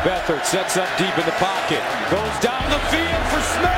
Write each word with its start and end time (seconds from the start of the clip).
Beathard 0.00 0.44
sets 0.46 0.78
up 0.78 0.88
deep 0.96 1.12
in 1.18 1.26
the 1.26 1.32
pocket. 1.32 1.82
Goes 2.10 2.32
down 2.40 2.64
the 2.70 2.80
field 2.88 3.24
for 3.28 3.42
Smith. 3.52 3.68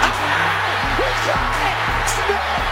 Ah! 0.00 0.96
He 0.96 1.04
got 1.28 1.52
it! 1.68 2.08
Smith! 2.16 2.64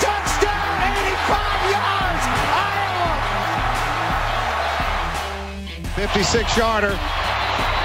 Touchdown! 0.00 0.88
85 0.88 1.68
yards! 1.68 2.24
Iowa! 2.64 3.12
56 6.00 6.56
yarder. 6.56 6.96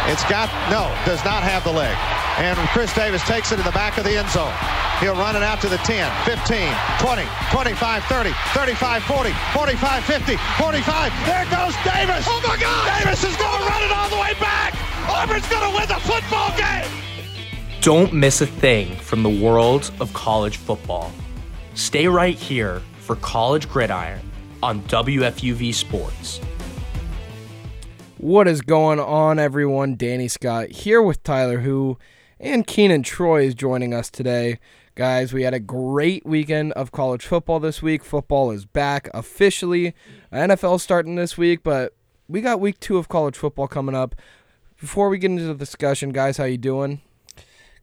It's 0.07 0.23
got, 0.31 0.48
no, 0.71 0.88
does 1.05 1.23
not 1.26 1.44
have 1.44 1.66
the 1.66 1.73
leg. 1.73 1.98
And 2.38 2.57
Chris 2.70 2.93
Davis 2.93 3.21
takes 3.23 3.52
it 3.52 3.59
in 3.59 3.66
the 3.66 3.71
back 3.71 3.97
of 3.97 4.04
the 4.04 4.18
end 4.18 4.29
zone. 4.29 4.54
He'll 4.99 5.16
run 5.16 5.35
it 5.35 5.44
out 5.44 5.62
to 5.62 5.70
the 5.70 5.77
10, 5.77 6.09
15, 6.26 6.73
20, 6.99 7.23
25, 7.52 8.03
30, 8.05 8.31
35, 8.53 9.03
40, 9.03 9.31
45, 9.53 10.03
50, 10.03 10.38
45. 10.58 11.25
There 11.25 11.45
goes 11.45 11.75
Davis. 11.84 12.25
Oh 12.27 12.41
my 12.48 12.58
God! 12.58 13.03
Davis 13.03 13.23
is 13.23 13.35
going 13.38 13.61
to 13.61 13.67
run 13.67 13.84
it 13.84 13.91
all 13.91 14.09
the 14.09 14.17
way 14.17 14.34
back. 14.39 14.73
Auburn's 15.09 15.48
going 15.48 15.70
to 15.70 15.77
win 15.77 15.88
the 15.88 16.02
football 16.02 16.55
game. 16.58 16.89
Don't 17.81 18.13
miss 18.13 18.41
a 18.41 18.47
thing 18.47 18.95
from 18.95 19.23
the 19.23 19.30
world 19.30 19.91
of 20.00 20.11
college 20.13 20.58
football. 20.58 21.11
Stay 21.75 22.08
right 22.08 22.36
here 22.36 22.81
for 23.00 23.16
College 23.17 23.70
Gridiron 23.70 24.22
on 24.63 24.81
WFUV 24.84 25.73
Sports. 25.73 26.39
What 28.17 28.47
is 28.47 28.61
going 28.61 29.02
on, 29.02 29.38
everyone? 29.38 29.97
Danny 29.97 30.30
Scott 30.30 30.70
here 30.70 31.02
with 31.02 31.22
Tyler 31.23 31.59
Who 31.59 31.97
and 32.43 32.67
Keenan 32.67 33.03
Troy 33.03 33.45
is 33.45 33.55
joining 33.55 33.93
us 33.93 34.09
today. 34.09 34.59
Guys, 34.95 35.31
we 35.31 35.43
had 35.43 35.53
a 35.53 35.59
great 35.59 36.25
weekend 36.25 36.73
of 36.73 36.91
college 36.91 37.25
football 37.25 37.59
this 37.59 37.81
week. 37.81 38.03
Football 38.03 38.52
is 38.52 38.66
back 38.66 39.09
officially. 39.13 39.95
NFL 40.31 40.81
starting 40.81 41.16
this 41.16 41.38
week, 41.38 41.63
but 41.63 41.95
we 42.27 42.41
got 42.41 42.59
week 42.59 42.80
two 42.81 42.97
of 42.97 43.08
college 43.08 43.38
football 43.38 43.67
coming 43.67 43.95
up. 43.95 44.13
Before 44.77 45.08
we 45.08 45.17
get 45.17 45.31
into 45.31 45.45
the 45.45 45.55
discussion, 45.55 46.09
guys, 46.09 46.35
how 46.35 46.44
you 46.44 46.58
doing? 46.58 47.02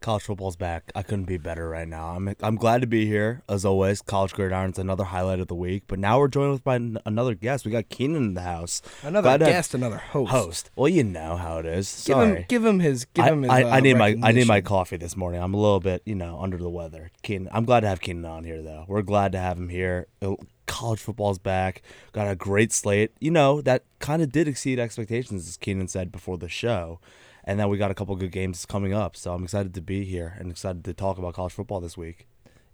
College 0.01 0.23
football's 0.23 0.57
back. 0.57 0.91
I 0.95 1.03
couldn't 1.03 1.27
be 1.27 1.37
better 1.37 1.69
right 1.69 1.87
now. 1.87 2.17
I'm 2.17 2.35
I'm 2.41 2.57
glad 2.57 2.81
to 2.81 2.87
be 2.87 3.05
here 3.05 3.43
as 3.51 3.67
always. 3.67 4.01
College 4.01 4.33
Gridiron's 4.33 4.79
another 4.79 5.05
highlight 5.05 5.41
of 5.41 5.49
the 5.49 5.55
week, 5.55 5.83
but 5.89 5.99
now 5.99 6.19
we're 6.19 6.29
joined 6.29 6.53
with 6.53 6.65
by 6.65 6.77
n- 6.77 6.97
another 7.05 7.35
guest. 7.35 7.67
We 7.67 7.71
got 7.71 7.91
Keenan 7.91 8.23
in 8.23 8.35
the 8.35 8.41
house. 8.41 8.81
Another 9.03 9.37
Glad 9.37 9.41
guest, 9.41 9.75
another 9.75 9.99
host. 9.99 10.31
Host. 10.31 10.71
Well, 10.75 10.89
you 10.89 11.05
know 11.05 11.37
how 11.37 11.59
it 11.59 11.67
is. 11.67 11.87
Give 12.07 12.15
Sorry. 12.15 12.37
him, 12.37 12.45
give 12.49 12.65
him 12.65 12.81
his, 12.81 13.05
give 13.05 13.27
I, 13.27 13.29
him 13.29 13.43
his. 13.43 13.51
I, 13.51 13.63
uh, 13.63 13.69
I 13.69 13.81
need 13.81 13.99
my 13.99 14.17
I 14.23 14.33
need 14.33 14.47
my 14.47 14.63
coffee 14.63 14.97
this 14.97 15.19
morning. 15.19 15.43
I'm 15.43 15.53
a 15.53 15.59
little 15.61 15.81
bit 15.81 16.01
you 16.07 16.15
know 16.15 16.41
under 16.41 16.57
the 16.57 16.71
weather. 16.71 17.11
Keenan, 17.23 17.51
I'm 17.53 17.67
glad 17.67 17.81
to 17.81 17.89
have 17.89 18.01
Keenan 18.01 18.25
on 18.25 18.45
here 18.45 18.63
though. 18.63 18.87
We're 18.89 19.03
glad 19.03 19.33
to 19.33 19.39
have 19.39 19.59
him 19.59 19.69
here. 19.69 20.07
Uh, 20.23 20.37
College 20.67 21.01
football's 21.01 21.39
back. 21.39 21.83
Got 22.13 22.31
a 22.31 22.37
great 22.37 22.73
slate. 22.73 23.11
You 23.19 23.33
know 23.33 23.61
that 23.61 23.83
kind 23.99 24.23
of 24.23 24.31
did 24.33 24.47
exceed 24.49 24.79
expectations, 24.79 25.47
as 25.47 25.57
Keenan 25.59 25.89
said 25.89 26.11
before 26.13 26.39
the 26.39 26.49
show. 26.49 27.01
And 27.45 27.59
then 27.59 27.69
we 27.69 27.79
got 27.79 27.91
a 27.91 27.95
couple 27.95 28.15
good 28.17 28.33
games 28.33 28.67
coming 28.67 28.93
up. 28.93 29.17
So 29.17 29.33
I'm 29.33 29.45
excited 29.45 29.75
to 29.75 29.81
be 29.81 30.05
here 30.05 30.37
and 30.39 30.51
excited 30.51 30.85
to 30.85 30.95
talk 30.95 31.19
about 31.19 31.35
college 31.35 31.53
football 31.53 31.81
this 31.81 31.97
week. 31.97 32.27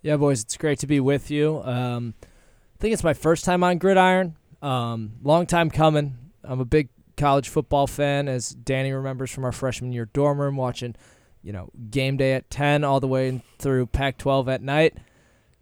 Yeah, 0.02 0.16
boys, 0.16 0.42
it's 0.42 0.56
great 0.56 0.78
to 0.80 0.86
be 0.86 1.00
with 1.00 1.30
you. 1.30 1.62
Um, 1.62 2.14
I 2.22 2.78
think 2.78 2.92
it's 2.92 3.04
my 3.04 3.14
first 3.14 3.44
time 3.44 3.64
on 3.64 3.78
Gridiron. 3.78 4.36
Um, 4.62 5.12
long 5.22 5.46
time 5.46 5.70
coming. 5.70 6.16
I'm 6.44 6.60
a 6.60 6.64
big 6.64 6.88
college 7.16 7.48
football 7.48 7.86
fan, 7.86 8.28
as 8.28 8.50
Danny 8.50 8.92
remembers 8.92 9.30
from 9.30 9.44
our 9.44 9.52
freshman 9.52 9.92
year 9.92 10.06
dorm 10.06 10.40
room, 10.40 10.56
watching, 10.56 10.94
you 11.42 11.52
know, 11.52 11.70
game 11.90 12.16
day 12.16 12.34
at 12.34 12.50
10 12.50 12.84
all 12.84 13.00
the 13.00 13.08
way 13.08 13.42
through 13.58 13.86
Pac-12 13.86 14.52
at 14.52 14.62
night. 14.62 14.96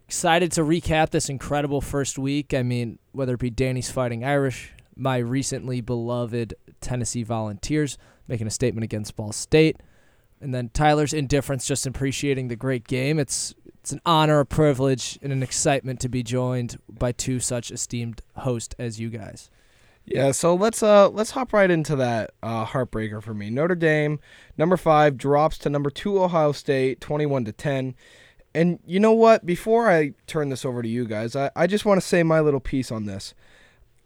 Excited 0.07 0.51
to 0.51 0.61
recap 0.61 1.09
this 1.09 1.29
incredible 1.29 1.81
first 1.81 2.19
week. 2.19 2.53
I 2.53 2.61
mean, 2.61 2.99
whether 3.13 3.33
it 3.33 3.39
be 3.39 3.49
Danny's 3.49 3.89
Fighting 3.89 4.23
Irish, 4.23 4.71
my 4.95 5.17
recently 5.17 5.81
beloved 5.81 6.53
Tennessee 6.81 7.23
Volunteers 7.23 7.97
making 8.27 8.47
a 8.47 8.51
statement 8.51 8.83
against 8.83 9.15
Ball 9.15 9.31
State, 9.31 9.77
and 10.41 10.53
then 10.53 10.69
Tyler's 10.69 11.13
indifference, 11.13 11.65
just 11.65 11.85
appreciating 11.85 12.47
the 12.47 12.55
great 12.55 12.87
game. 12.87 13.19
It's 13.19 13.53
it's 13.79 13.91
an 13.91 14.01
honor, 14.05 14.39
a 14.39 14.45
privilege, 14.45 15.19
and 15.21 15.31
an 15.31 15.43
excitement 15.43 15.99
to 15.99 16.09
be 16.09 16.23
joined 16.23 16.79
by 16.89 17.11
two 17.11 17.39
such 17.39 17.71
esteemed 17.71 18.21
hosts 18.37 18.75
as 18.79 18.99
you 18.99 19.09
guys. 19.09 19.51
Yeah, 20.05 20.31
so 20.33 20.53
let's 20.53 20.83
uh 20.83 21.09
let's 21.09 21.31
hop 21.31 21.51
right 21.51 21.71
into 21.71 21.95
that 21.95 22.31
uh, 22.43 22.65
heartbreaker 22.65 23.23
for 23.23 23.33
me. 23.33 23.49
Notre 23.49 23.75
Dame, 23.75 24.19
number 24.57 24.77
five, 24.77 25.17
drops 25.17 25.57
to 25.59 25.69
number 25.69 25.89
two 25.89 26.21
Ohio 26.21 26.51
State, 26.51 27.01
twenty-one 27.01 27.45
to 27.45 27.51
ten. 27.51 27.95
And 28.53 28.79
you 28.85 28.99
know 28.99 29.11
what? 29.11 29.45
Before 29.45 29.89
I 29.89 30.13
turn 30.27 30.49
this 30.49 30.63
over 30.63 30.81
to 30.81 30.87
you 30.87 31.05
guys, 31.05 31.35
I, 31.35 31.51
I 31.55 31.67
just 31.67 31.85
want 31.85 31.99
to 31.99 32.07
say 32.07 32.23
my 32.23 32.39
little 32.39 32.59
piece 32.59 32.91
on 32.91 33.05
this. 33.05 33.33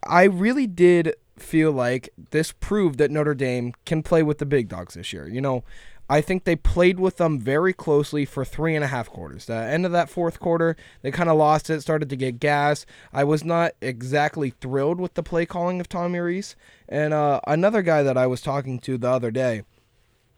I 0.07 0.23
really 0.23 0.67
did 0.67 1.15
feel 1.41 1.71
like 1.71 2.09
this 2.31 2.51
proved 2.51 2.99
that 2.99 3.11
Notre 3.11 3.35
Dame 3.35 3.73
can 3.85 4.03
play 4.03 4.23
with 4.23 4.37
the 4.37 4.45
big 4.45 4.67
dogs 4.67 4.93
this 4.93 5.13
year. 5.13 5.27
You 5.27 5.41
know, 5.41 5.63
I 6.09 6.21
think 6.21 6.43
they 6.43 6.55
played 6.55 6.99
with 6.99 7.17
them 7.17 7.39
very 7.39 7.71
closely 7.71 8.25
for 8.25 8.43
three 8.43 8.75
and 8.75 8.83
a 8.83 8.87
half 8.87 9.09
quarters. 9.09 9.45
The 9.45 9.53
end 9.53 9.85
of 9.85 9.91
that 9.91 10.09
fourth 10.09 10.39
quarter, 10.39 10.75
they 11.03 11.11
kind 11.11 11.29
of 11.29 11.37
lost 11.37 11.69
it, 11.69 11.81
started 11.81 12.09
to 12.09 12.15
get 12.15 12.39
gas. 12.39 12.87
I 13.13 13.23
was 13.23 13.43
not 13.43 13.73
exactly 13.79 14.49
thrilled 14.49 14.99
with 14.99 15.13
the 15.13 15.21
play 15.21 15.45
calling 15.45 15.79
of 15.79 15.87
Tommy 15.87 16.19
Rees. 16.19 16.55
And 16.87 17.13
uh, 17.13 17.41
another 17.45 17.83
guy 17.83 18.01
that 18.01 18.17
I 18.17 18.25
was 18.25 18.41
talking 18.41 18.79
to 18.79 18.97
the 18.97 19.09
other 19.09 19.29
day, 19.29 19.61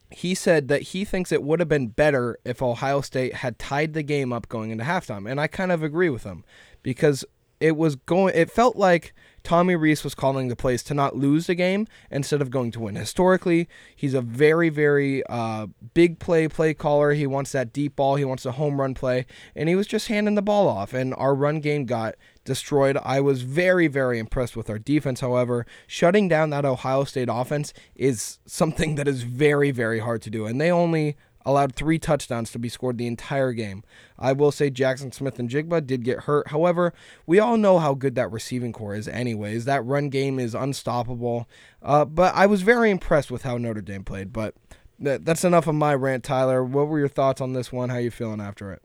he 0.09 0.35
said 0.35 0.67
that 0.67 0.81
he 0.81 1.05
thinks 1.05 1.31
it 1.31 1.41
would 1.41 1.61
have 1.61 1.69
been 1.69 1.87
better 1.87 2.37
if 2.43 2.61
Ohio 2.61 2.99
State 2.99 3.35
had 3.35 3.57
tied 3.57 3.93
the 3.93 4.03
game 4.03 4.33
up 4.33 4.49
going 4.49 4.71
into 4.71 4.83
halftime. 4.83 5.29
And 5.29 5.39
I 5.39 5.47
kind 5.47 5.71
of 5.71 5.83
agree 5.83 6.09
with 6.09 6.23
him 6.23 6.43
because 6.83 7.23
it 7.61 7.77
was 7.77 7.95
going 7.95 8.33
it 8.35 8.51
felt 8.51 8.75
like 8.75 9.13
Tommy 9.43 9.75
Rees 9.75 10.03
was 10.03 10.15
calling 10.15 10.47
the 10.47 10.55
plays 10.55 10.83
to 10.83 10.93
not 10.93 11.15
lose 11.15 11.47
the 11.47 11.55
game 11.55 11.87
instead 12.09 12.41
of 12.41 12.51
going 12.51 12.71
to 12.71 12.79
win. 12.79 12.95
Historically, 12.95 13.67
he's 13.95 14.13
a 14.13 14.21
very, 14.21 14.69
very 14.69 15.23
uh, 15.27 15.67
big 15.93 16.19
play 16.19 16.47
play 16.47 16.73
caller. 16.73 17.13
He 17.13 17.27
wants 17.27 17.51
that 17.51 17.73
deep 17.73 17.95
ball. 17.95 18.15
He 18.15 18.25
wants 18.25 18.45
a 18.45 18.53
home 18.53 18.79
run 18.79 18.93
play, 18.93 19.25
and 19.55 19.67
he 19.67 19.75
was 19.75 19.87
just 19.87 20.07
handing 20.07 20.35
the 20.35 20.41
ball 20.41 20.67
off. 20.67 20.93
And 20.93 21.13
our 21.15 21.33
run 21.33 21.59
game 21.59 21.85
got 21.85 22.15
destroyed. 22.45 22.97
I 23.03 23.21
was 23.21 23.41
very, 23.41 23.87
very 23.87 24.19
impressed 24.19 24.55
with 24.55 24.69
our 24.69 24.79
defense. 24.79 25.21
However, 25.21 25.65
shutting 25.87 26.27
down 26.27 26.49
that 26.51 26.65
Ohio 26.65 27.03
State 27.03 27.29
offense 27.31 27.73
is 27.95 28.39
something 28.45 28.95
that 28.95 29.07
is 29.07 29.23
very, 29.23 29.71
very 29.71 29.99
hard 29.99 30.21
to 30.23 30.29
do. 30.29 30.45
And 30.45 30.59
they 30.59 30.71
only 30.71 31.17
allowed 31.45 31.75
three 31.75 31.99
touchdowns 31.99 32.51
to 32.51 32.59
be 32.59 32.69
scored 32.69 32.97
the 32.97 33.07
entire 33.07 33.53
game. 33.53 33.83
I 34.17 34.33
will 34.33 34.51
say 34.51 34.69
Jaxon 34.69 35.13
Smith-Njigba 35.13 35.85
did 35.85 36.03
get 36.03 36.21
hurt. 36.21 36.49
However, 36.49 36.93
we 37.25 37.39
all 37.39 37.57
know 37.57 37.79
how 37.79 37.93
good 37.93 38.15
that 38.15 38.31
receiving 38.31 38.73
corps 38.73 38.95
is, 38.95 39.07
anyways. 39.07 39.65
That 39.65 39.85
run 39.85 40.09
game 40.09 40.39
is 40.39 40.53
unstoppable. 40.53 41.47
Uh, 41.81 42.05
but 42.05 42.33
I 42.35 42.45
was 42.45 42.61
very 42.61 42.91
impressed 42.91 43.31
with 43.31 43.43
how 43.43 43.57
Notre 43.57 43.81
Dame 43.81 44.03
played. 44.03 44.31
But 44.31 44.55
th- 45.03 45.21
that's 45.23 45.43
enough 45.43 45.67
of 45.67 45.75
my 45.75 45.95
rant, 45.95 46.23
Tyler. 46.23 46.63
What 46.63 46.87
were 46.87 46.99
your 46.99 47.07
thoughts 47.07 47.41
on 47.41 47.53
this 47.53 47.71
one? 47.71 47.89
How 47.89 47.97
you 47.97 48.11
feeling 48.11 48.41
after 48.41 48.71
it? 48.71 48.81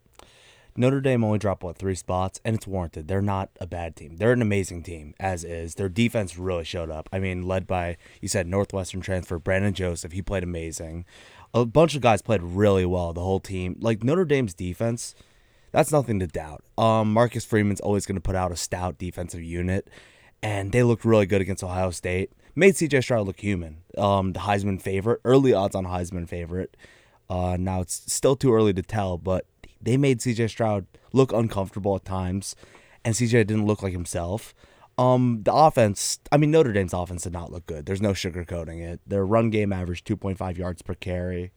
Notre 0.78 1.00
Dame 1.00 1.24
only 1.24 1.38
dropped 1.38 1.62
what 1.62 1.78
three 1.78 1.94
spots, 1.94 2.38
and 2.44 2.54
it's 2.54 2.66
warranted. 2.66 3.08
They're 3.08 3.22
not 3.22 3.48
a 3.58 3.66
bad 3.66 3.96
team. 3.96 4.16
They're 4.16 4.32
an 4.32 4.42
amazing 4.42 4.82
team, 4.82 5.14
as 5.18 5.42
is. 5.42 5.76
Their 5.76 5.88
defense 5.88 6.36
really 6.36 6.64
showed 6.64 6.90
up. 6.90 7.08
I 7.10 7.18
mean, 7.18 7.46
led 7.46 7.66
by 7.66 7.96
you 8.20 8.28
said 8.28 8.46
Northwestern 8.46 9.00
transfer 9.00 9.38
Brandon 9.38 9.72
Joseph. 9.72 10.12
He 10.12 10.20
played 10.20 10.42
amazing. 10.42 11.06
A 11.56 11.64
bunch 11.64 11.94
of 11.94 12.02
guys 12.02 12.20
played 12.20 12.42
really 12.42 12.84
well. 12.84 13.14
The 13.14 13.22
whole 13.22 13.40
team, 13.40 13.78
like 13.80 14.04
Notre 14.04 14.26
Dame's 14.26 14.52
defense, 14.52 15.14
that's 15.72 15.90
nothing 15.90 16.20
to 16.20 16.26
doubt. 16.26 16.62
Um, 16.76 17.14
Marcus 17.14 17.46
Freeman's 17.46 17.80
always 17.80 18.04
going 18.04 18.16
to 18.16 18.20
put 18.20 18.36
out 18.36 18.52
a 18.52 18.56
stout 18.56 18.98
defensive 18.98 19.42
unit, 19.42 19.88
and 20.42 20.70
they 20.70 20.82
looked 20.82 21.06
really 21.06 21.24
good 21.24 21.40
against 21.40 21.64
Ohio 21.64 21.92
State. 21.92 22.30
Made 22.54 22.76
C.J. 22.76 23.00
Stroud 23.00 23.26
look 23.26 23.40
human. 23.40 23.78
Um, 23.96 24.34
the 24.34 24.40
Heisman 24.40 24.82
favorite, 24.82 25.22
early 25.24 25.54
odds 25.54 25.74
on 25.74 25.86
Heisman 25.86 26.28
favorite. 26.28 26.76
Uh, 27.30 27.56
now 27.58 27.80
it's 27.80 28.12
still 28.12 28.36
too 28.36 28.52
early 28.52 28.74
to 28.74 28.82
tell, 28.82 29.16
but 29.16 29.46
they 29.80 29.96
made 29.96 30.18
CJ 30.20 30.50
Stroud 30.50 30.84
look 31.14 31.32
uncomfortable 31.32 31.96
at 31.96 32.04
times, 32.04 32.54
and 33.02 33.14
CJ 33.14 33.46
didn't 33.46 33.64
look 33.64 33.82
like 33.82 33.94
himself. 33.94 34.54
Um, 34.98 35.42
the 35.42 35.52
offense, 35.52 36.18
I 36.32 36.38
mean, 36.38 36.50
Notre 36.50 36.72
Dame's 36.72 36.94
offense 36.94 37.24
did 37.24 37.32
not 37.32 37.52
look 37.52 37.66
good. 37.66 37.84
There's 37.86 38.00
no 38.00 38.12
sugarcoating 38.12 38.80
it. 38.80 39.00
Their 39.06 39.26
run 39.26 39.50
game 39.50 39.72
averaged 39.72 40.06
2.5 40.06 40.56
yards 40.56 40.82
per 40.82 40.94
carry. 40.94 41.52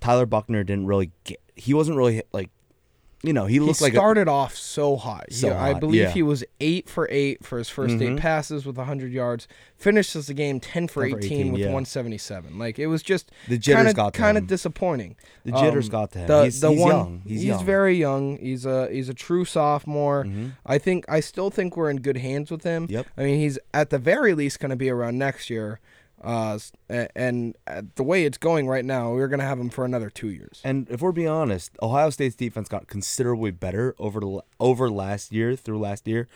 Tyler 0.00 0.26
Buchner 0.26 0.64
didn't 0.64 0.86
really 0.86 1.12
get, 1.24 1.40
he 1.54 1.72
wasn't 1.72 1.96
really 1.96 2.22
like, 2.32 2.50
you 3.24 3.32
know, 3.32 3.46
he 3.46 3.54
He 3.54 3.60
looked 3.60 3.80
like 3.80 3.92
a, 3.92 3.96
started 3.96 4.28
off 4.28 4.54
so 4.54 4.96
hot. 4.96 5.32
So 5.32 5.48
Yeah, 5.48 5.62
I 5.62 5.72
believe 5.74 6.00
yeah. 6.02 6.10
he 6.10 6.22
was 6.22 6.44
eight 6.60 6.88
for 6.88 7.08
eight 7.10 7.44
for 7.44 7.58
his 7.58 7.68
1st 7.70 8.00
eight 8.02 8.10
Mhm. 8.10 8.18
passes 8.18 8.66
with 8.66 8.76
100 8.76 9.12
yards. 9.12 9.48
Finishes 9.76 10.26
the 10.26 10.34
game 10.34 10.60
10 10.60 10.88
for 10.88 11.02
10 11.02 11.10
for 11.12 11.18
18, 11.18 11.32
18, 11.40 11.52
with 11.52 11.60
yeah. 11.62 11.66
177. 11.72 12.58
Like 12.58 12.78
it 12.78 12.86
was 12.88 13.02
just 13.02 13.30
The 13.48 13.58
jitters 13.58 13.94
kinda, 13.94 14.10
kind 14.12 14.36
of 14.38 14.46
disappointing. 14.46 15.16
The 15.44 15.52
jitters 15.52 15.86
Um, 15.86 15.90
got 15.92 16.12
to 16.12 16.18
him. 16.20 16.26
The, 16.28 16.42
He's- 16.42 16.60
the 16.60 16.70
he's 16.70 16.80
one, 16.80 16.90
young. 16.90 17.22
He's 17.26 17.44
young. 17.44 17.64
very 17.64 17.96
young. 17.96 18.36
He's 18.38 18.66
a 18.66 18.88
he's 18.90 19.08
a 19.08 19.14
true 19.14 19.44
sophomore. 19.44 20.24
Mhm. 20.24 20.52
I 20.66 20.78
think 20.78 21.04
I 21.08 21.20
still 21.20 21.50
think 21.50 21.76
we're 21.76 21.90
in 21.90 22.00
good 22.00 22.18
hands 22.18 22.50
with 22.50 22.62
him. 22.62 22.86
Yep. 22.88 23.06
I 23.16 23.24
mean, 23.24 23.38
he's 23.40 23.58
at 23.72 23.90
the 23.90 23.98
very 23.98 24.34
least 24.34 24.60
going 24.60 24.70
to 24.70 24.76
be 24.76 24.90
around 24.90 25.18
next 25.18 25.50
year. 25.50 25.80
Uh, 26.24 26.58
and 27.14 27.54
uh, 27.66 27.82
the 27.96 28.02
way 28.02 28.24
it's 28.24 28.38
going 28.38 28.66
right 28.66 28.84
now, 28.84 29.12
we're 29.12 29.28
going 29.28 29.40
to 29.40 29.44
have 29.44 29.60
him 29.60 29.68
for 29.68 29.84
another 29.84 30.08
two 30.08 30.30
years. 30.30 30.62
And 30.64 30.88
if 30.88 31.02
we're 31.02 31.12
being 31.12 31.28
honest, 31.28 31.76
Ohio 31.82 32.08
State's 32.08 32.34
defense 32.34 32.66
got 32.66 32.86
considerably 32.86 33.50
better 33.50 33.94
over 33.98 34.20
the, 34.20 34.42
over 34.58 34.90
last 34.90 35.32
year 35.32 35.54
through 35.54 35.80
last 35.80 36.08
year, 36.08 36.26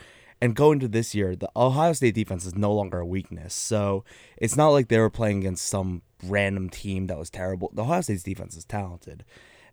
And 0.40 0.54
going 0.54 0.78
to 0.80 0.88
this 0.88 1.14
year, 1.14 1.34
the 1.34 1.50
Ohio 1.56 1.92
State 1.92 2.14
defense 2.14 2.46
is 2.46 2.54
no 2.54 2.72
longer 2.72 3.00
a 3.00 3.06
weakness. 3.06 3.54
So 3.54 4.04
it's 4.36 4.56
not 4.56 4.68
like 4.68 4.88
they 4.88 4.98
were 4.98 5.10
playing 5.10 5.38
against 5.38 5.66
some 5.66 6.02
random 6.22 6.68
team 6.70 7.08
that 7.08 7.18
was 7.18 7.30
terrible. 7.30 7.70
The 7.74 7.82
Ohio 7.82 8.02
State's 8.02 8.22
defense 8.22 8.56
is 8.56 8.64
talented, 8.64 9.24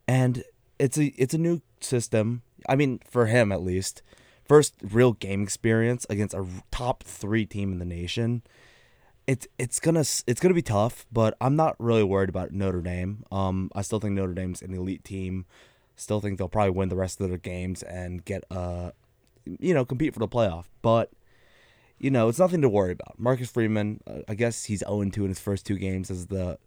and 0.08 0.44
it's 0.80 0.98
a 0.98 1.06
it's 1.22 1.34
a 1.34 1.40
new 1.40 1.62
system. 1.82 2.42
I 2.68 2.76
mean, 2.76 3.00
for 3.08 3.28
him 3.28 3.52
at 3.52 3.62
least, 3.62 4.02
first 4.48 4.74
real 4.82 5.14
game 5.14 5.44
experience 5.44 6.06
against 6.10 6.34
a 6.34 6.46
top 6.72 7.04
three 7.04 7.46
team 7.46 7.72
in 7.72 7.80
the 7.80 7.86
nation. 7.86 8.42
It's 9.28 9.48
it's 9.58 9.80
gonna 9.80 10.02
it's 10.28 10.40
gonna 10.40 10.54
be 10.54 10.62
tough, 10.62 11.06
but 11.12 11.36
I'm 11.42 11.56
not 11.56 11.76
really 11.80 12.04
worried 12.04 12.30
about 12.30 12.52
Notre 12.52 12.82
Dame. 12.82 13.24
Um, 13.32 13.72
I 13.74 13.82
still 13.82 14.00
think 14.00 14.14
Notre 14.14 14.34
Dame's 14.34 14.62
an 14.62 14.74
elite 14.74 15.04
team. 15.04 15.46
Still 15.96 16.22
think 16.22 16.38
they'll 16.38 16.50
probably 16.50 16.72
win 16.72 16.90
the 16.90 16.96
rest 16.96 17.20
of 17.20 17.30
their 17.30 17.38
games 17.38 17.82
and 17.82 18.24
get 18.24 18.44
uh, 18.52 18.92
you 19.46 19.74
know, 19.74 19.86
compete 19.86 20.14
for 20.14 20.20
the 20.20 20.28
playoff. 20.28 20.66
But 20.82 21.12
you 21.98 22.10
know, 22.10 22.28
it's 22.28 22.40
nothing 22.40 22.62
to 22.62 22.70
worry 22.70 22.92
about. 22.92 23.18
Marcus 23.18 23.50
Freeman, 23.50 24.02
uh, 24.06 24.20
I 24.28 24.36
guess 24.36 24.66
he's 24.66 24.80
0 24.80 25.10
2 25.10 25.24
in 25.24 25.30
his 25.30 25.40
first 25.40 25.66
two 25.66 25.78
games 25.78 26.12
as 26.12 26.28
the 26.28 26.58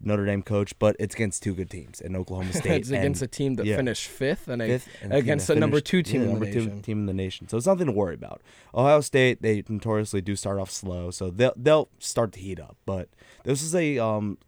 Notre 0.00 0.24
Dame 0.26 0.42
coach, 0.42 0.78
but 0.78 0.96
it's 0.98 1.14
against 1.14 1.42
two 1.42 1.54
good 1.54 1.70
teams 1.70 2.00
in 2.00 2.16
Oklahoma 2.16 2.52
State. 2.52 2.80
it's 2.80 2.90
against 2.90 3.22
a 3.22 3.26
team 3.26 3.54
that 3.54 3.66
yeah. 3.66 3.76
finished 3.76 4.06
fifth 4.06 4.48
and, 4.48 4.62
a, 4.62 4.66
fifth 4.66 4.88
and 5.02 5.12
a 5.12 5.16
against 5.16 5.46
the 5.46 5.54
number 5.54 5.80
two 5.80 6.02
team 6.02 6.22
yeah, 6.22 6.28
in 6.28 6.34
the 6.34 6.40
number 6.40 6.52
two 6.52 6.66
nation. 6.66 6.82
team 6.82 6.98
in 7.00 7.06
the 7.06 7.14
nation. 7.14 7.48
So 7.48 7.56
it's 7.56 7.66
nothing 7.66 7.86
to 7.86 7.92
worry 7.92 8.14
about. 8.14 8.40
Ohio 8.74 9.00
State, 9.00 9.42
they 9.42 9.62
notoriously 9.68 10.20
do 10.20 10.36
start 10.36 10.58
off 10.58 10.70
slow, 10.70 11.10
so 11.10 11.30
they'll 11.30 11.54
they'll 11.56 11.88
start 11.98 12.32
to 12.32 12.40
heat 12.40 12.60
up. 12.60 12.76
But 12.86 13.08
this 13.44 13.62
is 13.62 13.74
a 13.74 13.98
um, 13.98 14.38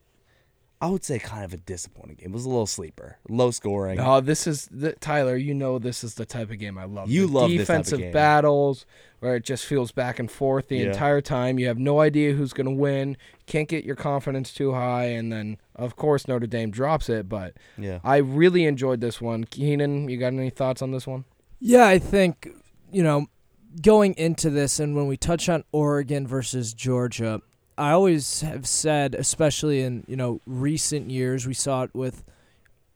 I 0.83 0.89
would 0.89 1.05
say 1.05 1.19
kind 1.19 1.45
of 1.45 1.53
a 1.53 1.59
disappointing 1.59 2.17
game. 2.17 2.31
It 2.31 2.33
was 2.33 2.47
a 2.47 2.49
little 2.49 2.67
sleeper, 2.67 3.19
low 3.29 3.51
scoring. 3.51 4.01
Oh, 4.01 4.21
this 4.21 4.47
is 4.47 4.67
the, 4.71 4.93
Tyler. 4.95 5.37
You 5.37 5.53
know 5.53 5.79
this 5.79 6.03
is 6.03 6.15
the 6.15 6.25
type 6.25 6.51
of 6.51 6.59
game 6.59 6.79
I 6.79 6.85
love. 6.85 7.11
You 7.11 7.27
The 7.27 7.33
love 7.33 7.51
this 7.51 7.59
type 7.59 7.61
of 7.61 7.67
defensive 7.67 7.99
game. 7.99 8.13
battles 8.13 8.87
where 9.19 9.37
it 9.37 9.45
just 9.45 9.67
feels 9.67 9.93
back 9.93 10.19
and 10.19 10.31
forth 10.31 10.69
the 10.69 10.79
Yeah. 10.79 10.87
entire 10.87 11.21
time. 11.21 11.59
You 11.59 11.67
have 11.67 11.79
no 11.79 12.01
idea 12.01 12.33
who's 12.33 12.55
going 12.55 12.65
to 12.67 12.73
win. 12.73 13.19
Can't 13.45 13.69
get 13.69 13.85
your 13.85 13.95
confidence 13.97 14.55
too 14.55 14.73
high, 14.73 15.05
and 15.07 15.31
then 15.31 15.59
of 15.77 15.97
course 15.97 16.27
Notre 16.27 16.47
Dame 16.47 16.71
drops 16.71 17.11
it. 17.11 17.29
But 17.29 17.59
Yeah. 17.77 17.99
I 18.03 18.17
really 18.17 18.65
enjoyed 18.65 19.03
this 19.03 19.21
one. 19.21 19.45
Keenan, 19.45 20.09
you 20.09 20.17
got 20.17 20.29
any 20.33 20.49
thoughts 20.49 20.81
on 20.81 20.93
this 20.93 21.07
one? 21.07 21.25
Yeah, 21.59 21.87
I 21.87 21.99
think, 21.99 22.49
you 22.91 23.03
know, 23.03 23.27
going 23.83 24.15
into 24.15 24.49
this 24.49 24.81
and 24.81 24.97
when 24.97 25.07
we 25.07 25.19
touch 25.19 25.51
on 25.51 25.63
Oregon 25.73 26.27
versus 26.27 26.73
Georgia, 26.73 27.43
I 27.81 27.93
always 27.93 28.43
have 28.43 28.67
said, 28.67 29.15
especially 29.15 29.81
in, 29.81 30.05
you 30.07 30.17
know, 30.17 30.41
recent 30.45 31.11
years, 31.11 31.47
we 31.47 31.55
saw 31.55 31.85
it 31.85 31.91
with 31.95 32.23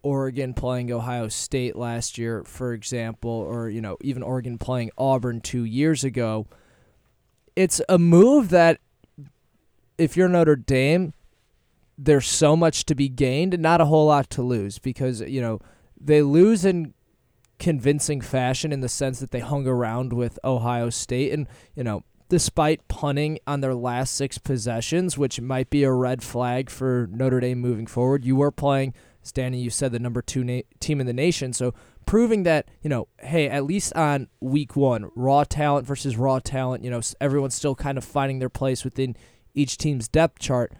Oregon 0.03 0.53
playing 0.53 0.93
Ohio 0.93 1.29
State 1.29 1.75
last 1.75 2.19
year, 2.19 2.45
for 2.45 2.75
example, 2.75 3.31
or, 3.31 3.71
you 3.71 3.81
know, 3.81 3.97
even 4.03 4.23
Oregon 4.23 4.59
playing 4.59 4.91
Auburn 4.99 5.41
two 5.41 5.65
years 5.65 6.05
ago. 6.05 6.47
It's 7.57 7.81
a 7.89 7.99
move 7.99 8.51
that 8.51 8.79
if 9.97 10.19
you're 10.19 10.29
Notre 10.29 10.57
Dame, 10.57 11.15
there's 11.97 12.27
so 12.27 12.55
much 12.55 12.85
to 12.85 12.95
be 12.95 13.09
gained 13.09 13.55
and 13.55 13.63
not 13.63 13.81
a 13.81 13.87
whole 13.87 14.07
lot 14.07 14.29
to 14.31 14.43
lose 14.43 14.79
because, 14.79 15.23
you 15.23 15.41
know, 15.41 15.61
they 15.99 16.21
lose 16.21 16.65
in 16.65 16.93
convincing 17.59 18.21
fashion 18.21 18.73
in 18.73 18.81
the 18.81 18.89
sense 18.89 19.21
that 19.21 19.31
they 19.31 19.41
hung 19.41 19.67
around 19.67 20.13
with 20.13 20.39
Ohio 20.45 20.91
State 20.91 21.33
and 21.33 21.47
you 21.75 21.85
know 21.85 22.03
despite 22.35 22.89
punting 22.89 23.39
on 23.47 23.61
their 23.61 23.77
last 23.77 24.13
six 24.17 24.39
possessions 24.39 25.17
which 25.17 25.41
might 25.41 25.71
be 25.71 25.85
a 25.85 25.93
red 25.93 26.21
flag 26.21 26.69
for 26.69 27.09
Notre 27.13 27.39
Dame 27.39 27.61
moving 27.61 27.87
forward 27.87 28.25
you 28.25 28.35
were 28.35 28.51
playing 28.51 28.93
Danny 29.33 29.61
you 29.61 29.71
said 29.71 29.93
the 29.93 30.01
number 30.01 30.21
2 30.21 30.43
na- 30.43 30.61
team 30.81 31.01
in 31.01 31.07
the 31.07 31.13
nation 31.13 31.53
so 31.53 31.73
proving 32.07 32.43
that 32.43 32.67
you 32.83 32.91
know 32.91 33.07
hey 33.21 33.49
at 33.49 33.63
least 33.63 33.95
on 33.95 34.27
week 34.41 34.75
1 34.75 35.11
raw 35.15 35.45
talent 35.45 35.87
versus 35.87 36.17
raw 36.17 36.41
talent 36.41 36.83
you 36.83 36.91
know 36.91 37.01
everyone's 37.21 37.55
still 37.55 37.77
kind 37.77 37.97
of 37.97 38.05
finding 38.05 38.41
their 38.41 38.49
place 38.49 38.83
within 38.83 39.15
each 39.55 39.79
team's 39.79 40.09
depth 40.09 40.41
chart 40.41 40.73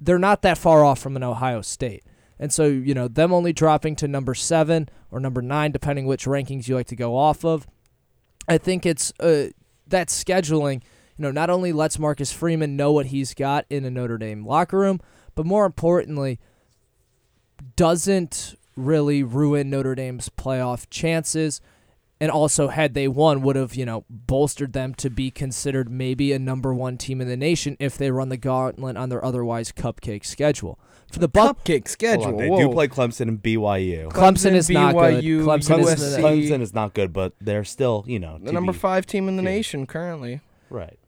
they're 0.00 0.18
not 0.18 0.42
that 0.42 0.58
far 0.58 0.84
off 0.84 0.98
from 0.98 1.16
an 1.16 1.22
Ohio 1.22 1.62
State. 1.62 2.04
And 2.38 2.52
so, 2.52 2.66
you 2.66 2.94
know, 2.94 3.08
them 3.08 3.32
only 3.32 3.52
dropping 3.52 3.96
to 3.96 4.08
number 4.08 4.34
seven 4.34 4.88
or 5.10 5.18
number 5.18 5.42
nine, 5.42 5.72
depending 5.72 6.06
which 6.06 6.24
rankings 6.24 6.68
you 6.68 6.76
like 6.76 6.86
to 6.88 6.96
go 6.96 7.16
off 7.16 7.44
of. 7.44 7.66
I 8.46 8.58
think 8.58 8.86
it's 8.86 9.12
uh, 9.20 9.48
that 9.88 10.08
scheduling, 10.08 10.82
you 11.16 11.22
know, 11.22 11.30
not 11.30 11.50
only 11.50 11.72
lets 11.72 11.98
Marcus 11.98 12.32
Freeman 12.32 12.76
know 12.76 12.92
what 12.92 13.06
he's 13.06 13.34
got 13.34 13.66
in 13.68 13.84
a 13.84 13.90
Notre 13.90 14.18
Dame 14.18 14.46
locker 14.46 14.78
room, 14.78 15.00
but 15.34 15.46
more 15.46 15.66
importantly, 15.66 16.38
doesn't 17.76 18.54
really 18.76 19.22
ruin 19.22 19.70
Notre 19.70 19.94
Dame's 19.94 20.28
playoff 20.28 20.86
chances. 20.90 21.60
And 22.20 22.32
also, 22.32 22.68
had 22.68 22.94
they 22.94 23.06
won, 23.06 23.42
would 23.42 23.54
have, 23.54 23.76
you 23.76 23.86
know, 23.86 24.04
bolstered 24.10 24.72
them 24.72 24.92
to 24.94 25.08
be 25.08 25.30
considered 25.30 25.88
maybe 25.88 26.32
a 26.32 26.38
number 26.38 26.74
one 26.74 26.98
team 26.98 27.20
in 27.20 27.28
the 27.28 27.36
nation 27.36 27.76
if 27.78 27.96
they 27.96 28.10
run 28.10 28.28
the 28.28 28.36
gauntlet 28.36 28.96
on 28.96 29.08
their 29.08 29.24
otherwise 29.24 29.70
cupcake 29.70 30.24
schedule. 30.24 30.80
For 31.12 31.20
the 31.20 31.28
Buck, 31.28 31.64
Cupcake 31.64 31.88
schedule. 31.88 32.24
Hold 32.24 32.34
on, 32.34 32.40
they 32.40 32.50
Whoa. 32.50 32.58
do 32.68 32.72
play 32.72 32.86
Clemson 32.88 33.22
and 33.28 33.42
BYU. 33.42 34.10
Clemson 34.10 34.52
is 34.52 34.68
not 34.68 34.94
good. 34.94 35.24
BYU, 35.24 35.42
Clemson 35.42 35.78
is 35.80 36.00
USC. 36.00 36.18
Clemson 36.20 36.60
is 36.60 36.74
not 36.74 36.92
good, 36.94 37.12
but 37.14 37.32
they're 37.40 37.64
still, 37.64 38.04
you 38.06 38.18
know, 38.18 38.38
the 38.38 38.46
to 38.46 38.52
number 38.52 38.72
be- 38.72 38.78
five 38.78 39.06
team 39.06 39.26
in 39.28 39.36
the 39.36 39.42
yeah. 39.42 39.48
nation 39.50 39.86
currently. 39.86 40.40
Right. 40.70 40.98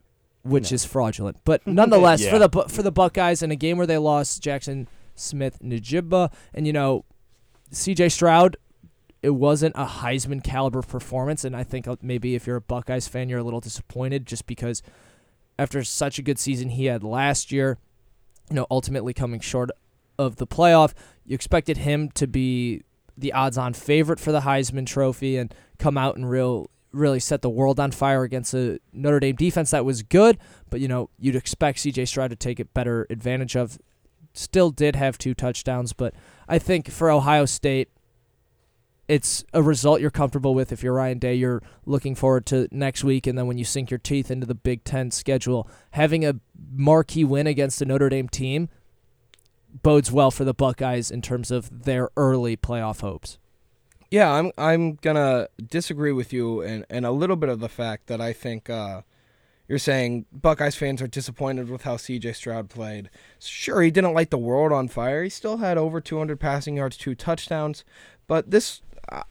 which 0.43 0.73
is 0.73 0.87
fraudulent. 0.87 1.37
But 1.44 1.67
nonetheless, 1.67 2.23
Yeah. 2.25 2.31
for 2.31 2.38
the 2.38 2.49
Bu- 2.49 2.69
for 2.69 2.82
the 2.82 2.91
Buckeyes 2.91 3.43
in 3.43 3.50
a 3.50 3.56
game 3.56 3.76
where 3.76 3.87
they 3.87 3.99
lost 3.99 4.43
Jackson 4.43 4.88
Smith 5.14 5.58
Najibba 5.62 6.32
and 6.55 6.67
you 6.67 6.73
know 6.73 7.05
C.J. 7.70 8.08
Stroud, 8.08 8.56
it 9.23 9.31
wasn't 9.31 9.75
a 9.76 9.85
Heisman 9.85 10.43
caliber 10.43 10.81
performance, 10.81 11.44
and 11.44 11.55
I 11.55 11.62
think 11.62 11.87
uh, 11.87 11.97
maybe 12.00 12.35
if 12.35 12.47
you're 12.47 12.56
a 12.56 12.61
Buckeyes 12.62 13.06
fan, 13.06 13.29
you're 13.29 13.41
a 13.41 13.44
little 13.44 13.61
disappointed 13.61 14.25
just 14.25 14.47
because 14.47 14.82
after 15.58 15.85
such 15.85 16.19
a 16.19 16.23
good 16.23 16.38
season 16.38 16.70
he 16.70 16.87
had 16.87 17.05
last 17.05 17.52
year, 17.52 17.76
you 18.49 18.56
know, 18.56 18.67
ultimately 18.70 19.12
coming 19.12 19.41
short 19.41 19.69
of 20.20 20.37
the 20.37 20.46
playoff, 20.46 20.93
you 21.25 21.34
expected 21.34 21.78
him 21.78 22.11
to 22.11 22.26
be 22.26 22.82
the 23.17 23.32
odds-on 23.32 23.72
favorite 23.72 24.20
for 24.20 24.32
the 24.32 24.40
Heisman 24.40 24.87
Trophy 24.87 25.37
and 25.37 25.55
come 25.78 25.96
out 25.96 26.17
and 26.17 26.28
real 26.28 26.70
really 26.93 27.20
set 27.20 27.40
the 27.40 27.50
world 27.50 27.78
on 27.78 27.90
fire 27.93 28.25
against 28.25 28.52
a 28.52 28.81
Notre 28.93 29.20
Dame 29.20 29.37
defense 29.37 29.70
that 29.70 29.84
was 29.84 30.02
good, 30.02 30.38
but 30.69 30.81
you 30.81 30.88
know 30.88 31.08
you'd 31.19 31.37
expect 31.37 31.78
C.J. 31.78 32.06
Stroud 32.06 32.31
to 32.31 32.37
take 32.37 32.61
it 32.61 32.75
better 32.75 33.06
advantage 33.08 33.56
of. 33.56 33.78
Still 34.34 34.70
did 34.70 34.96
have 34.96 35.17
two 35.19 35.34
touchdowns, 35.34 35.93
but 35.93 36.14
I 36.49 36.58
think 36.58 36.90
for 36.90 37.11
Ohio 37.11 37.46
State, 37.46 37.90
it's 39.08 39.44
a 39.52 39.62
result 39.62 40.00
you're 40.00 40.11
comfortable 40.11 40.54
with. 40.54 40.71
If 40.71 40.83
you're 40.85 40.94
Ryan 40.94 41.18
Day, 41.18 41.35
you're 41.35 41.62
looking 41.85 42.14
forward 42.14 42.47
to 42.47 42.68
next 42.71 43.02
week, 43.02 43.26
and 43.26 43.37
then 43.37 43.47
when 43.47 43.59
you 43.59 43.64
sink 43.64 43.90
your 43.90 43.99
teeth 43.99 44.30
into 44.30 44.47
the 44.47 44.54
Big 44.54 44.85
Ten 44.85 45.11
schedule, 45.11 45.68
having 45.92 46.25
a 46.25 46.37
marquee 46.73 47.25
win 47.25 47.47
against 47.47 47.83
a 47.83 47.85
Notre 47.85 48.09
Dame 48.09 48.28
team 48.28 48.68
bodes 49.82 50.10
well 50.10 50.30
for 50.30 50.44
the 50.44 50.54
Buckeyes 50.54 51.10
in 51.10 51.22
terms 51.22 51.50
of 51.50 51.84
their 51.84 52.10
early 52.16 52.56
playoff 52.56 53.00
hopes. 53.00 53.38
Yeah, 54.10 54.32
I'm 54.32 54.50
I'm 54.58 54.94
gonna 54.94 55.48
disagree 55.64 56.12
with 56.12 56.32
you 56.32 56.62
and 56.62 56.84
and 56.90 57.06
a 57.06 57.12
little 57.12 57.36
bit 57.36 57.48
of 57.48 57.60
the 57.60 57.68
fact 57.68 58.08
that 58.08 58.20
I 58.20 58.32
think 58.32 58.68
uh, 58.68 59.02
you're 59.68 59.78
saying 59.78 60.26
Buckeyes 60.32 60.74
fans 60.74 61.00
are 61.00 61.06
disappointed 61.06 61.70
with 61.70 61.82
how 61.82 61.96
C.J. 61.96 62.32
Stroud 62.32 62.70
played. 62.70 63.08
Sure, 63.38 63.82
he 63.82 63.92
didn't 63.92 64.14
light 64.14 64.30
the 64.30 64.38
world 64.38 64.72
on 64.72 64.88
fire. 64.88 65.22
He 65.22 65.30
still 65.30 65.58
had 65.58 65.78
over 65.78 66.00
200 66.00 66.40
passing 66.40 66.76
yards, 66.76 66.96
two 66.96 67.14
touchdowns, 67.14 67.84
but 68.26 68.50
this. 68.50 68.82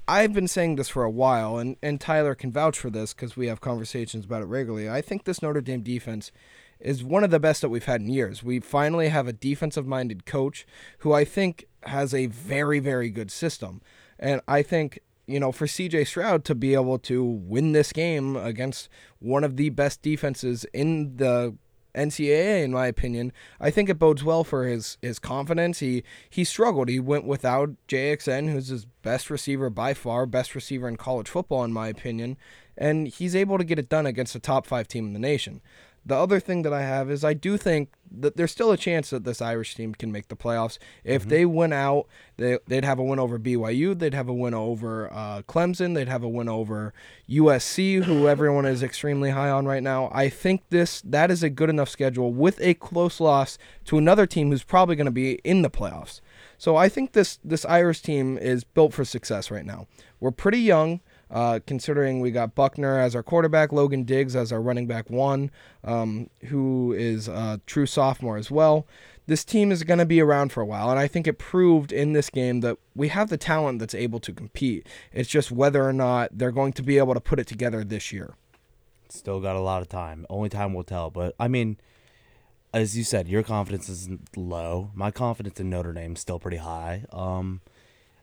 I've 0.09 0.33
been 0.33 0.47
saying 0.47 0.75
this 0.75 0.89
for 0.89 1.03
a 1.03 1.11
while, 1.11 1.57
and, 1.57 1.77
and 1.81 2.01
Tyler 2.01 2.35
can 2.35 2.51
vouch 2.51 2.77
for 2.77 2.89
this 2.89 3.13
because 3.13 3.37
we 3.37 3.47
have 3.47 3.61
conversations 3.61 4.25
about 4.25 4.41
it 4.41 4.45
regularly. 4.45 4.89
I 4.89 5.01
think 5.01 5.23
this 5.23 5.41
Notre 5.41 5.61
Dame 5.61 5.83
defense 5.83 6.33
is 6.79 7.03
one 7.03 7.23
of 7.23 7.31
the 7.31 7.39
best 7.39 7.61
that 7.61 7.69
we've 7.69 7.85
had 7.85 8.01
in 8.01 8.09
years. 8.09 8.43
We 8.43 8.59
finally 8.59 9.09
have 9.09 9.27
a 9.27 9.33
defensive 9.33 9.85
minded 9.85 10.25
coach 10.25 10.65
who 10.99 11.13
I 11.13 11.25
think 11.25 11.65
has 11.83 12.13
a 12.13 12.27
very, 12.27 12.79
very 12.79 13.09
good 13.09 13.31
system. 13.31 13.81
And 14.17 14.41
I 14.47 14.61
think, 14.63 14.99
you 15.27 15.39
know, 15.39 15.51
for 15.51 15.65
CJ 15.65 16.07
Stroud 16.07 16.45
to 16.45 16.55
be 16.55 16.73
able 16.73 16.99
to 16.99 17.23
win 17.23 17.71
this 17.73 17.91
game 17.91 18.35
against 18.35 18.89
one 19.19 19.43
of 19.43 19.57
the 19.57 19.69
best 19.69 20.01
defenses 20.01 20.65
in 20.73 21.17
the 21.17 21.55
NCAA, 21.95 22.63
in 22.63 22.71
my 22.71 22.87
opinion, 22.87 23.33
I 23.59 23.71
think 23.71 23.89
it 23.89 23.99
bodes 23.99 24.23
well 24.23 24.43
for 24.43 24.65
his, 24.65 24.97
his 25.01 25.19
confidence. 25.19 25.79
He 25.79 26.03
he 26.29 26.43
struggled. 26.43 26.87
He 26.87 26.99
went 26.99 27.25
without 27.25 27.71
JXN, 27.87 28.51
who's 28.51 28.67
his 28.67 28.85
best 28.85 29.29
receiver 29.29 29.69
by 29.69 29.93
far, 29.93 30.25
best 30.25 30.55
receiver 30.55 30.87
in 30.87 30.97
college 30.97 31.27
football, 31.27 31.63
in 31.63 31.73
my 31.73 31.87
opinion, 31.87 32.37
and 32.77 33.07
he's 33.07 33.35
able 33.35 33.57
to 33.57 33.63
get 33.63 33.79
it 33.79 33.89
done 33.89 34.05
against 34.05 34.35
a 34.35 34.39
top 34.39 34.67
five 34.67 34.87
team 34.87 35.07
in 35.07 35.13
the 35.13 35.19
nation. 35.19 35.61
The 36.05 36.15
other 36.15 36.39
thing 36.39 36.63
that 36.63 36.73
I 36.73 36.81
have 36.81 37.11
is 37.11 37.23
I 37.23 37.33
do 37.33 37.57
think 37.57 37.89
that 38.11 38.35
there's 38.35 38.51
still 38.51 38.71
a 38.71 38.77
chance 38.77 39.11
that 39.11 39.23
this 39.23 39.41
Irish 39.41 39.75
team 39.75 39.93
can 39.93 40.11
make 40.11 40.27
the 40.27 40.35
playoffs. 40.35 40.77
If 41.03 41.27
they 41.27 41.45
win 41.45 41.71
out, 41.71 42.07
they, 42.37 42.57
they'd 42.67 42.85
have 42.85 42.99
a 42.99 43.03
win 43.03 43.19
over 43.19 43.37
BYU, 43.37 43.97
they'd 43.97 44.13
have 44.13 44.29
a 44.29 44.33
win 44.33 44.53
over 44.53 45.11
uh, 45.13 45.41
Clemson, 45.43 45.93
they'd 45.93 46.07
have 46.07 46.23
a 46.23 46.29
win 46.29 46.49
over 46.49 46.93
USC, 47.29 48.03
who 48.03 48.27
everyone 48.29 48.65
is 48.65 48.81
extremely 48.81 49.31
high 49.31 49.49
on 49.49 49.65
right 49.65 49.83
now. 49.83 50.09
I 50.11 50.29
think 50.29 50.63
this 50.69 51.01
that 51.01 51.29
is 51.29 51.43
a 51.43 51.49
good 51.49 51.69
enough 51.69 51.89
schedule 51.89 52.33
with 52.33 52.59
a 52.61 52.73
close 52.73 53.19
loss 53.19 53.57
to 53.85 53.97
another 53.97 54.25
team 54.25 54.49
who's 54.49 54.63
probably 54.63 54.95
going 54.95 55.05
to 55.05 55.11
be 55.11 55.33
in 55.43 55.61
the 55.61 55.69
playoffs. 55.69 56.21
So 56.57 56.75
I 56.75 56.89
think 56.89 57.11
this 57.11 57.39
this 57.43 57.65
Irish 57.65 58.01
team 58.01 58.37
is 58.37 58.63
built 58.63 58.93
for 58.93 59.05
success 59.05 59.51
right 59.51 59.65
now. 59.65 59.87
We're 60.19 60.31
pretty 60.31 60.59
young. 60.59 61.01
Uh, 61.31 61.59
considering 61.67 62.21
we 62.21 62.31
got 62.31 62.55
Buchner 62.55 62.99
as 62.99 63.15
our 63.15 63.21
quarterback, 63.21 63.71
Logan 63.71 64.03
Diggs 64.03 64.35
as 64.35 64.51
our 64.51 64.59
running 64.61 64.87
back 64.87 65.09
one, 65.09 65.51
um, 65.83 66.29
who 66.45 66.91
is 66.93 67.27
a 67.27 67.61
true 67.67 67.85
sophomore 67.85 68.37
as 68.37 68.49
well. 68.49 68.87
This 69.27 69.43
team 69.43 69.71
is 69.71 69.83
going 69.83 69.99
to 69.99 70.07
be 70.07 70.21
around 70.21 70.51
for 70.51 70.61
a 70.61 70.65
while, 70.65 70.89
and 70.89 70.97
I 70.97 71.07
think 71.07 71.27
it 71.27 71.37
proved 71.37 71.91
in 71.91 72.13
this 72.13 72.31
game 72.31 72.61
that 72.61 72.77
we 72.95 73.09
have 73.09 73.29
the 73.29 73.37
talent 73.37 73.77
that's 73.77 73.93
able 73.93 74.19
to 74.21 74.33
compete. 74.33 74.87
It's 75.13 75.29
just 75.29 75.51
whether 75.51 75.87
or 75.87 75.93
not 75.93 76.35
they're 76.35 76.51
going 76.51 76.73
to 76.73 76.81
be 76.81 76.97
able 76.97 77.13
to 77.13 77.21
put 77.21 77.39
it 77.39 77.45
together 77.45 77.83
this 77.83 78.11
year. 78.11 78.33
Still 79.07 79.39
got 79.39 79.55
a 79.55 79.61
lot 79.61 79.83
of 79.83 79.87
time. 79.87 80.25
Only 80.31 80.49
time 80.49 80.73
will 80.73 80.83
tell. 80.83 81.11
But 81.11 81.35
I 81.39 81.47
mean, 81.47 81.77
as 82.73 82.97
you 82.97 83.03
said, 83.03 83.27
your 83.27 83.43
confidence 83.43 83.87
is 83.87 84.09
low. 84.35 84.89
My 84.95 85.11
confidence 85.11 85.59
in 85.59 85.69
Notre 85.69 85.93
Dame 85.93 86.13
is 86.13 86.21
still 86.21 86.39
pretty 86.39 86.57
high. 86.57 87.05
Um, 87.11 87.61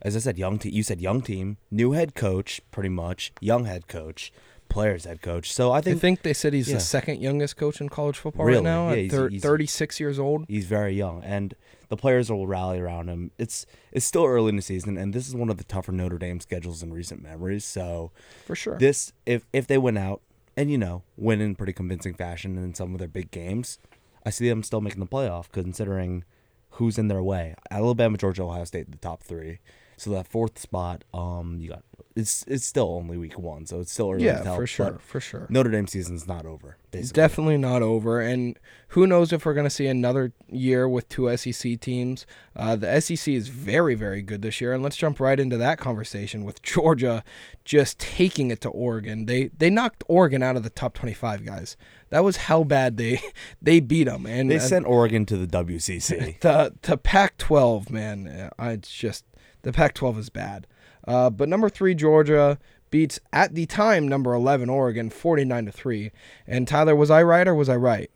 as 0.01 0.15
I 0.15 0.19
said, 0.19 0.37
young 0.37 0.59
team. 0.59 0.73
You 0.73 0.83
said 0.83 1.01
young 1.01 1.21
team, 1.21 1.57
new 1.71 1.91
head 1.93 2.15
coach, 2.15 2.61
pretty 2.71 2.89
much 2.89 3.31
young 3.41 3.65
head 3.65 3.87
coach, 3.87 4.31
players 4.69 5.05
head 5.05 5.21
coach. 5.21 5.51
So 5.51 5.71
I 5.71 5.77
I 5.77 5.81
think, 5.81 6.01
think 6.01 6.21
they 6.23 6.33
said 6.33 6.53
he's 6.53 6.67
yeah. 6.67 6.75
the 6.75 6.79
second 6.81 7.21
youngest 7.21 7.55
coach 7.57 7.79
in 7.81 7.89
college 7.89 8.17
football 8.17 8.45
Really? 8.45 8.57
right 8.57 8.63
now 8.63 8.91
Yeah, 8.93 9.09
thir- 9.09 9.29
he's- 9.29 9.41
36 9.43 9.99
years 9.99 10.19
old. 10.19 10.45
he's 10.47 10.65
very 10.65 10.93
young, 10.93 11.23
and 11.23 11.53
the 11.89 11.95
players 11.97 12.29
will 12.29 12.47
rally 12.47 12.79
around 12.79 13.07
him. 13.07 13.31
It's 13.37 13.65
it's 13.91 14.05
still 14.05 14.25
early 14.25 14.49
in 14.49 14.55
the 14.57 14.61
season, 14.61 14.97
and 14.97 15.13
this 15.13 15.27
is 15.27 15.35
one 15.35 15.49
of 15.49 15.57
the 15.57 15.63
tougher 15.63 15.91
Notre 15.93 16.17
Dame 16.17 16.39
schedules 16.41 16.83
in 16.83 16.91
recent 16.93 17.23
memories. 17.23 17.63
So 17.65 18.11
For 18.45 18.55
sure. 18.55 18.77
this, 18.77 19.13
if 19.25 19.45
if 19.53 19.67
they 19.67 19.77
win 19.77 19.97
out, 19.97 20.21
and 20.57 20.69
you 20.69 20.77
know, 20.77 21.03
win 21.15 21.39
in 21.39 21.55
pretty 21.55 21.73
convincing 21.73 22.13
fashion 22.13 22.57
in 22.57 22.73
some 22.73 22.93
of 22.93 22.99
their 22.99 23.07
big 23.07 23.31
games, 23.31 23.79
I 24.25 24.31
see 24.31 24.49
them 24.49 24.63
still 24.63 24.81
making 24.81 24.99
the 24.99 25.05
playoff, 25.07 25.49
considering 25.51 26.25
who's 26.71 26.97
in 26.97 27.07
their 27.07 27.23
way. 27.23 27.55
Alabama, 27.71 28.17
Georgia, 28.17 28.43
Ohio 28.43 28.65
State, 28.65 28.91
the 28.91 28.97
top 28.97 29.23
three. 29.23 29.59
So 29.97 30.11
that 30.11 30.27
fourth 30.27 30.59
spot, 30.59 31.03
um, 31.13 31.57
you 31.59 31.69
got 31.69 31.83
it's 32.17 32.43
it's 32.47 32.65
still 32.65 32.89
only 32.89 33.17
week 33.17 33.37
one, 33.37 33.67
so 33.67 33.79
it's 33.79 33.91
still 33.91 34.11
early 34.11 34.25
yeah, 34.25 34.41
tell. 34.41 34.55
for 34.55 34.65
sure. 34.65 34.97
For 34.99 35.19
sure. 35.19 35.45
Notre 35.49 35.69
Dame 35.69 35.85
season's 35.85 36.27
not 36.27 36.45
over. 36.45 36.77
Basically. 36.89 37.21
Definitely 37.21 37.57
not 37.57 37.83
over. 37.83 38.19
And 38.19 38.57
who 38.89 39.05
knows 39.05 39.31
if 39.31 39.45
we're 39.45 39.53
going 39.53 39.67
to 39.67 39.69
see 39.69 39.85
another 39.85 40.33
year 40.47 40.89
with 40.89 41.07
two 41.09 41.35
SEC 41.37 41.79
teams. 41.79 42.25
Uh, 42.55 42.75
the 42.75 42.99
SEC 42.99 43.31
is 43.31 43.49
very, 43.49 43.93
very 43.93 44.23
good 44.23 44.41
this 44.41 44.59
year. 44.59 44.73
And 44.73 44.81
let's 44.81 44.95
jump 44.95 45.19
right 45.19 45.39
into 45.39 45.57
that 45.57 45.77
conversation 45.77 46.43
with 46.43 46.63
Georgia 46.63 47.23
just 47.63 47.99
taking 47.99 48.49
it 48.49 48.61
to 48.61 48.69
Oregon. 48.69 49.27
They 49.27 49.51
they 49.55 49.69
knocked 49.69 50.03
Oregon 50.07 50.41
out 50.41 50.55
of 50.55 50.63
the 50.63 50.71
top 50.71 50.95
25, 50.95 51.45
guys. 51.45 51.77
That 52.09 52.23
was 52.23 52.37
how 52.37 52.63
bad 52.63 52.97
they 52.97 53.21
they 53.61 53.79
beat 53.79 54.05
them. 54.05 54.25
And 54.25 54.49
They 54.49 54.57
uh, 54.57 54.59
sent 54.59 54.87
Oregon 54.87 55.25
to 55.27 55.37
the 55.37 55.47
WCC. 55.47 56.39
the 56.41 56.73
the 56.81 56.97
Pac-12, 56.97 57.91
man, 57.91 58.27
uh, 58.27 58.49
I- 58.57 58.71
it's 58.71 58.91
just 58.91 59.23
the 59.63 59.71
Pac-12 59.73 60.17
is 60.17 60.29
bad. 60.29 60.67
Uh, 61.07 61.29
but 61.29 61.47
number 61.49 61.69
three 61.69 61.95
Georgia 61.95 62.57
beats 62.89 63.19
at 63.33 63.53
the 63.55 63.65
time 63.65 64.07
number 64.07 64.33
11 64.33 64.69
Oregon 64.69 65.09
49 65.09 65.65
to 65.65 65.71
three. 65.71 66.11
And 66.45 66.67
Tyler, 66.67 66.95
was 66.95 67.09
I 67.11 67.23
right 67.23 67.47
or 67.47 67.55
was 67.55 67.69
I 67.69 67.75
right? 67.75 68.09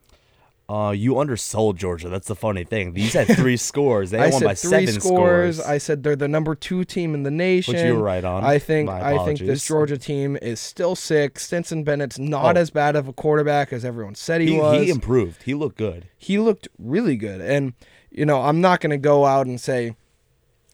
Uh, 0.69 0.91
you 0.91 1.19
undersold 1.19 1.75
Georgia. 1.77 2.07
That's 2.07 2.29
the 2.29 2.35
funny 2.35 2.63
thing. 2.63 2.93
These 2.93 3.11
had 3.11 3.27
three 3.27 3.57
scores. 3.69 4.11
They 4.11 4.19
I 4.19 4.29
won 4.29 4.39
said 4.39 4.45
by 4.45 4.55
three 4.55 4.69
seven 4.85 5.01
scores. 5.01 5.57
scores. 5.57 5.59
I 5.59 5.77
said 5.77 6.03
they're 6.03 6.15
the 6.15 6.29
number 6.29 6.55
two 6.55 6.85
team 6.85 7.13
in 7.13 7.23
the 7.23 7.31
nation. 7.31 7.73
Which 7.73 7.83
you 7.83 7.95
were 7.97 8.03
right 8.03 8.23
on. 8.23 8.45
I 8.45 8.57
think 8.57 8.89
I 8.89 9.25
think 9.25 9.39
this. 9.39 9.65
Georgia 9.65 9.97
team 9.97 10.37
is 10.41 10.61
still 10.61 10.95
sick. 10.95 11.39
Stetson 11.39 11.83
Bennett's 11.83 12.17
not 12.17 12.55
Oh. 12.55 12.59
as 12.61 12.69
bad 12.69 12.95
of 12.95 13.09
a 13.09 13.13
quarterback 13.13 13.73
as 13.73 13.83
everyone 13.83 14.15
said 14.15 14.39
he, 14.39 14.51
he, 14.53 14.57
was. 14.59 14.81
he 14.81 14.89
improved. 14.89 15.43
He 15.43 15.53
looked 15.53 15.77
good. 15.77 16.07
he 16.17 16.39
looked 16.39 16.69
really 16.79 17.17
good. 17.17 17.41
And 17.41 17.73
you 18.09 18.25
know, 18.25 18.41
I'm 18.41 18.61
not 18.61 18.79
going 18.79 18.91
to 18.91 18.97
go 18.97 19.25
out 19.25 19.47
and 19.47 19.59
say 19.59 19.95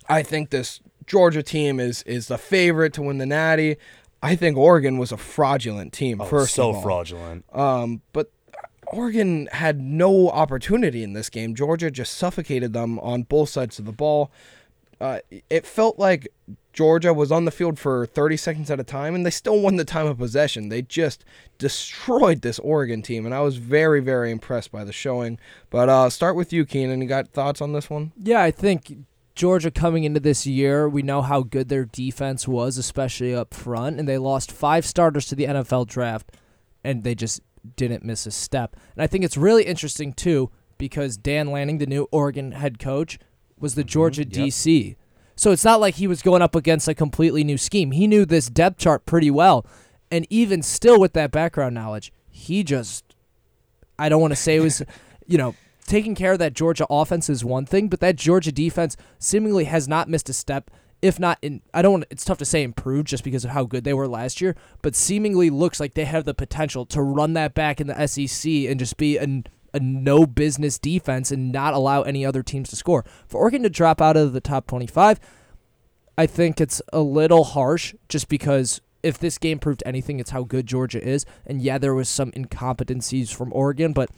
I 0.09 0.23
think 0.23 0.49
this 0.49 0.79
Georgia 1.05 1.43
team 1.43 1.79
is 1.79 2.03
is 2.03 2.27
the 2.27 2.37
favorite 2.37 2.93
to 2.93 3.01
win 3.01 3.17
the 3.17 3.25
Natty. 3.25 3.77
I 4.21 4.35
think 4.35 4.57
Oregon 4.57 4.97
was 4.97 5.11
a 5.11 5.17
fraudulent 5.17 5.93
team. 5.93 6.21
Oh, 6.21 6.25
first 6.25 6.55
so 6.55 6.69
of 6.69 6.77
all. 6.77 6.81
fraudulent. 6.81 7.45
Um, 7.53 8.01
but 8.13 8.31
Oregon 8.87 9.47
had 9.51 9.79
no 9.79 10.29
opportunity 10.29 11.03
in 11.03 11.13
this 11.13 11.29
game. 11.29 11.55
Georgia 11.55 11.91
just 11.91 12.13
suffocated 12.17 12.73
them 12.73 12.99
on 12.99 13.23
both 13.23 13.49
sides 13.49 13.79
of 13.79 13.85
the 13.85 13.91
ball. 13.91 14.31
Uh, 14.99 15.19
it 15.49 15.65
felt 15.65 15.99
like 15.99 16.27
Georgia 16.73 17.13
was 17.13 17.31
on 17.31 17.45
the 17.45 17.51
field 17.51 17.77
for 17.77 18.07
30 18.07 18.37
seconds 18.37 18.71
at 18.71 18.79
a 18.79 18.83
time, 18.83 19.13
and 19.13 19.25
they 19.25 19.29
still 19.29 19.59
won 19.59 19.75
the 19.75 19.85
time 19.85 20.07
of 20.07 20.17
possession. 20.17 20.69
They 20.69 20.81
just 20.81 21.23
destroyed 21.59 22.41
this 22.41 22.57
Oregon 22.59 23.03
team, 23.03 23.25
and 23.25 23.35
I 23.35 23.41
was 23.41 23.57
very, 23.57 23.99
very 23.99 24.31
impressed 24.31 24.71
by 24.71 24.83
the 24.83 24.93
showing. 24.93 25.37
But 25.69 25.89
uh, 25.89 26.09
start 26.09 26.35
with 26.35 26.51
you, 26.51 26.65
Keenan. 26.65 27.01
You 27.01 27.07
got 27.07 27.27
thoughts 27.27 27.61
on 27.61 27.73
this 27.73 27.89
one? 27.89 28.11
Yeah, 28.21 28.41
I 28.41 28.49
think 28.49 28.95
Georgia 29.37 29.69
coming 29.69 30.03
into 30.03 30.19
this 30.19 30.47
year, 30.47 30.89
we 30.89 31.03
know 31.03 31.21
how 31.21 31.43
good 31.43 31.69
their 31.69 31.85
defense 31.85 32.47
was, 32.47 32.77
especially 32.79 33.35
up 33.35 33.53
front, 33.53 33.99
and 33.99 34.09
they 34.09 34.17
lost 34.17 34.51
five 34.51 34.83
starters 34.83 35.27
to 35.27 35.35
the 35.35 35.45
NFL 35.45 35.87
draft, 35.87 36.31
and 36.83 37.03
they 37.03 37.13
just 37.13 37.41
didn't 37.75 38.03
miss 38.03 38.25
a 38.25 38.31
step. 38.31 38.75
And 38.95 39.03
I 39.03 39.07
think 39.07 39.23
it's 39.23 39.37
really 39.37 39.63
interesting 39.63 40.11
too 40.11 40.49
because 40.79 41.17
Dan 41.17 41.51
Lanning, 41.51 41.77
the 41.77 41.85
new 41.85 42.07
Oregon 42.11 42.53
head 42.53 42.79
coach, 42.79 43.19
was 43.59 43.75
the 43.75 43.83
Georgia 43.83 44.25
Mm-hmm. 44.25 44.39
yep. 44.39 44.49
DC. 44.49 44.95
So 45.35 45.51
it's 45.51 45.63
not 45.65 45.79
like 45.79 45.95
he 45.95 46.07
was 46.07 46.23
going 46.23 46.41
up 46.41 46.55
against 46.55 46.87
a 46.87 46.95
completely 46.95 47.43
new 47.43 47.59
scheme. 47.59 47.91
He 47.91 48.07
knew 48.07 48.25
this 48.25 48.49
depth 48.49 48.79
chart 48.79 49.05
pretty 49.05 49.29
well. 49.29 49.67
And 50.09 50.25
even 50.31 50.63
still 50.63 50.99
with 50.99 51.13
that 51.13 51.29
background 51.31 51.75
knowledge, 51.75 52.11
he 52.27 52.63
just 52.63 53.03
I 53.99 54.09
don't 54.09 54.21
want 54.21 54.31
to 54.31 54.35
say 54.35 54.55
it 54.55 54.61
was, 54.61 54.81
you 55.27 55.37
know, 55.37 55.53
taking 55.87 56.13
care 56.13 56.33
of 56.33 56.39
that 56.39 56.53
Georgia 56.53 56.85
offense 56.89 57.29
is 57.29 57.43
one 57.43 57.65
thing, 57.65 57.87
but 57.87 58.01
that 58.01 58.17
Georgia 58.17 58.51
defense 58.51 58.95
seemingly 59.17 59.63
has 59.63 59.87
not 59.87 60.09
missed 60.09 60.29
a 60.29 60.33
step. 60.33 60.69
If 61.01 61.19
not 61.19 61.37
in, 61.41 61.61
I 61.73 61.81
don't. 61.81 62.05
It's 62.09 62.25
tough 62.25 62.39
to 62.39 62.45
say 62.45 62.63
improved 62.63 63.07
just 63.07 63.23
because 63.23 63.45
of 63.45 63.51
how 63.51 63.65
good 63.65 63.83
they 63.83 63.93
were 63.93 64.07
last 64.07 64.41
year, 64.41 64.55
but 64.81 64.95
seemingly 64.95 65.49
looks 65.49 65.79
like 65.79 65.93
they 65.93 66.05
have 66.05 66.25
the 66.25 66.33
potential 66.33 66.85
to 66.87 67.01
run 67.01 67.33
that 67.33 67.53
back 67.53 67.79
in 67.79 67.87
the 67.87 68.07
SEC 68.07 68.51
and 68.51 68.79
just 68.79 68.97
be 68.97 69.17
an, 69.17 69.45
a 69.73 69.79
no 69.79 70.25
business 70.25 70.79
defense 70.79 71.31
and 71.31 71.51
not 71.51 71.75
allow 71.75 72.01
any 72.01 72.25
other 72.25 72.41
teams 72.41 72.69
to 72.69 72.75
score. 72.75 73.05
For 73.27 73.39
Oregon 73.39 73.63
to 73.63 73.69
drop 73.69 74.01
out 74.01 74.17
of 74.17 74.33
the 74.33 74.41
top 74.41 74.65
twenty-five, 74.65 75.19
I 76.17 76.25
think 76.25 76.59
it's 76.59 76.81
a 76.91 77.01
little 77.01 77.43
harsh 77.43 77.93
just 78.09 78.27
because 78.27 78.81
if 79.03 79.19
this 79.19 79.37
game 79.37 79.59
proved 79.59 79.83
anything, 79.85 80.19
it's 80.19 80.31
how 80.31 80.43
good 80.43 80.65
Georgia 80.65 81.01
is. 81.01 81.25
And 81.45 81.61
yeah, 81.61 81.77
there 81.77 81.93
was 81.93 82.09
some 82.09 82.31
incompetencies 82.31 83.31
from 83.31 83.53
Oregon, 83.53 83.93
but 83.93 84.09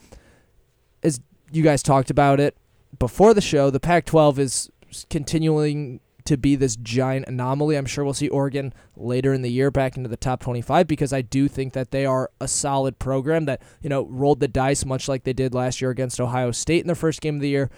as 1.03 1.19
you 1.51 1.63
guys 1.63 1.83
talked 1.83 2.09
about 2.09 2.39
it 2.39 2.57
before 2.97 3.33
the 3.33 3.41
show, 3.41 3.69
the 3.69 3.79
Pac 3.79 4.05
12 4.05 4.39
is 4.39 4.71
continuing 5.09 5.99
to 6.25 6.37
be 6.37 6.55
this 6.55 6.75
giant 6.75 7.27
anomaly. 7.27 7.75
I'm 7.75 7.85
sure 7.85 8.03
we'll 8.03 8.13
see 8.13 8.29
Oregon 8.29 8.73
later 8.95 9.33
in 9.33 9.41
the 9.41 9.51
year 9.51 9.71
back 9.71 9.97
into 9.97 10.09
the 10.09 10.17
top 10.17 10.41
25 10.41 10.87
because 10.87 11.13
I 11.13 11.21
do 11.21 11.47
think 11.47 11.73
that 11.73 11.91
they 11.91 12.05
are 12.05 12.31
a 12.39 12.47
solid 12.47 12.99
program 12.99 13.45
that, 13.45 13.61
you 13.81 13.89
know, 13.89 14.05
rolled 14.05 14.39
the 14.39 14.47
dice 14.47 14.85
much 14.85 15.07
like 15.07 15.23
they 15.23 15.33
did 15.33 15.53
last 15.53 15.81
year 15.81 15.91
against 15.91 16.19
Ohio 16.19 16.51
State 16.51 16.81
in 16.81 16.87
their 16.87 16.95
first 16.95 17.21
game 17.21 17.35
of 17.35 17.41
the 17.41 17.49
year. 17.49 17.69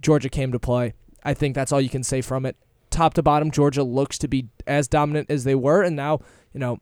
Georgia 0.00 0.28
came 0.28 0.52
to 0.52 0.58
play. 0.58 0.94
I 1.24 1.34
think 1.34 1.54
that's 1.54 1.72
all 1.72 1.80
you 1.80 1.88
can 1.88 2.02
say 2.02 2.22
from 2.22 2.46
it. 2.46 2.56
Top 2.90 3.14
to 3.14 3.22
bottom, 3.22 3.50
Georgia 3.50 3.82
looks 3.82 4.16
to 4.18 4.28
be 4.28 4.48
as 4.66 4.88
dominant 4.88 5.30
as 5.30 5.44
they 5.44 5.54
were, 5.54 5.82
and 5.82 5.96
now, 5.96 6.20
you 6.52 6.60
know, 6.60 6.78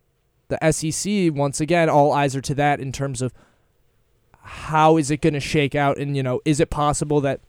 the 0.49 0.71
SEC 0.71 1.35
once 1.35 1.61
again, 1.61 1.89
all 1.89 2.13
eyes 2.13 2.37
are 2.37 2.43
to 2.43 2.55
that 2.55 2.79
in 2.79 2.93
terms 2.93 3.23
of 3.23 3.33
how 4.45 4.97
is 4.97 5.11
it 5.11 5.21
going 5.21 5.35
to 5.35 5.41
shake 5.41 5.75
out, 5.75 5.99
and 5.99 6.17
you 6.17 6.23
know, 6.23 6.41
is 6.45 6.61
it 6.61 6.71
possible 6.71 7.21
that 7.23 7.41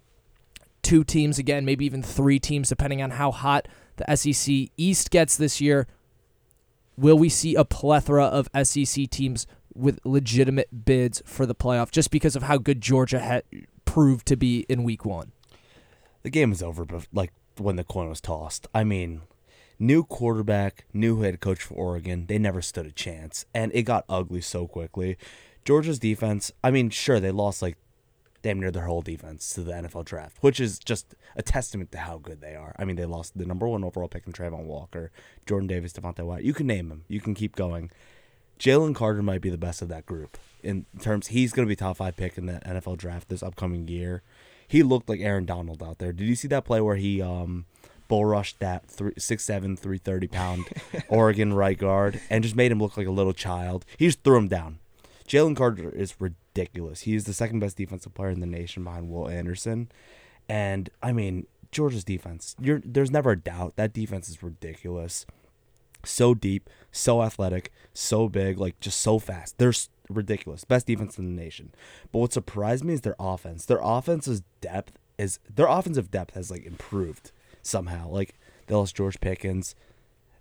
two 0.82 1.04
teams 1.04 1.38
again, 1.38 1.66
maybe 1.66 1.86
even 1.86 2.02
three 2.02 2.40
teams, 2.40 2.70
depending 2.70 3.02
on 3.02 3.12
how 3.12 3.32
hot 3.32 3.68
the 3.98 4.16
SEC 4.16 4.70
East 4.78 5.12
gets 5.12 5.36
this 5.36 5.60
year, 5.60 5.88
will 6.98 7.18
we 7.18 7.30
see 7.30 7.56
a 7.56 7.66
plethora 7.66 8.26
of 8.26 8.50
SEC 8.64 9.10
teams 9.10 9.46
with 9.74 10.00
legitimate 10.06 10.86
bids 10.86 11.22
for 11.26 11.46
the 11.46 11.56
playoff 11.56 11.92
just 11.92 12.12
because 12.12 12.36
of 12.36 12.44
how 12.44 12.58
good 12.58 12.82
Georgia 12.82 13.20
had 13.20 13.44
proved 13.84 14.26
to 14.28 14.38
be 14.38 14.66
in 14.70 14.84
Week 14.84 15.04
One? 15.04 15.32
The 16.24 16.30
game 16.30 16.52
was 16.52 16.64
over, 16.64 16.86
bef- 16.86 17.08
like 17.14 17.34
when 17.58 17.76
the 17.76 17.84
coin 17.84 18.10
was 18.10 18.22
tossed. 18.22 18.68
I 18.74 18.84
mean, 18.84 19.22
new 19.78 20.04
quarterback, 20.04 20.86
new 20.94 21.22
head 21.22 21.40
coach 21.40 21.62
for 21.62 21.74
Oregon. 21.76 22.26
They 22.28 22.38
never 22.38 22.62
stood 22.62 22.86
a 22.86 22.92
chance, 22.92 23.46
and 23.54 23.72
it 23.74 23.84
got 23.84 24.06
ugly 24.08 24.42
so 24.42 24.68
quickly. 24.68 25.18
Georgia's 25.66 26.00
defense. 26.00 26.52
I 26.64 26.72
mean, 26.72 26.90
sure 26.92 27.20
they 27.20 27.32
lost 27.32 27.62
like 27.62 27.78
damn 28.44 28.60
near 28.60 28.70
their 28.70 28.86
whole 28.86 29.02
defense 29.02 29.54
to 29.56 29.62
the 29.62 29.72
NFL 29.72 30.06
draft, 30.06 30.38
which 30.42 30.60
is 30.60 30.78
just 30.78 31.16
a 31.36 31.42
testament 31.42 31.92
to 31.92 31.98
how 31.98 32.20
good 32.20 32.42
they 32.42 32.56
are. 32.56 32.76
I 32.78 32.86
mean, 32.86 32.96
they 32.96 33.06
lost 33.06 33.36
the 33.36 33.46
number 33.46 33.68
one 33.68 33.84
overall 33.84 34.08
pick 34.08 34.28
in 34.28 34.34
Travon 34.34 34.66
Walker, 34.66 35.12
Jordan 35.48 35.68
Davis, 35.68 35.94
Devonte 35.94 36.24
Wyatt. 36.24 36.44
You 36.44 36.54
can 36.54 36.68
name 36.68 36.90
them. 36.90 37.06
You 37.08 37.20
can 37.20 37.34
keep 37.34 37.56
going. 37.56 37.90
Jalen 38.60 38.94
Carter 38.94 39.24
might 39.24 39.42
be 39.42 39.50
the 39.50 39.58
best 39.58 39.82
of 39.82 39.90
that 39.90 40.06
group 40.06 40.38
in 40.64 40.86
terms. 41.02 41.28
He's 41.28 41.54
going 41.54 41.68
to 41.68 41.70
be 41.70 41.76
top 41.76 41.98
five 41.98 42.16
pick 42.16 42.38
in 42.38 42.46
the 42.46 42.62
NFL 42.66 42.98
draft 42.98 43.30
this 43.30 43.42
upcoming 43.42 43.88
year. 43.88 44.22
He 44.68 44.84
looked 44.84 45.10
like 45.10 45.20
Aaron 45.20 45.46
Donald 45.46 45.82
out 45.82 45.98
there. 45.98 46.14
Did 46.14 46.28
you 46.28 46.36
see 46.36 46.48
that 46.50 46.66
play 46.66 46.82
where 46.82 46.96
he 46.96 47.24
um, 47.24 47.66
bull 48.08 48.26
rushed 48.26 48.60
that 48.60 48.88
three, 48.88 49.14
6'7", 49.14 49.78
330 49.78 50.28
pound 50.28 50.66
Oregon 51.10 51.54
right 51.54 51.78
guard 51.78 52.22
and 52.30 52.44
just 52.44 52.56
made 52.56 52.72
him 52.72 52.80
look 52.80 52.96
like 52.96 53.08
a 53.08 53.12
little 53.12 53.34
child? 53.34 53.86
He 53.98 54.06
just 54.06 54.24
threw 54.24 54.38
him 54.38 54.48
down. 54.48 54.78
Jalen 55.28 55.56
Carter 55.56 55.90
is 55.90 56.16
ridiculous. 56.20 57.02
He 57.02 57.16
is 57.16 57.24
the 57.26 57.34
second 57.34 57.60
best 57.60 57.78
defensive 57.78 58.14
player 58.14 58.30
in 58.30 58.40
the 58.42 58.46
nation 58.46 58.84
behind 58.84 59.10
Will 59.10 59.28
Anderson. 59.28 59.90
And 60.48 60.90
I 61.02 61.12
mean, 61.14 61.48
Georgia's 61.72 62.04
defense, 62.04 62.56
there's 62.60 63.12
never 63.12 63.32
a 63.32 63.40
doubt 63.40 63.76
that 63.76 63.94
defense 63.94 64.30
is 64.30 64.44
ridiculous. 64.44 65.26
so 66.06 66.34
deep, 66.34 66.70
so 66.92 67.22
athletic, 67.22 67.72
so 67.94 68.30
big, 68.30 68.60
like 68.60 68.80
just 68.80 69.00
so 69.00 69.20
fast. 69.20 69.58
They're 69.58 69.74
ridiculous. 70.10 70.64
Best 70.64 70.88
defense 70.88 71.18
in 71.18 71.36
the 71.36 71.42
nation. 71.42 71.72
But 72.12 72.20
what 72.20 72.34
surprised 72.34 72.84
me 72.84 72.94
is 72.94 73.02
their 73.02 73.16
offense. 73.20 73.66
Their 73.66 73.80
offense's 73.82 74.44
depth 74.62 74.98
is 75.18 75.40
their 75.54 75.68
offensive 75.68 76.12
depth 76.12 76.34
has 76.36 76.52
like 76.52 76.66
improved 76.66 77.32
somehow. 77.62 78.10
Like 78.10 78.36
they 78.68 78.76
lost 78.76 78.96
George 78.96 79.20
Pickens 79.20 79.76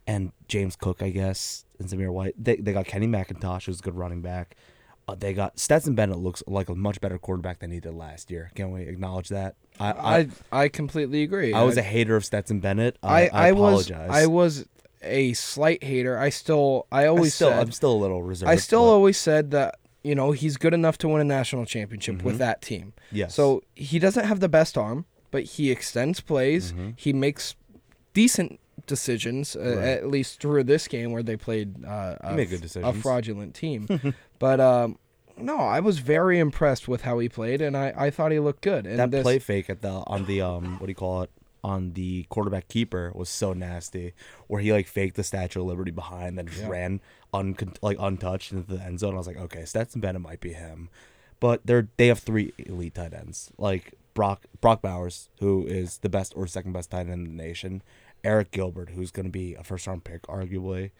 and 0.07 0.33
James 0.49 0.77
Cook, 0.77 1.03
I 1.03 1.11
guess, 1.11 1.65
and 1.79 1.89
Zamir 1.89 2.13
White. 2.13 2.35
They 2.43 2.57
they 2.57 2.73
got 2.73 2.87
Kenny 2.87 3.07
McIntosh, 3.07 3.67
who's 3.67 3.81
a 3.81 3.83
good 3.83 3.97
running 3.97 4.21
back. 4.21 4.57
Uh, 5.07 5.15
they 5.15 5.35
got 5.35 5.59
Stetson 5.59 5.95
Bennett 5.95 6.19
looks 6.19 6.43
like 6.47 6.69
a 6.69 6.75
much 6.75 7.01
better 7.01 7.19
quarterback 7.19 7.59
than 7.59 7.71
he 7.71 7.81
did 7.81 7.95
last 7.95 8.31
year. 8.31 8.51
Can 8.55 8.71
we 8.71 8.83
acknowledge 8.83 9.29
that? 9.29 9.57
I 9.79 9.91
I, 9.91 10.17
I 10.17 10.29
I 10.53 10.69
completely 10.69 11.23
agree. 11.23 11.53
I 11.53 11.63
was 11.63 11.77
a 11.77 11.83
hater 11.83 12.17
of 12.17 12.25
Stetson 12.25 12.61
Bennett. 12.61 12.97
I, 13.03 13.29
I, 13.29 13.49
I, 13.49 13.53
was 13.53 13.91
apologize. 13.91 14.11
I 14.11 14.27
was 14.27 14.67
a 15.03 15.35
slight 15.35 15.85
hater. 15.85 16.19
I 16.19 16.31
still 16.31 16.87
I 16.91 17.07
always 17.07 17.35
still, 17.35 17.51
said 17.51 17.59
I'm 17.59 17.73
still 17.73 17.93
a 17.93 18.01
little 18.01 18.23
reserved. 18.23 18.51
I 18.51 18.57
still 18.57 18.85
but- 18.85 18.93
always 18.93 19.19
said 19.19 19.51
that 19.51 19.79
you 20.03 20.15
know 20.15 20.33
he's 20.33 20.57
good 20.57 20.73
enough 20.73 20.97
to 20.99 21.09
win 21.09 21.21
a 21.21 21.25
national 21.25 21.67
championship 21.67 22.23
with 22.23 22.39
that 22.39 22.63
team. 22.63 22.95
Mm-hmm. 23.07 23.17
Yes. 23.17 23.35
So 23.35 23.63
he 23.75 23.99
doesn't 23.99 24.25
have 24.25 24.41
the 24.41 24.49
best 24.49 24.79
arm, 24.79 25.05
but 25.31 25.45
he 25.45 25.71
extends 25.71 26.21
plays. 26.21 26.73
Mm-hmm. 26.73 26.91
He 26.97 27.13
makes 27.13 27.57
decent 28.15 28.59
decisions, 28.87 29.57
uh, 29.57 29.61
Right. 29.77 29.87
at 29.89 30.09
least 30.09 30.41
through 30.41 30.65
this 30.65 30.89
game 30.89 31.13
where 31.13 31.23
they 31.23 31.37
played 31.37 31.85
uh, 31.85 32.17
a, 32.21 32.35
a 32.83 32.93
fraudulent 32.93 33.55
team. 33.55 33.87
but 34.39 34.61
um, 34.61 34.99
no, 35.37 35.59
I 35.59 35.81
was 35.81 35.99
very 35.99 36.39
impressed 36.39 36.87
with 36.89 37.03
how 37.03 37.19
he 37.19 37.29
played, 37.29 37.61
and 37.61 37.77
I, 37.77 37.93
I 37.97 38.11
thought 38.11 38.31
he 38.33 38.39
looked 38.39 38.63
good. 38.63 38.87
And 38.87 38.99
that 38.99 39.11
this, 39.11 39.23
play 39.23 39.39
fake 39.39 39.69
at 39.71 39.83
the 39.83 39.91
on 40.07 40.27
the 40.27 40.41
um 40.43 40.79
what 40.79 40.87
do 40.87 40.91
you 40.91 40.95
call 40.95 41.23
it 41.23 41.31
on 41.63 41.95
the 41.95 42.25
quarterback 42.29 42.69
keeper 42.69 43.11
was 43.15 43.31
so 43.31 43.55
nasty 43.55 44.13
where 44.49 44.61
he 44.61 44.71
like 44.71 44.87
faked 44.87 45.17
the 45.17 45.25
Statue 45.25 45.61
of 45.63 45.67
Liberty 45.67 45.91
behind 45.91 46.37
then 46.39 46.47
just 46.47 46.61
Yeah. 46.61 46.69
ran 46.69 47.01
un 47.33 47.57
like 47.81 47.97
untouched 47.99 48.53
into 48.53 48.75
the 48.77 48.83
end 48.83 49.01
zone. 49.01 49.15
I 49.15 49.17
was 49.17 49.27
like, 49.27 49.39
okay, 49.39 49.65
Stetson 49.65 50.01
Bennett 50.03 50.21
might 50.23 50.41
be 50.41 50.53
him, 50.53 50.91
but 51.41 51.63
they're 51.65 51.89
they 51.97 52.09
have 52.09 52.19
three 52.19 52.53
elite 52.59 52.95
tight 52.95 53.15
ends 53.15 53.51
like 53.59 53.95
Brock 54.13 54.45
Brock 54.61 54.83
Bowers 54.83 55.31
who 55.41 55.67
is 55.67 55.99
the 55.99 56.09
best 56.11 56.35
or 56.37 56.47
second 56.47 56.73
best 56.73 56.91
tight 56.91 57.09
end 57.09 57.13
in 57.13 57.25
the 57.37 57.43
nation, 57.43 57.83
Arik 58.25 58.51
Gilbert 58.51 58.91
who's 58.91 59.11
going 59.11 59.27
to 59.27 59.33
be 59.33 59.55
a 59.55 59.63
first 59.63 59.87
round 59.87 60.05
pick 60.05 60.23
arguably. 60.23 60.91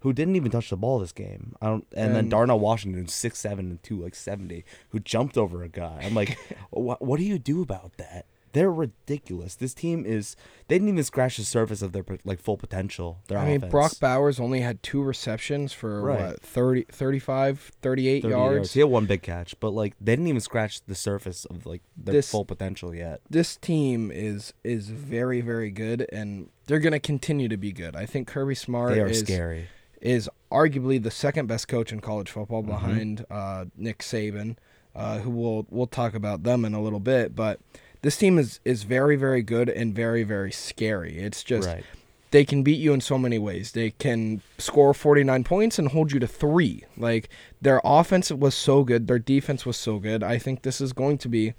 Who 0.00 0.12
didn't 0.12 0.36
even 0.36 0.50
touch 0.50 0.68
the 0.68 0.76
ball 0.76 0.98
this 0.98 1.12
game? 1.12 1.56
I 1.62 1.66
don't. 1.66 1.86
And, 1.96 2.14
then 2.14 2.28
Darnell 2.28 2.60
Washington, 2.60 3.08
six 3.08 3.38
seven 3.38 3.70
and 3.70 3.82
two, 3.82 4.02
like 4.02 4.14
seventy, 4.14 4.66
who 4.90 5.00
jumped 5.00 5.38
over 5.38 5.62
a 5.62 5.68
guy. 5.68 6.02
I'm 6.04 6.14
like, 6.14 6.38
what? 6.70 7.00
What 7.00 7.18
do 7.18 7.24
you 7.24 7.38
do 7.38 7.62
about 7.62 7.96
that? 7.96 8.26
They're 8.54 8.72
ridiculous. 8.72 9.54
This 9.56 9.74
team 9.74 10.06
is. 10.06 10.34
They 10.68 10.76
didn't 10.76 10.88
even 10.88 11.04
scratch 11.04 11.36
the 11.36 11.44
surface 11.44 11.82
of 11.82 11.92
their 11.92 12.04
like 12.24 12.40
full 12.40 12.56
potential. 12.56 13.18
Their 13.28 13.36
I 13.38 13.46
mean. 13.58 13.68
Brock 13.68 13.98
Bowers 14.00 14.40
only 14.40 14.60
had 14.62 14.82
two 14.82 15.02
receptions 15.02 15.72
for 15.74 16.00
Right. 16.02 16.20
what 16.20 16.40
30, 16.40 16.86
35, 16.90 17.72
38 17.82 18.22
30 18.22 18.32
yards. 18.32 18.72
He 18.72 18.80
had 18.80 18.88
one 18.88 19.04
big 19.06 19.20
catch, 19.22 19.58
but 19.60 19.70
like 19.70 19.94
they 20.00 20.12
didn't 20.12 20.28
even 20.28 20.40
scratch 20.40 20.82
the 20.86 20.94
surface 20.94 21.44
of 21.44 21.66
like 21.66 21.82
their 21.96 22.14
This- 22.14 22.30
full 22.30 22.46
potential 22.46 22.94
yet. 22.94 23.20
This 23.28 23.56
team 23.56 24.10
is 24.10 24.54
is 24.64 24.88
very 24.88 25.40
very 25.42 25.70
good, 25.70 26.06
and 26.12 26.48
they're 26.66 26.78
gonna 26.80 27.00
continue 27.00 27.48
to 27.48 27.56
be 27.58 27.72
good. 27.72 27.94
I 27.94 28.06
think 28.06 28.26
Kirby 28.26 28.54
Smart 28.54 28.94
They 28.94 29.00
are 29.00 29.06
is 29.08 29.18
scary. 29.20 29.66
is 30.00 30.30
arguably 30.52 31.02
the 31.02 31.10
second 31.10 31.46
best 31.48 31.66
coach 31.68 31.92
in 31.92 32.00
college 32.00 32.30
football 32.30 32.62
Mm-hmm. 32.62 32.70
behind 32.70 33.26
uh, 33.30 33.64
Nick 33.76 33.98
Saban, 33.98 34.56
uh, 34.94 35.18
who 35.18 35.30
we'll 35.30 35.66
we'll 35.70 35.86
talk 35.88 36.14
about 36.14 36.44
them 36.44 36.64
in 36.64 36.72
a 36.72 36.80
little 36.80 37.00
bit. 37.00 37.34
But 37.34 37.58
this 38.04 38.16
team 38.18 38.38
is 38.38 38.60
is 38.64 38.82
very 38.84 39.16
very 39.16 39.42
good 39.42 39.68
and 39.68 39.94
very 39.94 40.22
very 40.22 40.52
scary. 40.52 41.18
It's 41.18 41.42
just 41.42 41.66
Right. 41.66 41.84
they 42.30 42.44
can 42.44 42.62
beat 42.62 42.78
you 42.78 42.92
in 42.92 43.00
so 43.00 43.16
many 43.18 43.38
ways. 43.38 43.72
They 43.72 43.90
can 43.90 44.42
score 44.58 44.92
49 44.92 45.42
points 45.42 45.78
and 45.78 45.88
hold 45.88 46.12
you 46.12 46.20
to 46.20 46.26
3. 46.26 46.84
Like 46.96 47.28
their 47.62 47.80
offense 47.82 48.30
was 48.30 48.54
so 48.54 48.84
good, 48.84 49.06
their 49.06 49.18
defense 49.18 49.64
was 49.64 49.76
so 49.78 49.98
good. 49.98 50.22
I 50.22 50.38
think 50.38 50.62
this 50.62 50.80
is 50.80 50.92
going 50.92 51.18
to 51.18 51.28
be 51.28 51.54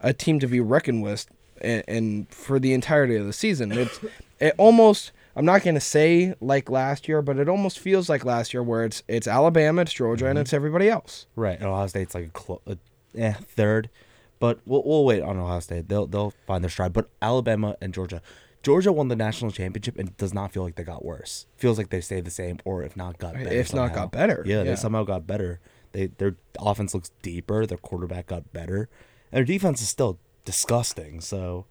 a 0.00 0.12
team 0.12 0.40
to 0.40 0.48
be 0.48 0.60
reckoned 0.60 1.02
with 1.02 1.26
and, 1.60 1.84
and 1.86 2.28
for 2.28 2.58
the 2.58 2.74
entirety 2.74 3.16
of 3.16 3.26
the 3.26 3.32
season. 3.32 3.70
It's 3.72 4.00
it 4.40 4.54
almost 4.58 5.12
I'm 5.36 5.44
not 5.44 5.62
going 5.62 5.74
to 5.74 5.80
say 5.80 6.34
like 6.40 6.68
last 6.70 7.08
year, 7.08 7.22
but 7.22 7.38
it 7.38 7.48
almost 7.48 7.78
feels 7.78 8.08
like 8.08 8.24
last 8.24 8.52
year 8.52 8.62
where 8.62 8.84
it's 8.84 9.02
it's 9.08 9.28
Alabama, 9.28 9.82
it's 9.82 9.92
Georgia, 9.92 10.26
and 10.26 10.38
it's 10.38 10.52
everybody 10.52 10.88
else. 10.88 11.26
Right. 11.36 11.56
And 11.58 11.68
Ohio 11.68 11.86
State's 11.86 12.14
like 12.14 12.26
a, 12.26 12.30
clo- 12.30 12.62
a 12.66 12.76
eh, 13.16 13.32
third, 13.32 13.90
but 14.38 14.60
we'll, 14.66 14.82
we'll 14.84 15.04
wait 15.04 15.22
on 15.22 15.38
Ohio 15.38 15.60
State. 15.60 15.88
They'll 15.88 16.06
they'll 16.06 16.32
find 16.46 16.62
their 16.64 16.70
stride. 16.70 16.92
But 16.92 17.08
Alabama 17.22 17.76
and 17.80 17.92
Georgia, 17.94 18.20
Georgia 18.62 18.92
won 18.92 19.08
the 19.08 19.16
national 19.16 19.50
championship 19.50 19.98
and 19.98 20.16
does 20.16 20.34
not 20.34 20.52
feel 20.52 20.62
like 20.62 20.74
they 20.76 20.84
got 20.84 21.04
worse. 21.04 21.46
Feels 21.56 21.78
like 21.78 21.90
they 21.90 22.00
stayed 22.00 22.24
the 22.24 22.30
same, 22.30 22.58
or 22.64 22.82
if 22.82 22.96
not 22.96 23.18
got 23.18 23.34
better. 23.34 23.50
If 23.52 23.74
not 23.74 23.94
got 23.94 24.12
better, 24.12 24.42
Yeah, 24.46 24.58
yeah. 24.58 24.62
they 24.64 24.76
somehow 24.76 25.04
got 25.04 25.26
better. 25.26 25.60
They 25.92 26.06
their 26.06 26.36
offense 26.58 26.94
looks 26.94 27.10
deeper. 27.22 27.66
Their 27.66 27.78
quarterback 27.78 28.26
got 28.26 28.52
better, 28.52 28.88
and 29.32 29.38
their 29.38 29.44
defense 29.44 29.80
is 29.80 29.88
still 29.88 30.18
disgusting. 30.44 31.20
So. 31.20 31.66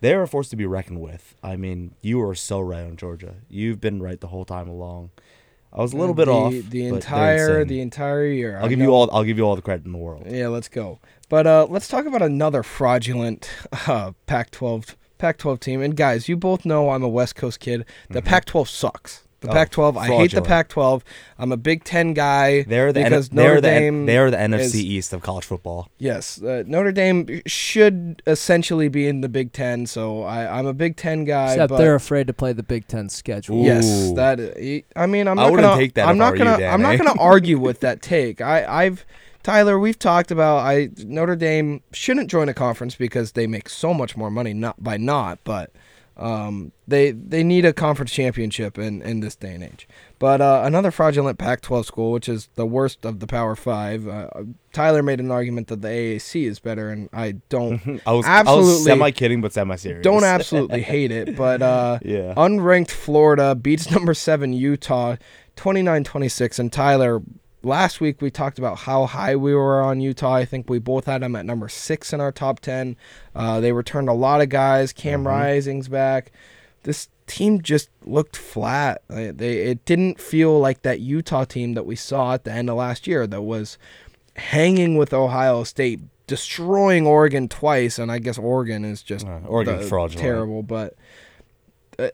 They 0.00 0.14
are 0.14 0.22
a 0.22 0.26
force 0.26 0.48
to 0.48 0.56
be 0.56 0.66
reckoned 0.66 1.00
with. 1.00 1.36
I 1.44 1.54
mean, 1.54 1.94
you 2.00 2.20
are 2.22 2.34
so 2.34 2.58
right 2.58 2.82
on 2.82 2.96
Georgia. 2.96 3.36
You've 3.48 3.80
been 3.80 4.02
right 4.02 4.20
the 4.20 4.26
whole 4.26 4.44
time 4.44 4.68
along. 4.68 5.10
I 5.72 5.80
was 5.80 5.92
a 5.92 5.96
little 5.96 6.14
bit 6.14 6.26
the, 6.26 6.32
off. 6.32 6.52
The 6.52 6.86
entire 6.86 7.64
the 7.64 7.80
entire 7.80 8.26
year. 8.26 8.58
I'll 8.58 8.66
I 8.66 8.68
give 8.68 8.78
know- 8.78 8.84
you 8.86 8.90
all. 8.90 9.10
I'll 9.10 9.24
give 9.24 9.38
you 9.38 9.44
all 9.44 9.56
the 9.56 9.62
credit 9.62 9.86
in 9.86 9.92
the 9.92 9.98
world. 9.98 10.24
Yeah, 10.28 10.48
let's 10.48 10.68
go. 10.68 11.00
But 11.28 11.46
uh, 11.46 11.66
let's 11.70 11.88
talk 11.88 12.04
about 12.04 12.20
another 12.20 12.62
fraudulent 12.62 13.50
uh, 13.86 14.12
Pac-12 14.26 14.96
Pac-12 15.16 15.60
team. 15.60 15.80
And 15.80 15.96
guys, 15.96 16.28
you 16.28 16.36
both 16.36 16.66
know 16.66 16.90
I'm 16.90 17.02
a 17.02 17.08
West 17.08 17.36
Coast 17.36 17.58
kid. 17.60 17.86
The 18.10 18.20
Pac-12 18.20 18.68
sucks. 18.68 19.26
The. 19.42 19.50
Oh, 19.50 19.52
Pac-12. 19.52 19.96
I 19.96 20.06
hate 20.06 20.32
the. 20.32 20.42
Pac-12. 20.42 21.02
I'm 21.38 21.52
a 21.52 21.56
Big 21.56 21.84
Ten 21.84 22.14
guy. 22.14 22.62
They're 22.62 22.92
the 22.92 23.00
N- 23.00 23.06
because 23.10 23.28
they're 23.28 23.48
Notre 23.48 23.60
the 23.60 23.70
N- 23.70 23.82
Dame. 23.82 24.06
they're 24.06 24.30
the 24.30 24.36
NFC 24.38 24.64
is- 24.64 24.76
East 24.76 25.12
of 25.12 25.20
college 25.22 25.44
football. 25.44 25.88
Yes, 25.98 26.40
uh, 26.42 26.62
Notre 26.66 26.92
Dame 26.92 27.42
should 27.46 28.22
essentially 28.26 28.88
be 28.88 29.06
in 29.06 29.20
the 29.20 29.28
Big 29.28 29.52
Ten. 29.52 29.86
So 29.86 30.22
I, 30.22 30.58
I'm 30.58 30.66
a 30.66 30.74
Big 30.74 30.96
Ten 30.96 31.24
guy. 31.24 31.52
Except 31.52 31.70
but 31.70 31.78
they're 31.78 31.94
afraid 31.94 32.26
to 32.28 32.32
play 32.32 32.52
the 32.52 32.62
Big 32.62 32.86
Ten 32.88 33.08
schedule. 33.08 33.64
Yes, 33.64 34.12
that. 34.12 34.38
I 34.96 35.06
mean, 35.06 35.28
I'm 35.28 35.38
I 35.38 35.42
not 35.42 35.50
wouldn't 35.50 35.66
gonna. 35.68 35.80
take 35.80 35.94
that 35.94 36.08
I'm 36.08 36.16
if 36.16 36.22
I 36.22 36.24
not 36.24 36.30
were 36.32 36.36
you, 36.38 36.44
gonna. 36.44 36.64
I'm 36.66 36.82
not 36.82 36.98
gonna 36.98 37.20
argue 37.20 37.58
with 37.58 37.80
that 37.86 38.02
take. 38.02 38.40
I, 38.40 38.64
I've 38.84 39.04
Tyler. 39.42 39.78
We've 39.78 39.98
talked 39.98 40.30
about. 40.30 40.58
I 40.58 40.90
Notre 40.98 41.34
Dame 41.36 41.82
shouldn't 41.92 42.30
join 42.30 42.48
a 42.48 42.54
conference 42.54 42.94
because 42.94 43.32
they 43.32 43.46
make 43.48 43.68
so 43.68 43.92
much 43.92 44.16
more 44.16 44.30
money 44.30 44.54
not 44.54 44.82
by 44.82 44.96
not, 44.96 45.40
but 45.42 45.72
um, 46.16 46.72
they 46.86 47.10
they 47.12 47.42
need 47.42 47.64
a 47.64 47.72
conference 47.72 48.12
championship 48.12 48.78
in 48.78 49.02
in 49.02 49.20
this 49.20 49.34
day 49.36 49.54
and 49.54 49.64
age. 49.64 49.88
But 50.18 50.40
uh, 50.40 50.62
another 50.64 50.90
fraudulent 50.90 51.38
Pac-12 51.38 51.84
school, 51.84 52.12
which 52.12 52.28
is 52.28 52.48
the 52.54 52.66
worst 52.66 53.04
of 53.04 53.18
the 53.20 53.26
Power 53.26 53.56
Five. 53.56 54.06
Uh, 54.06 54.28
Tyler 54.72 55.02
made 55.02 55.18
an 55.20 55.30
argument 55.30 55.66
that 55.68 55.82
the 55.82 55.88
AAC 55.88 56.46
is 56.46 56.60
better, 56.60 56.90
and 56.90 57.08
I 57.12 57.32
don't. 57.48 58.00
I 58.06 58.12
was 58.12 58.24
Absolutely. 58.26 58.68
I 58.70 58.72
was 58.74 58.84
semi 58.84 59.10
kidding, 59.10 59.40
but 59.40 59.52
semi 59.52 59.76
serious. 59.76 60.04
Don't 60.04 60.24
absolutely 60.36 60.82
hate 60.82 61.10
it, 61.10 61.34
but 61.36 61.62
uh, 61.62 61.98
Yeah. 62.04 62.34
unranked 62.36 62.90
Florida 62.90 63.54
beats 63.54 63.90
number 63.90 64.14
seven 64.14 64.52
Utah 64.52 65.16
29-26. 65.56 66.58
And 66.58 66.72
Tyler, 66.72 67.20
last 67.62 68.00
week 68.00 68.20
we 68.20 68.30
talked 68.30 68.58
about 68.58 68.78
how 68.80 69.06
high 69.06 69.36
we 69.36 69.54
were 69.54 69.80
on 69.82 70.00
Utah. 70.00 70.34
I 70.34 70.44
think 70.44 70.68
we 70.68 70.78
both 70.78 71.06
had 71.06 71.22
them 71.22 71.36
at 71.36 71.46
number 71.46 71.68
six 71.68 72.12
in 72.12 72.20
our 72.20 72.32
top 72.32 72.60
ten. 72.60 72.96
Uh, 73.34 73.60
they 73.60 73.72
returned 73.72 74.08
a 74.08 74.12
lot 74.14 74.40
of 74.40 74.48
guys. 74.48 74.92
Cam 74.92 75.20
Mm-hmm. 75.20 75.28
Rising's 75.28 75.88
back. 75.88 76.32
This 76.84 77.08
team 77.26 77.62
just 77.62 77.88
looked 78.04 78.36
flat. 78.36 79.02
They 79.08 79.58
it 79.58 79.84
didn't 79.84 80.20
feel 80.20 80.58
like 80.58 80.82
that 80.82 81.00
Utah 81.00 81.44
team 81.44 81.74
that 81.74 81.86
we 81.86 81.96
saw 81.96 82.34
at 82.34 82.44
the 82.44 82.52
end 82.52 82.68
of 82.68 82.76
last 82.76 83.06
year 83.06 83.26
that 83.26 83.42
was 83.42 83.78
hanging 84.36 84.96
with 84.96 85.12
Ohio 85.14 85.62
State, 85.62 86.00
destroying 86.26 87.06
Oregon 87.06 87.48
twice, 87.48 87.98
and 87.98 88.10
I 88.10 88.18
guess 88.18 88.38
Oregon 88.38 88.84
is 88.84 89.02
just 89.02 89.26
Uh, 89.26 89.38
Oregon's 89.46 89.82
the- 89.82 89.86
fraudulent. 89.88 90.20
terrible. 90.20 90.62
But 90.62 90.94
uh, 91.98 92.08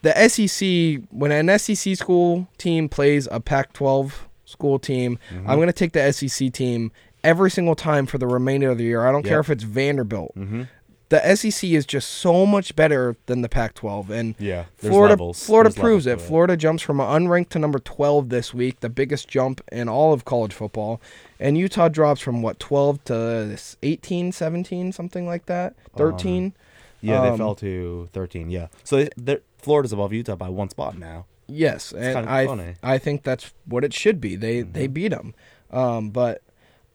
the 0.00 0.28
SEC, 0.28 1.02
when 1.10 1.30
an 1.30 1.58
SEC 1.58 1.94
school 1.96 2.48
team 2.58 2.88
plays 2.88 3.28
a 3.30 3.38
Pac-12 3.40 4.12
school 4.52 4.78
team, 4.78 5.18
Mm-hmm. 5.30 5.50
I'm 5.50 5.56
going 5.56 5.66
to 5.66 5.72
take 5.72 5.92
the 5.92 6.12
SEC 6.12 6.52
team 6.52 6.92
every 7.24 7.50
single 7.50 7.74
time 7.74 8.06
for 8.06 8.18
the 8.18 8.26
remainder 8.26 8.70
of 8.70 8.78
the 8.78 8.84
year. 8.84 9.06
I 9.06 9.10
don't 9.12 9.24
care 9.24 9.40
if 9.40 9.50
it's 9.50 9.64
Vanderbilt. 9.64 10.32
Mhm. 10.36 10.68
The 11.08 11.36
SEC 11.36 11.68
is 11.74 11.84
just 11.84 12.08
so 12.08 12.46
much 12.46 12.74
better 12.74 13.16
than 13.26 13.42
the 13.42 13.48
Pac-12, 13.50 14.08
and 14.08 14.34
Yeah, 14.38 14.64
Florida 14.78 15.12
levels. 15.12 15.44
Florida 15.44 15.68
There's 15.68 15.78
proves 15.78 16.06
levels 16.06 16.22
it. 16.24 16.26
Florida 16.26 16.56
jumps 16.56 16.82
from 16.82 16.98
unranked 17.00 17.50
to 17.50 17.58
number 17.58 17.78
12 17.78 18.30
this 18.30 18.54
week, 18.54 18.80
the 18.80 18.88
biggest 18.88 19.28
jump 19.28 19.60
in 19.70 19.90
all 19.90 20.14
of 20.14 20.24
college 20.24 20.54
football. 20.54 21.02
And 21.38 21.58
Utah 21.58 21.88
drops 21.88 22.22
from 22.22 22.40
what 22.40 22.58
12 22.58 23.04
to 23.04 23.58
18, 23.82 24.32
17, 24.32 24.90
something 24.92 25.26
like 25.26 25.44
that. 25.46 25.74
13. 25.96 26.54
Yeah, 27.02 27.20
they 27.20 27.28
Um, 27.28 27.36
fell 27.36 27.54
to 27.56 28.08
13. 28.14 28.48
Yeah, 28.48 28.68
so 28.82 28.96
they, 28.96 29.10
they're, 29.18 29.40
Florida's 29.58 29.92
above 29.92 30.14
Utah 30.14 30.36
by 30.36 30.48
one 30.48 30.70
spot 30.70 30.96
now. 30.98 31.26
Yes, 31.46 31.92
and 31.92 32.14
kinda 32.14 32.30
I 32.30 32.46
funny. 32.46 32.74
I 32.82 32.98
think 32.98 33.22
that's 33.24 33.52
what 33.66 33.84
it 33.84 33.92
should 33.92 34.20
be. 34.20 34.36
They 34.36 34.62
they 34.62 34.84
Mm-hmm. 34.84 34.92
beat 34.92 35.08
them, 35.08 35.34
um, 35.70 36.10
but 36.10 36.42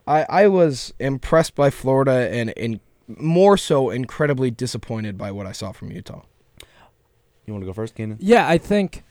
I 0.07 0.25
I 0.29 0.47
was 0.47 0.93
impressed 0.99 1.53
by 1.55 1.69
Florida 1.69 2.29
and 2.31 2.53
and 2.57 2.79
more 3.07 3.57
so 3.57 3.89
incredibly 3.89 4.51
disappointed 4.51 5.17
by 5.17 5.31
what 5.31 5.45
I 5.45 5.51
saw 5.51 5.71
from 5.71 5.91
Utah. 5.91 6.23
You 7.45 7.53
want 7.53 7.62
to 7.62 7.65
go 7.67 7.73
first, 7.73 7.95
Keenan? 7.95 8.17
Yeah, 8.19 8.47
I 8.47 8.57
think 8.57 9.03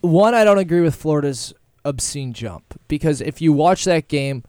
one, 0.00 0.34
I 0.34 0.44
don't 0.44 0.58
agree 0.58 0.80
with 0.80 0.94
Florida's 0.94 1.52
obscene 1.84 2.32
jump 2.32 2.78
because 2.88 3.20
if 3.20 3.40
you 3.40 3.52
watch 3.52 3.84
that 3.84 4.08
game, 4.08 4.44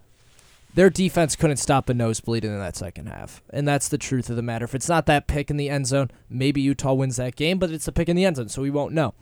their 0.73 0.89
defense 0.89 1.35
couldn't 1.35 1.57
stop 1.57 1.89
a 1.89 1.93
nosebleed 1.93 2.43
in 2.45 2.57
that 2.57 2.75
second 2.75 3.07
half. 3.07 3.41
And 3.51 3.67
that's 3.67 3.89
the 3.89 3.97
truth 3.97 4.29
of 4.29 4.35
the 4.37 4.41
matter. 4.41 4.65
If 4.65 4.75
it's 4.75 4.87
not 4.89 5.05
that 5.07 5.27
pick 5.27 5.49
in 5.49 5.57
the 5.57 5.69
end 5.69 5.87
zone, 5.87 6.09
maybe 6.29 6.61
Utah 6.61 6.93
wins 6.93 7.17
that 7.17 7.35
game, 7.35 7.59
but 7.59 7.69
it's 7.71 7.87
a 7.87 7.91
pick 7.91 8.07
in 8.09 8.15
the 8.15 8.25
end 8.25 8.37
zone, 8.37 8.49
so 8.49 8.61
we 8.61 8.69
won't 8.69 8.93
know. 8.93 9.13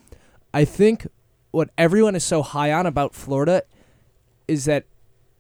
I 0.54 0.66
think 0.66 1.08
what 1.52 1.70
everyone 1.78 2.16
is 2.16 2.24
so 2.24 2.42
high 2.42 2.72
on 2.72 2.86
about 2.86 3.16
Florida 3.16 3.64
is 4.48 4.66
that 4.66 4.86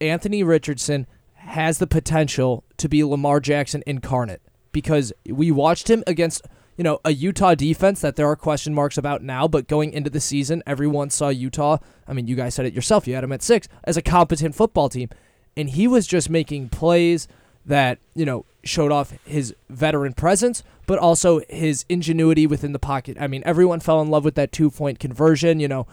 Anthony 0.01 0.43
Richardson 0.43 1.07
has 1.33 1.77
the 1.79 1.87
potential 1.87 2.63
to 2.77 2.87
be 2.87 3.03
Lamar 3.03 3.39
Jackson 3.39 3.83
incarnate 3.87 4.41
because 4.71 5.11
we 5.27 5.51
watched 5.51 5.89
him 5.89 6.03
against 6.05 6.45
you 6.77 6.83
know 6.83 6.99
a 7.03 7.11
Utah 7.11 7.55
defense 7.55 8.01
that 8.01 8.15
there 8.15 8.27
are 8.27 8.35
question 8.35 8.73
marks 8.73 8.97
about 8.97 9.23
now, 9.23 9.47
but 9.47 9.67
going 9.67 9.91
into 9.91 10.09
the 10.09 10.19
season, 10.19 10.63
everyone 10.65 11.09
saw 11.09 11.29
Utah. 11.29 11.77
I 12.07 12.13
mean, 12.13 12.27
you 12.27 12.35
guys 12.35 12.55
said 12.55 12.65
it 12.65 12.73
yourself. 12.73 13.07
You 13.07 13.15
had 13.15 13.23
him 13.23 13.31
at 13.31 13.41
six 13.41 13.67
as 13.83 13.97
a 13.97 14.01
competent 14.01 14.55
football 14.55 14.89
team, 14.89 15.09
and 15.57 15.69
he 15.69 15.87
was 15.87 16.07
just 16.07 16.29
making 16.29 16.69
plays 16.69 17.27
that 17.65 17.99
you 18.15 18.25
know 18.25 18.45
showed 18.63 18.91
off 18.91 19.13
his 19.25 19.55
veteran 19.69 20.13
presence, 20.13 20.63
but 20.85 20.99
also 20.99 21.41
his 21.49 21.85
ingenuity 21.89 22.47
within 22.47 22.73
the 22.73 22.79
pocket. 22.79 23.17
I 23.19 23.27
mean, 23.27 23.43
everyone 23.45 23.79
fell 23.79 24.01
in 24.01 24.09
love 24.09 24.25
with 24.25 24.35
that 24.35 24.51
two 24.51 24.69
point 24.69 24.99
conversion. 24.99 25.59
You 25.59 25.67
know, 25.67 25.87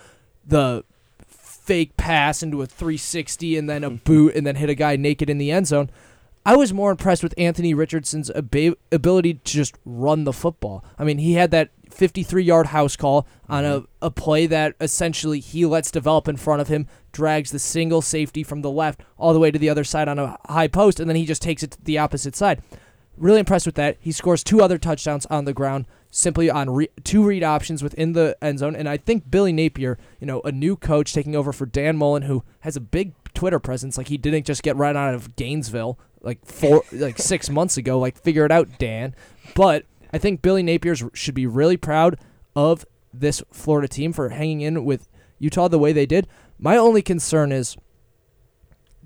the 0.45 0.85
fake 1.27 1.97
pass 1.97 2.43
into 2.43 2.63
a 2.63 2.67
360 2.67 3.57
and 3.57 3.69
then 3.69 3.83
a 3.83 3.91
mm-hmm. 3.91 4.05
boot 4.05 4.37
and 4.37 4.47
then 4.47 4.57
hit 4.57 4.71
a 4.71 4.75
guy 4.75 4.97
naked 4.97 5.29
in 5.29 5.39
the 5.39 5.51
end 5.51 5.67
zone. 5.67 5.91
I 6.47 6.55
was 6.55 6.73
more 6.73 6.93
impressed 6.93 7.25
with 7.25 7.35
Anthony 7.37 7.75
Richardson's 7.75 8.31
ab- 8.31 8.79
ability 8.93 9.35
to 9.35 9.53
just 9.53 9.77
run 9.85 10.23
the 10.23 10.33
football. 10.33 10.85
I 10.97 11.03
mean, 11.03 11.19
he 11.19 11.33
had 11.33 11.51
that 11.51 11.71
53 11.97 12.43
yard 12.43 12.67
house 12.69 12.95
call 12.95 13.27
on 13.49 13.65
a, 13.65 13.81
mm-hmm. 13.81 13.85
a 14.03 14.11
play 14.11 14.47
that 14.47 14.75
essentially 14.81 15.41
he 15.41 15.65
lets 15.65 15.91
develop 15.91 16.29
in 16.29 16.37
front 16.37 16.61
of 16.61 16.69
him, 16.69 16.87
drags 17.13 17.51
the 17.51 17.59
single 17.59 18.03
safety 18.03 18.43
from 18.43 18.63
the 18.63 18.71
left 18.71 19.01
all 19.17 19.33
the 19.33 19.41
way 19.41 19.51
to 19.51 19.59
the 19.59 19.71
other 19.71 19.85
side 19.85 20.09
on 20.09 20.19
a 20.19 20.39
high 20.47 20.69
post, 20.69 21.01
and 21.01 21.09
then 21.09 21.17
he 21.17 21.25
just 21.25 21.43
takes 21.43 21.63
it 21.63 21.73
to 21.73 21.83
the 21.83 21.99
opposite 21.99 22.37
side. 22.37 22.63
Really 23.17 23.41
impressed 23.41 23.65
with 23.65 23.77
that. 23.77 23.97
He 23.99 24.13
scores 24.13 24.45
two 24.45 24.61
other 24.61 24.77
touchdowns 24.77 25.25
on 25.27 25.47
the 25.47 25.55
ground 25.55 25.87
simply 26.11 26.51
on 26.51 26.69
re- 26.69 26.91
two 27.03 27.25
read 27.25 27.43
options 27.43 27.83
within 27.83 28.13
the 28.13 28.37
end 28.43 28.59
zone. 28.59 28.77
And 28.77 28.87
I 28.89 28.99
think 28.99 29.31
Billy 29.31 29.53
Napier, 29.53 29.99
you 30.21 30.27
know, 30.27 30.43
a 30.43 30.53
new 30.53 30.77
coach 30.77 31.15
taking 31.15 31.35
over 31.35 31.53
for 31.53 31.65
Dan 31.65 31.97
Mullen, 31.97 32.23
who 32.23 32.45
has 32.61 32.77
a 32.77 32.81
big 32.81 33.15
Twitter 33.33 33.59
presence. 33.59 33.97
Like 33.97 34.09
he 34.09 34.19
didn't 34.19 34.45
just 34.45 34.63
get 34.63 34.77
right 34.77 34.95
out 34.95 35.15
of 35.15 35.35
Gainesville 35.35 35.99
like 36.21 36.45
four, 36.45 36.83
like 36.93 37.19
six 37.19 37.49
months 37.49 37.79
ago. 37.79 37.99
Like 37.99 38.21
figure 38.21 38.45
it 38.45 38.53
out, 38.53 38.79
Dan. 38.79 39.15
But 39.55 39.87
I 40.13 40.19
think 40.19 40.43
Billy 40.43 40.63
Napier 40.63 40.95
should 41.15 41.35
be 41.35 41.47
really 41.47 41.77
proud 41.77 42.19
of 42.55 42.85
this 43.13 43.43
Florida 43.53 43.89
team 43.89 44.13
for 44.13 44.29
hanging 44.31 44.61
in 44.61 44.85
with 44.85 45.09
Utah 45.39 45.69
the 45.69 45.79
way 45.79 45.93
they 45.93 46.07
did. 46.07 46.27
My 46.59 46.77
only 46.77 47.03
concern 47.03 47.53
is 47.53 47.77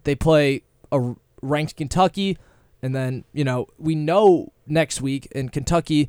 they 0.04 0.14
play 0.14 0.62
a 0.92 1.14
ranked 1.42 1.76
Kentucky, 1.76 2.38
and 2.82 2.94
then 2.94 3.24
you 3.32 3.44
know 3.44 3.66
we 3.78 3.94
know 3.94 4.52
next 4.66 5.00
week 5.00 5.26
in 5.32 5.48
Kentucky 5.48 6.08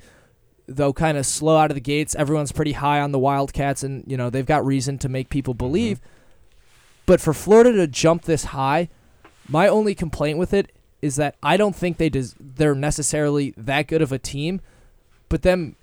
though 0.68 0.94
kind 0.94 1.18
of 1.18 1.26
slow 1.26 1.58
out 1.58 1.72
of 1.72 1.76
the 1.76 1.82
gates. 1.82 2.16
Everyone's 2.16 2.52
pretty 2.52 2.74
high 2.74 3.00
on 3.00 3.12
the 3.12 3.20
Wildcats, 3.20 3.84
and 3.84 4.04
you 4.08 4.18
know 4.18 4.30
they've 4.30 4.46
got 4.46 4.66
reason 4.66 4.98
to 5.00 5.10
make 5.10 5.30
people 5.30 5.54
mm-hmm. 5.54 5.66
believe. 5.66 6.02
But 7.06 7.20
for 7.20 7.34
Florida 7.34 7.74
to 7.74 7.88
jump 7.88 8.24
this 8.24 8.46
high, 8.46 8.90
my 9.50 9.68
only 9.68 9.96
complaint 9.96 10.38
with 10.38 10.54
it 10.54 10.72
is 11.02 11.16
that 11.16 11.36
I 11.42 11.58
don't 11.58 11.76
think 11.76 11.98
they 11.98 12.10
des- 12.10 12.36
they're 12.40 12.76
necessarily 12.76 13.54
that 13.58 13.88
good 13.88 14.02
of 14.02 14.12
a 14.12 14.20
team. 14.20 14.62
But 15.32 15.44
them 15.44 15.78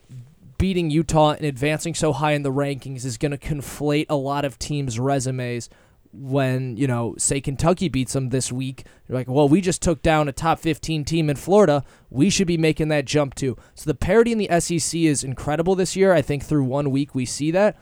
beating 0.58 0.90
Utah 0.90 1.30
and 1.30 1.46
advancing 1.46 1.94
so 1.94 2.12
high 2.12 2.32
in 2.32 2.42
the 2.42 2.52
rankings 2.52 3.06
is 3.06 3.16
going 3.16 3.30
to 3.30 3.38
conflate 3.38 4.04
a 4.10 4.14
lot 4.14 4.44
of 4.44 4.58
teams' 4.58 5.00
resumes 5.00 5.70
when 6.12 6.76
you 6.76 6.86
know 6.86 7.14
say 7.18 7.40
kentucky 7.40 7.88
beats 7.88 8.12
them 8.12 8.28
this 8.28 8.52
week. 8.52 8.84
You're 9.08 9.16
like 9.16 9.26
well 9.26 9.48
we 9.48 9.62
just 9.62 9.80
took 9.80 10.02
down 10.02 10.28
a 10.28 10.32
top 10.32 10.58
15 10.58 11.02
team 11.06 11.30
in 11.30 11.36
florida. 11.36 11.82
We 12.10 12.28
should 12.28 12.46
be 12.46 12.58
making 12.58 12.88
that 12.88 13.06
jump 13.06 13.34
too. 13.34 13.56
So 13.74 13.88
the 13.88 13.94
parity 13.94 14.32
in 14.32 14.38
the 14.38 14.48
sec 14.60 14.94
is 14.94 15.24
incredible 15.24 15.74
this 15.74 15.96
year. 15.96 16.12
I 16.12 16.20
think 16.20 16.44
through 16.44 16.64
one 16.64 16.90
week 16.90 17.14
we 17.14 17.24
see 17.24 17.50
that. 17.52 17.78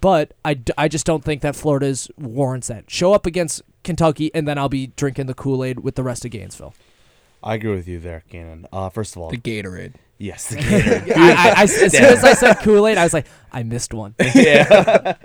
But 0.00 0.32
I, 0.42 0.58
I 0.78 0.88
just 0.88 1.04
don't 1.04 1.22
think 1.22 1.42
that 1.42 1.54
florida's 1.54 2.10
warrants 2.16 2.68
that. 2.68 2.90
Show 2.90 3.12
up 3.12 3.26
against 3.26 3.60
kentucky 3.84 4.30
and 4.34 4.48
then 4.48 4.56
i'll 4.56 4.70
be 4.70 4.86
drinking 4.88 5.26
the 5.26 5.34
kool-aid 5.34 5.80
with 5.80 5.96
the 5.96 6.02
rest 6.02 6.24
of 6.24 6.30
gainesville 6.30 6.74
I 7.42 7.54
agree 7.54 7.74
with 7.74 7.88
you 7.88 7.98
there, 8.00 8.22
Gannon. 8.28 8.66
Uh, 8.72 8.90
first 8.90 9.16
of 9.16 9.22
all, 9.22 9.30
The 9.30 9.38
Gatorade. 9.38 9.94
yes, 10.18 10.48
the 10.48 10.56
Gator. 10.60 11.14
I, 11.16 11.30
I, 11.32 11.48
I, 11.60 11.62
as 11.62 11.74
soon 11.92 12.04
as 12.04 12.22
i 12.24 12.34
said 12.34 12.54
kool-aid 12.58 12.98
i 12.98 13.02
was 13.04 13.14
like 13.14 13.26
i 13.52 13.62
missed 13.62 13.94
one 13.94 14.14
yeah. 14.34 15.16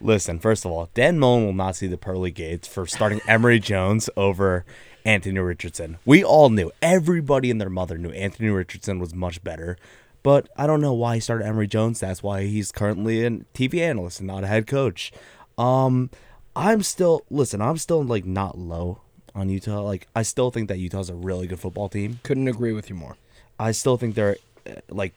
Listen, 0.00 0.38
first 0.38 0.64
of 0.64 0.70
all, 0.70 0.88
Dan 0.94 1.18
Mullen 1.18 1.44
will 1.46 1.52
not 1.52 1.74
see 1.76 1.86
the 1.88 1.96
pearly 1.98 2.30
gates 2.30 2.68
for 2.68 2.86
starting 2.86 3.20
Emory 3.26 3.58
Jones 3.58 4.08
over 4.16 4.64
Anthony 5.04 5.38
Richardson. 5.40 5.98
We 6.04 6.22
all 6.22 6.50
knew, 6.50 6.70
everybody 6.82 7.50
and 7.50 7.60
their 7.60 7.70
mother 7.70 7.96
knew 7.98 8.10
Anthony 8.10 8.50
Richardson 8.50 8.98
was 8.98 9.14
much 9.14 9.42
better. 9.42 9.76
But 10.22 10.48
I 10.56 10.66
don't 10.66 10.80
know 10.80 10.92
why 10.92 11.14
he 11.16 11.20
started 11.20 11.46
Emory 11.46 11.66
Jones. 11.68 12.00
That's 12.00 12.22
why 12.22 12.42
he's 12.44 12.72
currently 12.72 13.24
a 13.24 13.30
TV 13.30 13.80
analyst 13.80 14.20
and 14.20 14.26
not 14.26 14.42
a 14.44 14.48
head 14.48 14.66
coach. 14.66 15.12
Um, 15.56 16.10
I'm 16.54 16.82
still 16.82 17.24
listen. 17.30 17.60
I'm 17.62 17.78
still 17.78 18.02
like 18.02 18.24
not 18.26 18.58
low 18.58 19.00
on 19.36 19.48
Utah. 19.48 19.82
Like 19.82 20.08
I 20.16 20.22
still 20.22 20.50
think 20.50 20.68
that 20.68 20.78
Utah's 20.78 21.10
a 21.10 21.14
really 21.14 21.46
good 21.46 21.60
football 21.60 21.88
team. 21.88 22.18
Couldn't 22.24 22.48
agree 22.48 22.72
with 22.72 22.88
you 22.88 22.96
more. 22.96 23.16
I 23.58 23.72
still 23.72 23.96
think 23.96 24.14
they're 24.14 24.36
uh, 24.66 24.80
like 24.88 25.14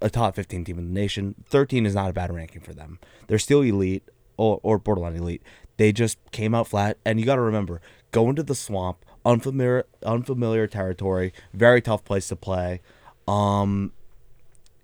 a 0.00 0.10
top 0.10 0.36
15 0.36 0.64
team 0.64 0.78
in 0.78 0.86
the 0.86 1.00
nation. 1.00 1.34
13 1.48 1.86
is 1.86 1.94
not 1.94 2.10
a 2.10 2.12
bad 2.12 2.32
ranking 2.32 2.60
for 2.60 2.74
them. 2.74 2.98
They're 3.26 3.38
still 3.38 3.62
elite 3.62 4.04
or, 4.36 4.60
or 4.62 4.78
borderline 4.78 5.16
elite. 5.16 5.42
They 5.76 5.92
just 5.92 6.18
came 6.30 6.54
out 6.54 6.68
flat. 6.68 6.98
And 7.04 7.18
you 7.18 7.26
got 7.26 7.36
to 7.36 7.40
remember, 7.40 7.80
going 8.12 8.36
to 8.36 8.42
the 8.42 8.54
swamp, 8.54 9.04
unfamiliar 9.24 9.86
unfamiliar 10.04 10.66
territory, 10.66 11.32
very 11.52 11.80
tough 11.80 12.04
place 12.04 12.28
to 12.28 12.36
play. 12.36 12.80
Um, 13.26 13.92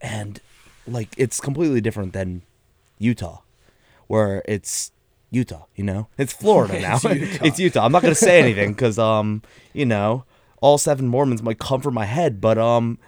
and 0.00 0.40
like 0.86 1.08
it's 1.18 1.40
completely 1.40 1.80
different 1.80 2.14
than 2.14 2.42
Utah, 2.98 3.40
where 4.06 4.42
it's 4.46 4.92
Utah. 5.30 5.66
You 5.76 5.84
know, 5.84 6.08
it's 6.18 6.32
Florida 6.32 6.80
now. 6.80 6.98
it's, 7.04 7.58
Utah. 7.58 7.84
I'm 7.84 7.92
not 7.92 8.02
gonna 8.02 8.14
say 8.14 8.40
anything 8.40 8.72
because 8.72 8.98
um, 8.98 9.42
you 9.72 9.86
know, 9.86 10.24
all 10.60 10.78
seven 10.78 11.06
Mormons 11.08 11.42
might 11.42 11.58
come 11.58 11.80
from 11.80 11.94
my 11.94 12.04
head, 12.06 12.40
but 12.40 12.58
um, 12.58 12.98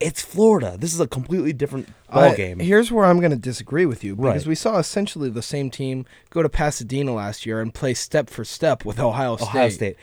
it's 0.00 0.20
Florida. 0.22 0.76
This 0.78 0.92
is 0.92 1.00
a 1.00 1.06
completely 1.06 1.52
different 1.52 1.88
ball 2.12 2.34
game. 2.34 2.58
Here's 2.58 2.90
where 2.90 3.04
I'm 3.04 3.20
going 3.20 3.30
to 3.30 3.36
disagree 3.38 3.86
with 3.86 4.02
you 4.02 4.16
because 4.16 4.42
Right. 4.42 4.46
we 4.48 4.54
saw 4.56 4.78
essentially 4.78 5.30
the 5.30 5.42
same 5.42 5.70
team 5.70 6.06
go 6.30 6.42
to 6.42 6.48
Pasadena 6.48 7.14
last 7.14 7.46
year 7.46 7.60
and 7.60 7.72
play 7.72 7.94
step 7.94 8.28
for 8.28 8.44
step 8.44 8.84
with 8.84 8.98
Ohio 8.98 9.36
State. 9.36 9.48
Ohio 9.48 9.68
State. 9.68 9.96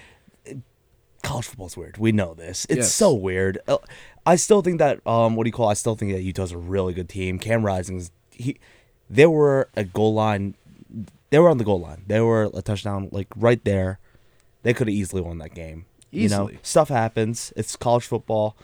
College 1.22 1.48
football's 1.48 1.76
weird. 1.76 1.98
We 1.98 2.14
know 2.14 2.34
this. 2.34 2.66
It's 2.70 2.78
Yes. 2.78 2.94
so 2.94 3.14
weird. 3.14 3.60
Uh, 3.68 3.78
I 4.26 4.38
still 4.38 4.62
think 4.62 4.80
that 4.80 5.06
um, 5.06 5.36
what 5.36 5.44
do 5.44 5.50
you 5.50 5.52
call? 5.54 5.68
I 5.68 5.74
still 5.74 5.96
think 5.96 6.14
that 6.14 6.22
Utah's 6.22 6.54
a 6.54 6.58
really 6.58 6.94
good 6.94 7.10
team. 7.10 7.38
Cam 7.38 7.66
Rising's 7.66 8.10
he, 8.32 8.58
they 9.10 9.26
were 9.26 9.68
a 9.76 9.84
goal 9.84 10.14
line. 10.14 10.56
They 11.30 11.40
were 11.40 11.50
on 11.50 11.58
the 11.58 11.64
goal 11.64 11.80
line. 11.80 12.04
They 12.08 12.20
were 12.22 12.50
a 12.54 12.62
touchdown 12.62 13.10
like 13.12 13.28
right 13.36 13.64
there. 13.64 14.00
They 14.64 14.74
could 14.74 14.88
have 14.88 14.96
easily 14.96 15.22
won 15.22 15.38
that 15.40 15.54
game. 15.54 15.86
You 16.12 16.28
know, 16.28 16.46
Easily. 16.50 16.60
stuff 16.64 16.90
happens. 16.90 17.54
It's 17.56 17.76
college 17.76 18.06
football. 18.06 18.58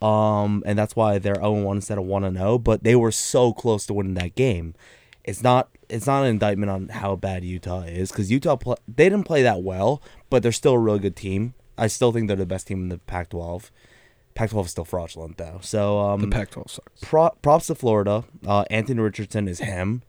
Um, 0.00 0.62
and 0.66 0.78
that's 0.78 0.94
why 0.96 1.18
they're 1.18 1.36
0 1.36 1.62
1 1.62 1.76
instead 1.76 1.96
of 1.98 2.04
1 2.04 2.34
0. 2.36 2.58
But 2.58 2.82
they 2.84 2.94
were 2.96 3.12
so 3.12 3.52
close 3.52 3.86
to 3.86 3.94
winning 3.94 4.14
that 4.14 4.34
game. 4.34 4.74
It's 5.24 5.42
not. 5.42 5.68
It's 5.88 6.06
not 6.06 6.22
an 6.24 6.30
indictment 6.30 6.70
on 6.70 6.88
how 6.88 7.16
bad 7.16 7.44
Utah 7.44 7.82
is 7.82 8.10
because 8.10 8.30
Utah 8.30 8.56
pl- 8.56 8.78
they 8.88 9.04
didn't 9.08 9.24
play 9.26 9.42
that 9.42 9.62
well, 9.62 10.02
but 10.30 10.42
they're 10.42 10.50
still 10.52 10.72
a 10.72 10.78
really 10.78 10.98
good 10.98 11.16
team. 11.16 11.54
I 11.78 11.86
still 11.86 12.12
think 12.12 12.28
they're 12.28 12.36
the 12.36 12.46
best 12.46 12.66
team 12.66 12.82
in 12.82 12.88
the 12.88 12.98
Pac-12. 12.98 13.70
Pac-12 14.34 14.64
is 14.64 14.70
still 14.70 14.84
fraudulent 14.86 15.36
though. 15.36 15.58
So 15.62 15.98
um, 16.00 16.20
The 16.22 16.28
Pac-12 16.28 16.70
sucks. 16.70 17.00
pro- 17.02 17.30
props 17.42 17.66
to 17.66 17.74
Florida. 17.74 18.24
Uh, 18.46 18.64
Anthony 18.70 19.00
Richardson 19.00 19.48
is 19.48 19.58
him. 19.58 20.02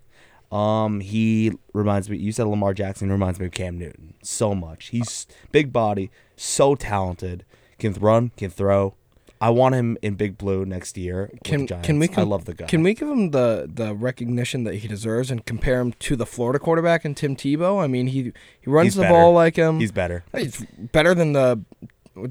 Um, 0.54 1.00
he 1.00 1.52
reminds 1.74 2.10
me. 2.10 2.18
You 2.18 2.32
said 2.32 2.46
Lamar 2.46 2.74
Jackson 2.74 3.12
reminds 3.12 3.40
me 3.40 3.48
of 3.48 3.52
Cam 3.54 3.78
Newton 3.80 4.14
so 4.22 4.54
much. 4.54 4.88
He's 4.90 5.26
big 5.52 5.74
body, 5.74 6.12
so 6.36 6.76
talented, 6.76 7.44
can 7.80 7.94
run, 7.94 8.32
can 8.38 8.52
throw. 8.52 8.94
I 9.42 9.50
want 9.50 9.76
him 9.76 9.98
in 10.02 10.14
Big 10.16 10.38
Blue 10.38 10.66
next 10.66 10.98
year. 10.98 11.30
Can 11.44 11.68
can 11.68 12.00
we? 12.00 12.08
I 12.16 12.22
love 12.22 12.46
the 12.46 12.54
guy. 12.54 12.66
Can 12.68 12.82
we 12.82 12.94
give 12.94 13.10
him 13.10 13.32
the 13.32 13.70
the 13.74 13.94
recognition 13.94 14.64
that 14.64 14.76
he 14.76 14.88
deserves 14.88 15.30
and 15.30 15.46
compare 15.46 15.82
him 15.82 15.92
to 16.00 16.16
the 16.16 16.26
Florida 16.26 16.60
quarterback 16.60 17.04
and 17.04 17.18
Tim 17.18 17.36
Tebow? 17.36 17.84
I 17.84 17.88
mean, 17.88 18.08
he 18.08 18.32
he 18.62 18.70
runs 18.70 18.86
He's 18.86 18.96
the 18.96 19.02
better. 19.02 19.14
ball 19.14 19.34
like 19.34 19.58
him. 19.58 19.80
He's 19.82 19.92
better. 19.92 20.24
He's 20.38 20.66
better 20.78 21.14
than 21.14 21.34
the. 21.34 21.62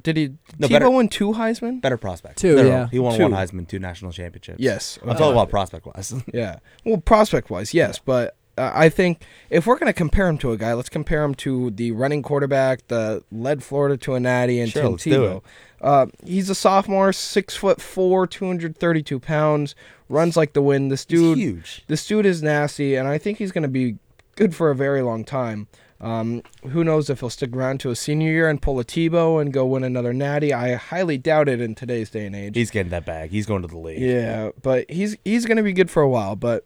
Did 0.02 0.16
he? 0.16 0.28
No, 0.58 0.68
Tebow 0.68 0.70
better- 0.70 0.90
win 0.90 1.08
two 1.08 1.32
Heisman? 1.32 1.80
Better 1.80 1.96
prospect. 1.96 2.38
Two, 2.38 2.56
No, 2.56 2.62
no, 2.62 2.68
yeah. 2.68 2.88
He 2.90 2.98
won 2.98 3.16
Two. 3.16 3.24
one 3.24 3.32
Heisman, 3.32 3.66
two 3.66 3.78
national 3.78 4.12
championships. 4.12 4.60
Yes. 4.60 4.98
I'm 5.02 5.10
okay. 5.10 5.18
talking 5.18 5.32
about 5.32 5.50
prospect 5.50 5.86
wise. 5.86 6.14
Yeah. 6.32 6.58
Well, 6.84 6.98
prospect 6.98 7.50
wise, 7.50 7.74
yes, 7.74 7.98
but 7.98 8.36
uh, 8.58 8.70
I 8.74 8.88
think 8.90 9.24
if 9.50 9.66
we're 9.66 9.78
gonna 9.78 9.92
compare 9.92 10.28
him 10.28 10.38
to 10.38 10.52
a 10.52 10.56
guy, 10.56 10.74
let's 10.74 10.88
compare 10.88 11.24
him 11.24 11.34
to 11.36 11.70
the 11.70 11.90
running 11.92 12.22
quarterback 12.22 12.86
that 12.88 13.24
led 13.32 13.62
Florida 13.64 13.96
to 13.98 14.14
a 14.14 14.20
natty 14.20 14.60
and 14.60 14.70
Sure, 14.70 14.82
Tim 14.82 14.90
let's 14.92 15.04
do 15.04 15.10
Tebow. 15.10 15.36
it. 15.38 15.42
Uh, 15.80 16.06
he's 16.24 16.48
a 16.48 16.54
sophomore, 16.54 17.12
six 17.12 17.56
foot 17.56 17.80
four, 17.80 18.26
two 18.26 18.46
hundred 18.46 18.76
thirty 18.78 19.02
two 19.02 19.18
pounds, 19.18 19.74
runs 20.08 20.36
like 20.36 20.52
the 20.52 20.62
wind. 20.62 20.92
This 20.92 21.04
He's 21.08 21.18
dude, 21.18 21.38
huge. 21.38 21.84
this 21.88 22.06
dude 22.06 22.24
is 22.26 22.40
nasty, 22.42 22.94
and 22.94 23.08
I 23.08 23.18
think 23.18 23.38
he's 23.38 23.50
gonna 23.52 23.66
be 23.68 23.96
good 24.36 24.54
for 24.54 24.70
a 24.70 24.76
very 24.76 25.02
long 25.02 25.24
time. 25.24 25.66
Um, 26.02 26.42
who 26.70 26.82
knows 26.82 27.08
if 27.08 27.20
he'll 27.20 27.30
stick 27.30 27.54
around 27.54 27.78
to 27.80 27.90
a 27.90 27.96
senior 27.96 28.30
year 28.30 28.48
and 28.48 28.60
pull 28.60 28.80
a 28.80 28.84
Tebow 28.84 29.40
and 29.40 29.52
go 29.52 29.64
win 29.64 29.84
another 29.84 30.12
natty? 30.12 30.52
I 30.52 30.74
highly 30.74 31.16
doubt 31.16 31.48
it 31.48 31.60
in 31.60 31.76
today's 31.76 32.10
day 32.10 32.26
and 32.26 32.34
age. 32.34 32.56
He's 32.56 32.72
getting 32.72 32.90
that 32.90 33.06
bag. 33.06 33.30
He's 33.30 33.46
going 33.46 33.62
to 33.62 33.68
the 33.68 33.78
league. 33.78 34.00
Yeah, 34.00 34.50
but 34.60 34.90
he's 34.90 35.16
he's 35.24 35.46
going 35.46 35.58
to 35.58 35.62
be 35.62 35.72
good 35.72 35.90
for 35.90 36.02
a 36.02 36.08
while. 36.08 36.34
But 36.34 36.64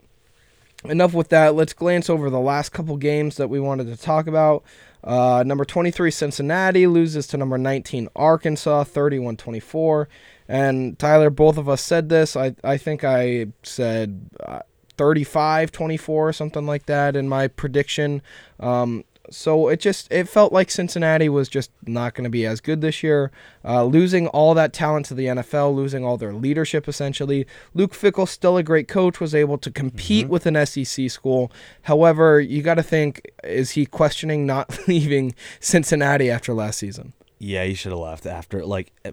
enough 0.84 1.12
with 1.12 1.28
that. 1.28 1.54
Let's 1.54 1.74
glance 1.74 2.08
over 2.08 2.30
the 2.30 2.40
last 2.40 2.70
couple 2.70 2.96
games 2.96 3.36
that 3.36 3.48
we 3.48 3.60
wanted 3.60 3.86
to 3.88 3.96
talk 3.96 4.26
about. 4.26 4.64
Uh, 5.04 5.44
number 5.46 5.64
23 5.64 6.10
Cincinnati 6.10 6.86
loses 6.86 7.26
to 7.28 7.36
number 7.36 7.58
19 7.58 8.08
Arkansas 8.16 8.84
31-24. 8.84 10.06
And 10.48 10.98
Tyler, 10.98 11.30
both 11.30 11.58
of 11.58 11.68
us 11.68 11.82
said 11.82 12.08
this. 12.08 12.36
I 12.36 12.54
I 12.64 12.76
think 12.76 13.04
I 13.04 13.46
said 13.62 14.30
uh, 14.40 14.60
35-24 14.96 16.34
something 16.34 16.66
like 16.66 16.86
that 16.86 17.16
in 17.16 17.28
my 17.28 17.48
prediction. 17.48 18.22
Um, 18.58 19.04
so 19.30 19.68
it 19.68 19.80
just 19.80 20.10
it 20.12 20.28
felt 20.28 20.52
like 20.52 20.70
Cincinnati 20.70 21.28
was 21.28 21.48
just 21.48 21.70
not 21.86 22.14
going 22.14 22.24
to 22.24 22.30
be 22.30 22.46
as 22.46 22.60
good 22.60 22.80
this 22.80 23.02
year, 23.02 23.30
uh, 23.64 23.84
losing 23.84 24.28
all 24.28 24.54
that 24.54 24.72
talent 24.72 25.06
to 25.06 25.14
the 25.14 25.26
NFL, 25.26 25.74
losing 25.74 26.04
all 26.04 26.16
their 26.16 26.32
leadership 26.32 26.88
essentially. 26.88 27.46
Luke 27.74 27.92
Fickell, 27.92 28.28
still 28.28 28.56
a 28.56 28.62
great 28.62 28.88
coach, 28.88 29.20
was 29.20 29.34
able 29.34 29.58
to 29.58 29.70
compete 29.70 30.28
with 30.28 30.46
an 30.46 30.66
SEC 30.66 31.10
school. 31.10 31.50
However, 31.82 32.40
you 32.40 32.62
got 32.62 32.74
to 32.74 32.82
think: 32.82 33.22
is 33.44 33.72
he 33.72 33.86
questioning 33.86 34.46
not 34.46 34.78
leaving 34.88 35.34
Cincinnati 35.60 36.30
after 36.30 36.54
last 36.54 36.78
season? 36.78 37.12
Yeah, 37.38 37.64
you 37.64 37.74
should 37.74 37.92
have 37.92 38.00
left 38.00 38.26
after 38.26 38.64
like 38.64 38.92
eh, 39.04 39.12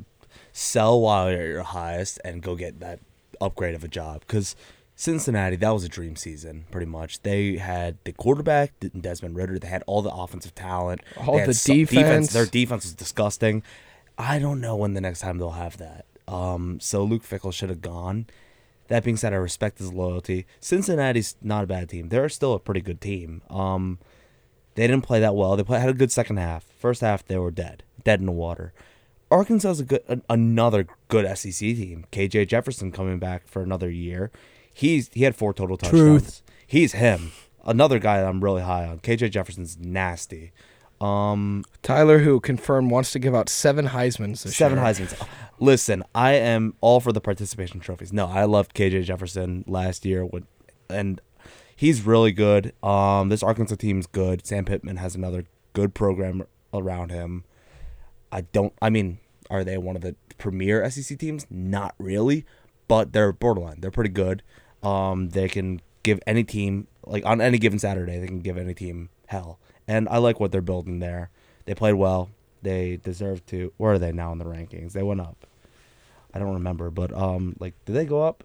sell 0.52 1.02
while 1.02 1.32
you're 1.32 1.42
at 1.42 1.48
your 1.48 1.64
highest 1.64 2.20
and 2.24 2.42
go 2.42 2.56
get 2.56 2.80
that 2.80 3.00
upgrade 3.42 3.76
of 3.76 3.84
a 3.84 3.88
job 3.88 4.22
because 4.22 4.56
Cincinnati 4.96 5.56
that 5.56 5.70
was 5.72 5.84
a 5.84 5.90
dream 5.90 6.16
season 6.16 6.66
pretty 6.72 6.86
much. 6.86 7.22
They 7.24 7.58
had 7.58 7.98
the 8.04 8.12
quarterback 8.12 8.74
Desmond 9.00 9.36
Ridder. 9.36 9.58
They 9.60 9.68
had 9.68 9.84
all 9.88 10.02
the 10.02 10.14
offensive 10.14 10.54
talent, 10.56 11.02
All 11.26 11.44
the 11.46 11.54
so- 11.54 11.74
defense. 11.74 12.32
Their 12.32 12.46
defense 12.46 12.86
was 12.86 12.94
disgusting. 12.94 13.64
I 14.18 14.38
don't 14.40 14.62
know 14.62 14.76
when 14.76 14.94
the 14.94 15.02
next 15.02 15.22
time 15.22 15.40
they'll 15.40 15.52
have 15.52 15.78
that. 15.78 16.06
Um, 16.28 16.80
so 16.80 17.04
Luke 17.04 17.24
Fickell 17.24 17.52
should 17.54 17.70
have 17.70 17.82
gone. 17.82 18.28
That 18.88 19.04
being 19.04 19.18
said, 19.18 19.34
I 19.34 19.38
respect 19.38 19.80
his 19.80 19.92
loyalty. 19.92 20.46
Cincinnati's 20.60 21.36
not 21.42 21.64
a 21.64 21.68
bad 21.68 21.90
team. 21.90 22.10
They're 22.10 22.30
still 22.30 22.54
a 22.54 22.60
pretty 22.60 22.82
good 22.82 23.02
team. 23.02 23.42
Um, 23.50 23.98
they 24.76 24.86
didn't 24.88 25.04
play 25.04 25.20
that 25.20 25.36
well. 25.36 25.56
They 25.56 25.64
play, 25.64 25.80
had 25.80 25.90
a 25.90 25.94
good 25.94 26.12
second 26.12 26.38
half. 26.38 26.64
First 26.78 27.02
half, 27.02 27.26
they 27.26 27.38
were 27.38 27.52
dead, 27.52 27.84
dead 28.04 28.20
in 28.20 28.26
the 28.26 28.32
water. 28.32 28.74
Arkansas 29.32 29.72
is 29.72 29.80
a 29.80 29.86
good, 29.86 30.04
an, 30.08 30.22
another 30.30 30.86
good 31.08 31.26
SEC 31.38 31.58
team. 31.58 32.06
KJ 32.12 32.48
Jefferson 32.48 32.92
coming 32.92 33.18
back 33.20 33.48
for 33.48 33.64
another 33.64 33.90
year. 33.90 34.32
He's 34.74 35.10
he 35.14 35.24
had 35.24 35.36
four 35.36 35.54
total 35.54 35.78
touchdowns. 35.78 36.02
Truth. 36.02 36.42
He's 36.66 36.94
him. 36.94 37.32
Another 37.66 38.00
guy 38.00 38.20
that 38.20 38.28
I'm 38.28 38.44
really 38.44 38.64
high 38.64 38.86
on. 38.86 39.00
KJ 39.00 39.32
Jefferson's 39.32 39.78
nasty. 39.80 40.52
Um, 41.00 41.66
Tyler, 41.82 42.20
who 42.20 42.40
confirmed 42.40 42.90
wants 42.90 43.12
to 43.12 43.20
give 43.20 43.36
out 43.36 43.50
seven 43.50 43.90
Heisman's 43.90 44.44
this 44.44 44.56
Seven 44.56 44.78
year. 44.78 44.88
Heisman's. 44.88 45.16
Listen, 45.60 46.04
I 46.16 46.34
am 46.34 46.76
all 46.82 47.00
for 47.00 47.12
the 47.12 47.22
participation 47.22 47.80
trophies. 47.80 48.14
No, 48.14 48.28
I 48.28 48.46
loved 48.46 48.74
KJ 48.74 49.04
Jefferson 49.04 49.64
last 49.68 50.06
year, 50.06 50.28
and 50.90 51.20
he's 51.76 52.06
really 52.06 52.32
good. 52.32 52.74
Um, 52.82 53.30
this 53.30 53.44
Arkansas 53.44 53.76
team's 53.76 54.08
good. 54.08 54.46
Sam 54.46 54.66
Pittman 54.66 54.98
has 54.98 55.16
another 55.16 55.46
good 55.74 55.94
program 55.94 56.44
around 56.74 57.12
him. 57.12 57.44
I 58.32 58.42
don't. 58.42 58.74
I 58.82 58.90
mean, 58.90 59.20
are 59.50 59.64
they 59.64 59.78
one 59.78 59.96
of 59.96 60.02
the 60.02 60.16
premier 60.38 60.90
SEC 60.90 61.18
teams? 61.20 61.46
Not 61.50 61.96
really, 61.98 62.46
but 62.88 63.14
they're 63.14 63.34
borderline. 63.34 63.82
They're 63.82 63.92
pretty 63.92 64.10
good. 64.10 64.42
Um, 64.84 65.30
they 65.30 65.48
can 65.48 65.82
give 66.04 66.20
any 66.28 66.44
team 66.44 66.88
like 67.06 67.26
on 67.26 67.42
any 67.42 67.58
given 67.58 67.80
Saturday, 67.80 68.20
they 68.20 68.28
can 68.28 68.40
give 68.42 68.58
any 68.58 68.74
team 68.74 69.10
hell. 69.28 69.60
And 69.88 70.08
I 70.10 70.18
like 70.18 70.40
what 70.40 70.52
they're 70.52 70.62
building 70.62 71.00
there. 71.00 71.30
They 71.66 71.76
played 71.76 71.94
well. 71.96 72.30
They 72.62 72.98
deserve 72.98 73.46
to. 73.48 73.74
Where 73.78 73.94
are 73.94 74.00
they 74.00 74.12
now 74.12 74.32
in 74.32 74.38
the 74.38 74.46
rankings? 74.46 74.94
They 74.94 75.04
went 75.04 75.20
up. 75.22 75.46
I 76.34 76.40
don't 76.40 76.54
remember, 76.54 76.90
but 76.90 77.14
um, 77.14 77.56
like, 77.60 77.74
did 77.86 77.94
they 77.94 78.06
go 78.06 78.24
up? 78.24 78.44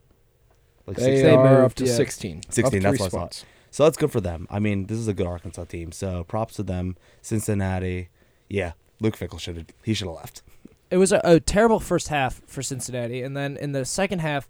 Like 0.87 0.97
They 0.97 1.17
16? 1.23 1.39
are 1.39 1.45
moved, 1.51 1.65
up 1.65 1.75
to 1.75 1.85
yeah. 1.87 1.95
16. 1.95 2.43
16, 2.49 2.83
that's 2.83 2.97
three 2.99 3.05
what 3.05 3.15
I 3.15 3.19
thought. 3.19 3.45
So 3.71 3.85
that's 3.85 3.97
good 3.97 4.11
for 4.11 4.21
them. 4.21 4.47
I 4.51 4.59
mean, 4.59 4.87
this 4.87 4.99
is 4.99 5.09
a 5.09 5.15
good 5.15 5.27
Arkansas 5.27 5.65
team. 5.65 5.93
So 5.93 6.25
props 6.25 6.55
to 6.57 6.63
them. 6.63 6.97
Cincinnati, 7.23 8.09
yeah. 8.49 8.73
Luke 9.01 9.17
Fickell 9.17 9.39
should 9.39 9.57
have. 9.57 9.67
He 9.85 9.95
should 9.95 10.09
have 10.09 10.17
left. 10.17 10.43
it 10.91 10.97
was 10.97 11.13
a, 11.13 11.21
a 11.23 11.39
terrible 11.41 11.79
first 11.79 12.09
half 12.09 12.43
for 12.47 12.63
Cincinnati, 12.63 13.23
and 13.23 13.37
then 13.37 13.57
in 13.57 13.73
the 13.73 13.85
second 13.85 14.19
half, 14.21 14.49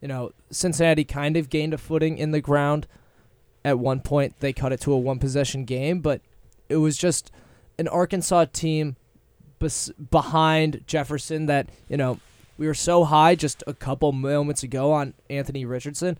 you 0.00 0.08
know, 0.08 0.32
Cincinnati 0.50 1.04
kind 1.04 1.36
of 1.36 1.50
gained 1.50 1.74
a 1.74 1.78
footing 1.78 2.18
in 2.18 2.30
the 2.30 2.40
ground. 2.40 2.86
At 3.64 3.78
one 3.78 4.00
point, 4.00 4.34
they 4.40 4.52
cut 4.52 4.72
it 4.72 4.80
to 4.82 4.92
a 4.92 4.98
one 4.98 5.18
possession 5.18 5.64
game, 5.64 6.00
but 6.00 6.20
it 6.68 6.76
was 6.76 6.96
just 6.96 7.30
an 7.78 7.88
Arkansas 7.88 8.46
team 8.52 8.96
bes- 9.58 9.90
behind 10.10 10.82
Jefferson 10.86 11.46
that 11.46 11.68
you 11.88 11.96
know 11.96 12.20
we 12.56 12.66
were 12.66 12.74
so 12.74 13.04
high 13.04 13.34
just 13.34 13.62
a 13.66 13.74
couple 13.74 14.12
moments 14.12 14.62
ago 14.62 14.92
on 14.92 15.14
Anthony 15.28 15.64
Richardson. 15.64 16.18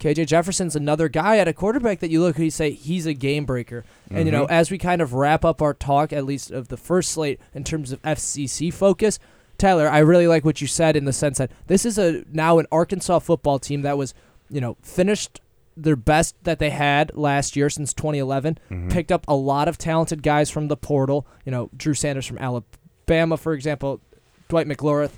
KJ 0.00 0.26
Jefferson's 0.26 0.76
another 0.76 1.08
guy 1.08 1.38
at 1.38 1.48
a 1.48 1.52
quarterback 1.52 1.98
that 2.00 2.10
you 2.10 2.20
look 2.20 2.36
at 2.36 2.42
and 2.42 2.52
say 2.52 2.70
he's 2.70 3.04
a 3.04 3.14
game 3.14 3.44
breaker. 3.44 3.84
And 4.10 4.26
you 4.26 4.32
know, 4.32 4.44
mm-hmm. 4.44 4.52
as 4.52 4.70
we 4.70 4.78
kind 4.78 5.02
of 5.02 5.12
wrap 5.12 5.44
up 5.44 5.60
our 5.60 5.74
talk, 5.74 6.12
at 6.12 6.24
least 6.24 6.50
of 6.50 6.68
the 6.68 6.76
first 6.76 7.10
slate 7.10 7.40
in 7.52 7.64
terms 7.64 7.92
of 7.92 8.18
SEC 8.18 8.72
focus, 8.72 9.18
Tyler, 9.58 9.88
I 9.88 9.98
really 9.98 10.28
like 10.28 10.44
what 10.44 10.60
you 10.60 10.66
said 10.66 10.96
in 10.96 11.04
the 11.04 11.12
sense 11.12 11.38
that 11.38 11.50
this 11.66 11.84
is 11.84 11.98
a 11.98 12.24
now 12.32 12.58
an 12.58 12.66
Arkansas 12.70 13.18
football 13.18 13.58
team 13.58 13.82
that 13.82 13.98
was, 13.98 14.14
you 14.48 14.60
know, 14.60 14.76
finished 14.82 15.40
their 15.76 15.96
best 15.96 16.36
that 16.44 16.58
they 16.58 16.70
had 16.70 17.16
last 17.16 17.56
year 17.56 17.68
since 17.68 17.92
2011. 17.92 18.58
Mm-hmm. 18.70 18.88
Picked 18.88 19.12
up 19.12 19.24
a 19.28 19.34
lot 19.34 19.68
of 19.68 19.76
talented 19.76 20.22
guys 20.22 20.48
from 20.50 20.68
the 20.68 20.76
portal. 20.76 21.26
You 21.44 21.52
know, 21.52 21.70
Drew 21.76 21.94
Sanders 21.94 22.26
from 22.26 22.38
Alabama, 22.38 23.36
for 23.36 23.52
example, 23.52 24.00
Dwight 24.48 24.66
McGlothern 24.66 25.10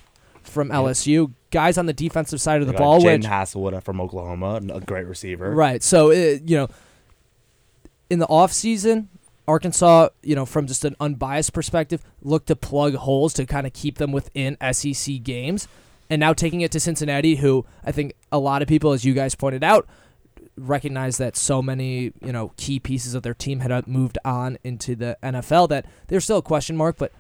from 0.43 0.71
LSU. 0.71 1.33
Guys 1.51 1.77
on 1.77 1.87
the 1.87 1.93
defensive 1.93 2.41
side 2.41 2.61
of 2.61 2.67
the 2.67 2.73
They 2.73 2.79
ball, 2.79 3.01
Jaden 3.01 3.19
which 3.19 3.27
Haselwood 3.27 3.83
from 3.83 4.01
Oklahoma, 4.01 4.61
a 4.73 4.81
great 4.81 5.07
receiver. 5.07 5.51
Right. 5.51 5.83
So 5.83 6.11
it, 6.11 6.49
you 6.49 6.57
know, 6.57 6.69
in 8.09 8.21
the 8.21 8.27
off 8.27 8.53
season, 8.53 9.09
Arkansas, 9.51 10.09
you 10.23 10.35
know, 10.37 10.47
from 10.47 10.67
just 10.67 10.85
an 10.85 10.95
unbiased 11.01 11.53
perspective, 11.53 12.03
looked 12.23 12.47
to 12.47 12.57
plug 12.57 12.95
holes 12.95 13.33
to 13.35 13.45
kind 13.47 13.67
of 13.67 13.73
keep 13.73 13.99
them 13.99 14.13
within 14.13 14.57
SEC 14.73 15.23
games. 15.23 15.67
And 16.09 16.21
now 16.21 16.33
taking 16.33 16.61
it 16.61 16.71
to 16.73 16.81
Cincinnati, 16.81 17.37
who 17.37 17.67
I 17.85 17.93
think 17.93 18.15
a 18.33 18.39
lot 18.39 18.63
of 18.63 18.69
people, 18.69 18.93
as 18.93 19.05
you 19.05 19.13
guys 19.15 19.35
pointed 19.35 19.63
out, 19.65 19.87
recognize 20.57 21.19
that 21.19 21.37
so 21.37 21.63
many, 21.63 22.13
you 22.25 22.33
know, 22.33 22.53
key 22.57 22.79
pieces 22.79 23.15
of 23.15 23.23
their 23.23 23.35
team 23.35 23.61
had 23.61 23.71
uh, 23.73 23.83
moved 23.87 24.19
on 24.25 24.59
into 24.65 24.95
the 24.95 25.17
NFL 25.23 25.69
that 25.71 25.87
they're 26.09 26.21
still 26.21 26.39
a 26.39 26.43
question 26.43 26.77
mark, 26.77 26.97
but 26.99 27.13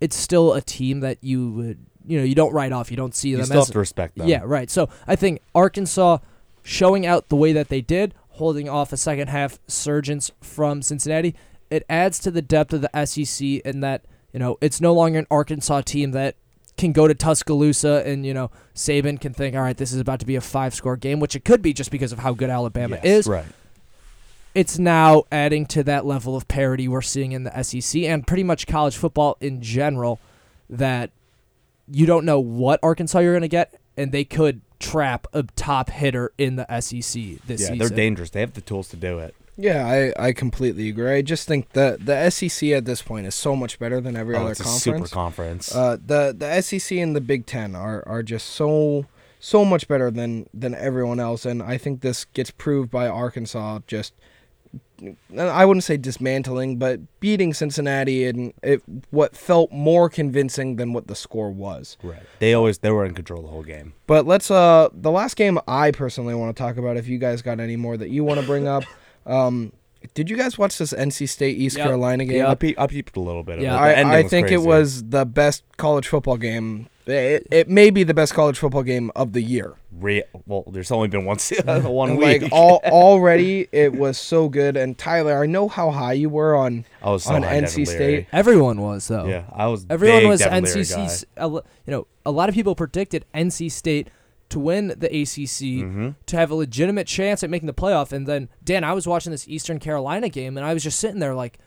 it's 0.00 0.16
still 0.16 0.54
a 0.54 0.60
team 0.60 1.00
that 1.00 1.18
you 1.22 1.50
would, 1.52 1.86
you 2.06 2.18
know, 2.18 2.24
you 2.24 2.34
don't 2.34 2.52
write 2.52 2.72
off. 2.72 2.90
You 2.90 2.96
don't 2.96 3.14
see 3.14 3.30
You 3.30 3.36
them 3.38 3.46
still 3.46 3.60
as 3.60 3.66
have 3.68 3.72
to 3.74 3.78
respect 3.78 4.16
them. 4.16 4.28
yeah, 4.28 4.42
right. 4.44 4.70
So 4.70 4.88
I 5.06 5.16
think 5.16 5.40
Arkansas 5.54 6.18
showing 6.62 7.06
out 7.06 7.28
the 7.28 7.36
way 7.36 7.52
that 7.52 7.68
they 7.68 7.80
did, 7.80 8.14
holding 8.30 8.68
off 8.68 8.92
a 8.92 8.96
second 8.96 9.28
half 9.28 9.58
surgence 9.66 10.30
from 10.40 10.82
Cincinnati, 10.82 11.34
it 11.70 11.84
adds 11.88 12.18
to 12.20 12.30
the 12.30 12.42
depth 12.42 12.72
of 12.72 12.80
the 12.82 13.06
SEC 13.06 13.46
in 13.64 13.80
that, 13.80 14.04
you 14.32 14.38
know, 14.40 14.58
it's 14.60 14.80
no 14.80 14.92
longer 14.92 15.18
an 15.18 15.26
Arkansas 15.30 15.82
team 15.82 16.10
that 16.12 16.36
can 16.76 16.92
go 16.92 17.06
to 17.06 17.14
Tuscaloosa 17.14 18.02
and, 18.06 18.24
you 18.24 18.32
know, 18.34 18.50
Saban 18.74 19.20
can 19.20 19.32
think, 19.34 19.54
all 19.54 19.62
right, 19.62 19.76
this 19.76 19.92
is 19.92 20.00
about 20.00 20.20
to 20.20 20.26
be 20.26 20.36
a 20.36 20.40
five 20.40 20.74
score 20.74 20.96
game, 20.96 21.20
which 21.20 21.36
it 21.36 21.44
could 21.44 21.62
be 21.62 21.72
just 21.72 21.90
because 21.90 22.12
of 22.12 22.18
how 22.20 22.32
good 22.32 22.48
Alabama 22.50 22.96
Yes, 23.02 23.04
is. 23.04 23.26
Right. 23.26 23.44
It's 24.54 24.78
now 24.78 25.24
adding 25.30 25.66
to 25.66 25.82
that 25.84 26.04
level 26.06 26.36
of 26.36 26.48
parity 26.48 26.88
we're 26.88 27.02
seeing 27.02 27.32
in 27.32 27.44
the 27.44 27.62
SEC 27.62 28.02
and 28.02 28.26
pretty 28.26 28.42
much 28.42 28.66
college 28.66 28.96
football 28.96 29.36
in 29.40 29.62
general 29.62 30.18
that 30.68 31.10
you 31.88 32.04
don't 32.06 32.24
know 32.24 32.40
what 32.40 32.80
Arkansas 32.82 33.20
you're 33.20 33.32
going 33.32 33.42
to 33.42 33.48
get, 33.48 33.78
and 33.96 34.10
they 34.10 34.24
could 34.24 34.60
trap 34.80 35.26
a 35.32 35.42
top 35.56 35.90
hitter 35.90 36.32
in 36.38 36.56
the 36.56 36.64
SEC 36.80 37.02
this 37.46 37.60
Yeah, 37.60 37.68
season. 37.68 37.78
they're 37.78 37.88
dangerous. 37.90 38.30
They 38.30 38.40
have 38.40 38.54
the 38.54 38.60
tools 38.60 38.88
to 38.88 38.96
do 38.96 39.18
it. 39.18 39.34
Yeah, 39.62 39.86
I, 40.18 40.28
I 40.28 40.32
completely 40.32 40.88
agree. 40.88 41.12
I 41.12 41.22
just 41.22 41.46
think 41.46 41.70
that 41.72 42.06
the 42.06 42.30
SEC 42.30 42.70
at 42.70 42.86
this 42.86 43.02
point 43.02 43.26
is 43.26 43.34
so 43.34 43.54
much 43.54 43.78
better 43.78 44.00
than 44.00 44.16
every 44.16 44.34
Oh, 44.34 44.40
other 44.42 44.52
it's 44.52 44.60
a 44.60 44.64
conference. 44.64 44.82
super 45.10 45.14
conference. 45.14 45.74
Uh, 45.74 45.96
the 46.04 46.34
the 46.36 46.60
SEC 46.62 46.96
and 46.98 47.14
the 47.14 47.20
Big 47.20 47.44
Ten 47.46 47.74
are, 47.76 48.02
are 48.06 48.22
just 48.22 48.46
so 48.48 49.06
so 49.38 49.64
much 49.64 49.86
better 49.86 50.10
than 50.10 50.48
than 50.54 50.74
everyone 50.74 51.20
else, 51.20 51.44
and 51.44 51.62
I 51.62 51.76
think 51.78 52.00
this 52.00 52.24
gets 52.24 52.50
proved 52.50 52.90
by 52.90 53.06
Arkansas 53.08 53.80
just. 53.86 54.14
I 55.36 55.64
wouldn't 55.64 55.82
say 55.82 55.96
dismantling, 55.96 56.76
but 56.76 57.00
beating 57.20 57.54
Cincinnati 57.54 58.24
in 58.24 58.52
it, 58.62 58.82
what 59.10 59.34
felt 59.34 59.72
more 59.72 60.08
convincing 60.10 60.76
than 60.76 60.92
what 60.92 61.06
the 61.06 61.14
score 61.16 61.50
was. 61.50 61.96
right. 62.02 62.22
They 62.38 62.52
always 62.54 62.78
they 62.78 62.90
were 62.90 63.04
in 63.06 63.14
control 63.14 63.42
the 63.42 63.48
whole 63.48 63.62
game. 63.62 63.94
But 64.06 64.26
let's 64.26 64.50
uh 64.50 64.90
the 64.92 65.10
last 65.10 65.36
game 65.36 65.58
I 65.66 65.90
personally 65.90 66.34
want 66.34 66.54
to 66.54 66.62
talk 66.62 66.76
about 66.76 66.96
if 66.98 67.08
you 67.08 67.18
guys 67.18 67.40
got 67.42 67.60
any 67.60 67.76
more 67.76 67.96
that 67.96 68.10
you 68.10 68.24
want 68.24 68.40
to 68.40 68.46
bring 68.46 68.68
up. 68.68 68.84
Um, 69.26 69.72
did 70.14 70.30
you 70.30 70.36
guys 70.36 70.56
watch 70.58 70.78
this 70.78 70.92
NC 70.92 71.28
State 71.28 71.58
East 71.58 71.76
Yep. 71.76 71.86
Carolina 71.86 72.24
game? 72.24 72.46
I, 72.46 72.54
pe- 72.54 72.74
I 72.78 72.86
peeped 72.86 73.16
a 73.16 73.20
little 73.20 73.42
bit. 73.42 73.58
Of 73.58 73.64
Yeah. 73.64 73.74
it. 73.86 74.06
I, 74.06 74.18
I 74.18 74.22
was 74.22 74.30
think 74.30 74.50
it 74.50 74.62
was 74.62 75.04
the 75.10 75.24
best 75.26 75.62
college 75.76 76.08
football 76.08 76.36
game. 76.38 76.88
It, 77.06 77.46
it 77.50 77.68
may 77.68 77.90
be 77.90 78.04
the 78.04 78.14
best 78.14 78.32
college 78.34 78.58
football 78.58 78.82
game 78.84 79.10
of 79.16 79.32
the 79.32 79.42
year. 79.42 79.74
Re- 79.92 80.22
well. 80.46 80.64
There's 80.70 80.90
only 80.92 81.08
been 81.08 81.24
one 81.24 81.38
se- 81.38 81.62
one 81.66 82.20
like 82.20 82.42
week. 82.42 82.52
all, 82.52 82.80
already, 82.84 83.66
it 83.72 83.92
was 83.94 84.16
so 84.16 84.48
good. 84.48 84.76
And 84.76 84.96
Tyler, 84.96 85.42
I 85.42 85.46
know 85.46 85.66
how 85.68 85.90
high 85.90 86.12
you 86.12 86.28
were 86.30 86.54
on 86.54 86.84
I 87.02 87.10
was 87.10 87.24
so 87.24 87.34
on 87.34 87.42
high, 87.42 87.60
NC 87.60 87.70
Devin 87.70 87.86
State. 87.86 87.98
Leary. 87.98 88.28
Everyone 88.32 88.80
was 88.80 89.08
though. 89.08 89.26
Yeah, 89.26 89.44
I 89.52 89.66
was. 89.66 89.86
Everyone 89.90 90.20
big 90.20 90.28
was 90.28 90.40
Devin 90.40 90.64
NC. 90.64 90.94
guy. 90.96 91.06
's- 91.06 91.24
a 91.36 91.48
lo- 91.48 91.64
You 91.86 91.90
know, 91.90 92.06
a 92.24 92.30
lot 92.30 92.48
of 92.48 92.54
people 92.54 92.74
predicted 92.76 93.24
NC 93.34 93.70
State 93.72 94.08
to 94.50 94.58
win 94.60 94.88
the 94.88 95.06
ACC 95.06 95.80
Mm-hmm. 95.84 96.08
to 96.26 96.36
have 96.36 96.50
a 96.50 96.54
legitimate 96.54 97.06
chance 97.06 97.42
at 97.42 97.50
making 97.50 97.66
the 97.66 97.72
playoff. 97.74 98.12
And 98.12 98.26
then 98.26 98.48
Dan, 98.62 98.84
I 98.84 98.92
was 98.92 99.06
watching 99.06 99.32
this 99.32 99.48
Eastern 99.48 99.78
Carolina 99.78 100.28
game, 100.28 100.56
and 100.56 100.66
I 100.66 100.74
was 100.74 100.82
just 100.82 100.98
sitting 101.00 101.18
there 101.20 101.34
like, 101.34 101.58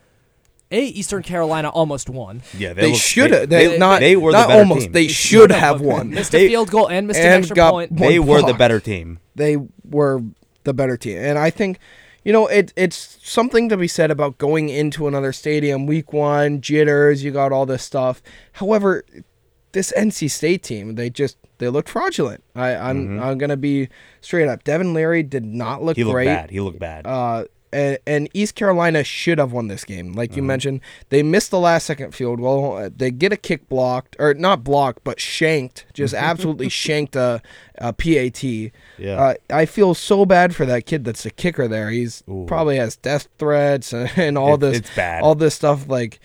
a 0.71 0.85
Eastern 0.85 1.21
Carolina 1.21 1.69
almost 1.69 2.09
won. 2.09 2.41
Yeah, 2.57 2.73
They 2.73 2.87
looked- 2.91 3.01
should 3.03 3.31
have. 3.31 3.49
They, 3.49 3.67
they- 3.67 3.77
not 3.77 3.99
they 3.99 4.15
were 4.15 4.31
not 4.31 4.47
better 4.47 4.59
almost. 4.61 4.81
team. 4.85 4.91
They 4.91 5.05
They 5.07 5.13
should 5.13 5.51
have 5.51 5.81
won. 5.81 6.09
Missed 6.09 6.31
They- 6.31 6.45
a 6.45 6.49
field 6.49 6.71
goal 6.71 6.87
and 6.89 7.05
missed 7.07 7.19
an 7.19 7.27
extra 7.27 7.55
point. 7.69 7.95
They 7.95 8.17
were 8.19 8.41
the 8.41 8.53
better 8.55 8.79
team. 8.79 9.19
they 9.35 9.57
were 9.87 10.21
the 10.63 10.73
better 10.73 10.97
team. 10.97 11.17
And 11.19 11.37
I 11.37 11.49
think, 11.51 11.77
you 12.23 12.33
know, 12.33 12.47
it 12.47 12.73
it's 12.75 13.19
something 13.21 13.69
to 13.69 13.77
be 13.77 13.87
said 13.87 14.09
about 14.09 14.37
going 14.39 14.69
into 14.69 15.07
another 15.07 15.31
stadium 15.31 15.85
week 15.85 16.11
one, 16.11 16.59
jitters, 16.61 17.23
you 17.23 17.29
got 17.31 17.51
all 17.51 17.65
this 17.67 17.83
stuff. 17.83 18.23
However, 18.53 19.03
this 19.73 19.91
NC 19.97 20.31
State 20.31 20.63
team, 20.63 20.95
they 20.95 21.09
just 21.09 21.37
they 21.59 21.67
looked 21.69 21.89
fraudulent. 21.89 22.43
I, 22.55 22.75
I'm 22.75 23.19
I'm 23.21 23.37
gonna 23.37 23.57
be 23.57 23.89
straight 24.21 24.47
up. 24.47 24.63
Devin 24.63 24.93
Leary 24.93 25.21
did 25.23 25.45
not 25.45 25.83
look 25.83 25.97
Mm-hmm. 25.97 25.99
He 25.99 26.03
looked 26.05 26.13
great. 26.15 26.25
bad. 26.25 26.49
He 26.51 26.59
looked 26.61 26.79
bad. 26.79 27.05
Uh, 27.05 27.45
and, 27.71 27.97
and 28.05 28.29
East 28.35 28.53
Carolina 28.53 29.03
should 29.03 29.39
have 29.39 29.51
won 29.51 29.67
this 29.67 29.83
game. 29.83 30.13
Like 30.13 30.35
you 30.35 30.43
Mm-hmm. 30.43 30.47
mentioned, 30.47 30.81
they 31.09 31.23
missed 31.23 31.49
the 31.49 31.59
last 31.59 31.87
second 31.87 32.13
field 32.13 32.39
goal. 32.39 32.77
Uh, 32.77 32.89
They 32.95 33.09
get 33.09 33.33
a 33.33 33.37
kick 33.37 33.67
blocked, 33.67 34.15
or 34.19 34.35
not 34.35 34.63
blocked, 34.63 35.03
but 35.03 35.19
shanked, 35.19 35.87
just 35.91 36.13
absolutely 36.31 36.69
shanked 36.69 37.15
a, 37.15 37.41
a 37.79 37.91
PAT. 37.91 38.43
Yeah. 38.43 38.71
Uh, 39.19 39.33
I 39.49 39.65
feel 39.65 39.95
so 39.95 40.23
bad 40.23 40.55
for 40.55 40.67
that 40.67 40.85
kid 40.85 41.03
that's 41.03 41.23
the 41.23 41.31
kicker 41.31 41.67
there. 41.67 41.89
He's 41.89 42.23
Ooh. 42.29 42.45
probably 42.47 42.77
has 42.77 42.95
death 42.95 43.27
threats 43.39 43.91
and, 43.91 44.11
and 44.17 44.37
all 44.37 44.53
It- 44.53 44.59
this. 44.59 44.77
it's 44.77 44.95
bad. 44.95 45.23
All 45.23 45.33
this 45.33 45.55
stuff. 45.55 45.87
Like, 45.87 46.19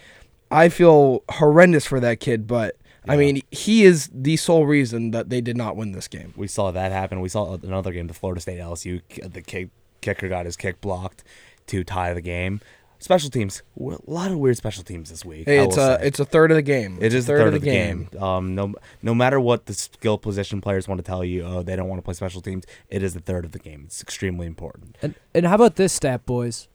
I 0.50 0.68
feel 0.68 1.22
horrendous 1.30 1.86
for 1.86 1.98
that 2.00 2.20
kid, 2.20 2.46
but. 2.46 2.76
I 3.06 3.16
mean, 3.16 3.42
he 3.50 3.84
is 3.84 4.10
the 4.12 4.36
sole 4.36 4.66
reason 4.66 5.12
that 5.12 5.30
they 5.30 5.40
did 5.40 5.56
not 5.56 5.76
win 5.76 5.92
this 5.92 6.08
game. 6.08 6.34
we 6.36 6.46
saw 6.46 6.70
that 6.70 6.92
happen. 6.92 7.20
We 7.20 7.28
saw 7.28 7.54
another 7.54 7.92
game, 7.92 8.06
the 8.06 8.14
Florida 8.14 8.40
State 8.40 8.58
LSU. 8.58 9.02
The 9.32 9.42
kick, 9.42 9.68
kicker 10.00 10.28
got 10.28 10.46
his 10.46 10.56
kick 10.56 10.80
blocked 10.80 11.24
to 11.68 11.84
tie 11.84 12.12
the 12.12 12.20
game. 12.20 12.60
Special 13.00 13.30
teams, 13.30 13.62
a 13.78 13.96
lot 14.08 14.32
of 14.32 14.38
weird 14.38 14.56
special 14.56 14.82
teams 14.82 15.08
this 15.08 15.24
week. 15.24 15.46
Hey, 15.46 15.64
it's 15.64 15.76
a 15.76 15.98
say. 15.98 16.06
it's 16.08 16.18
a 16.18 16.24
third 16.24 16.50
of 16.50 16.56
the 16.56 16.62
game. 16.62 16.98
It 17.00 17.06
It's 17.06 17.14
a 17.14 17.18
is 17.18 17.26
third 17.26 17.46
of 17.46 17.52
the 17.52 17.60
game. 17.60 18.08
Um, 18.18 18.56
no, 18.56 18.74
no 19.02 19.14
matter 19.14 19.38
what 19.38 19.66
the 19.66 19.74
skill 19.74 20.18
position 20.18 20.60
players 20.60 20.88
want 20.88 20.98
to 20.98 21.04
tell 21.04 21.24
you, 21.24 21.44
oh, 21.44 21.62
they 21.62 21.76
don't 21.76 21.88
want 21.88 22.00
to 22.00 22.02
play 22.02 22.14
special 22.14 22.40
teams. 22.40 22.64
It 22.90 23.04
is 23.04 23.14
the 23.14 23.20
third 23.20 23.44
of 23.44 23.52
the 23.52 23.60
game. 23.60 23.84
It's 23.86 24.02
extremely 24.02 24.48
important. 24.48 24.98
And 25.00 25.14
and 25.32 25.46
how 25.46 25.54
about 25.54 25.76
this 25.76 25.92
stat, 25.92 26.26
boys? 26.26 26.66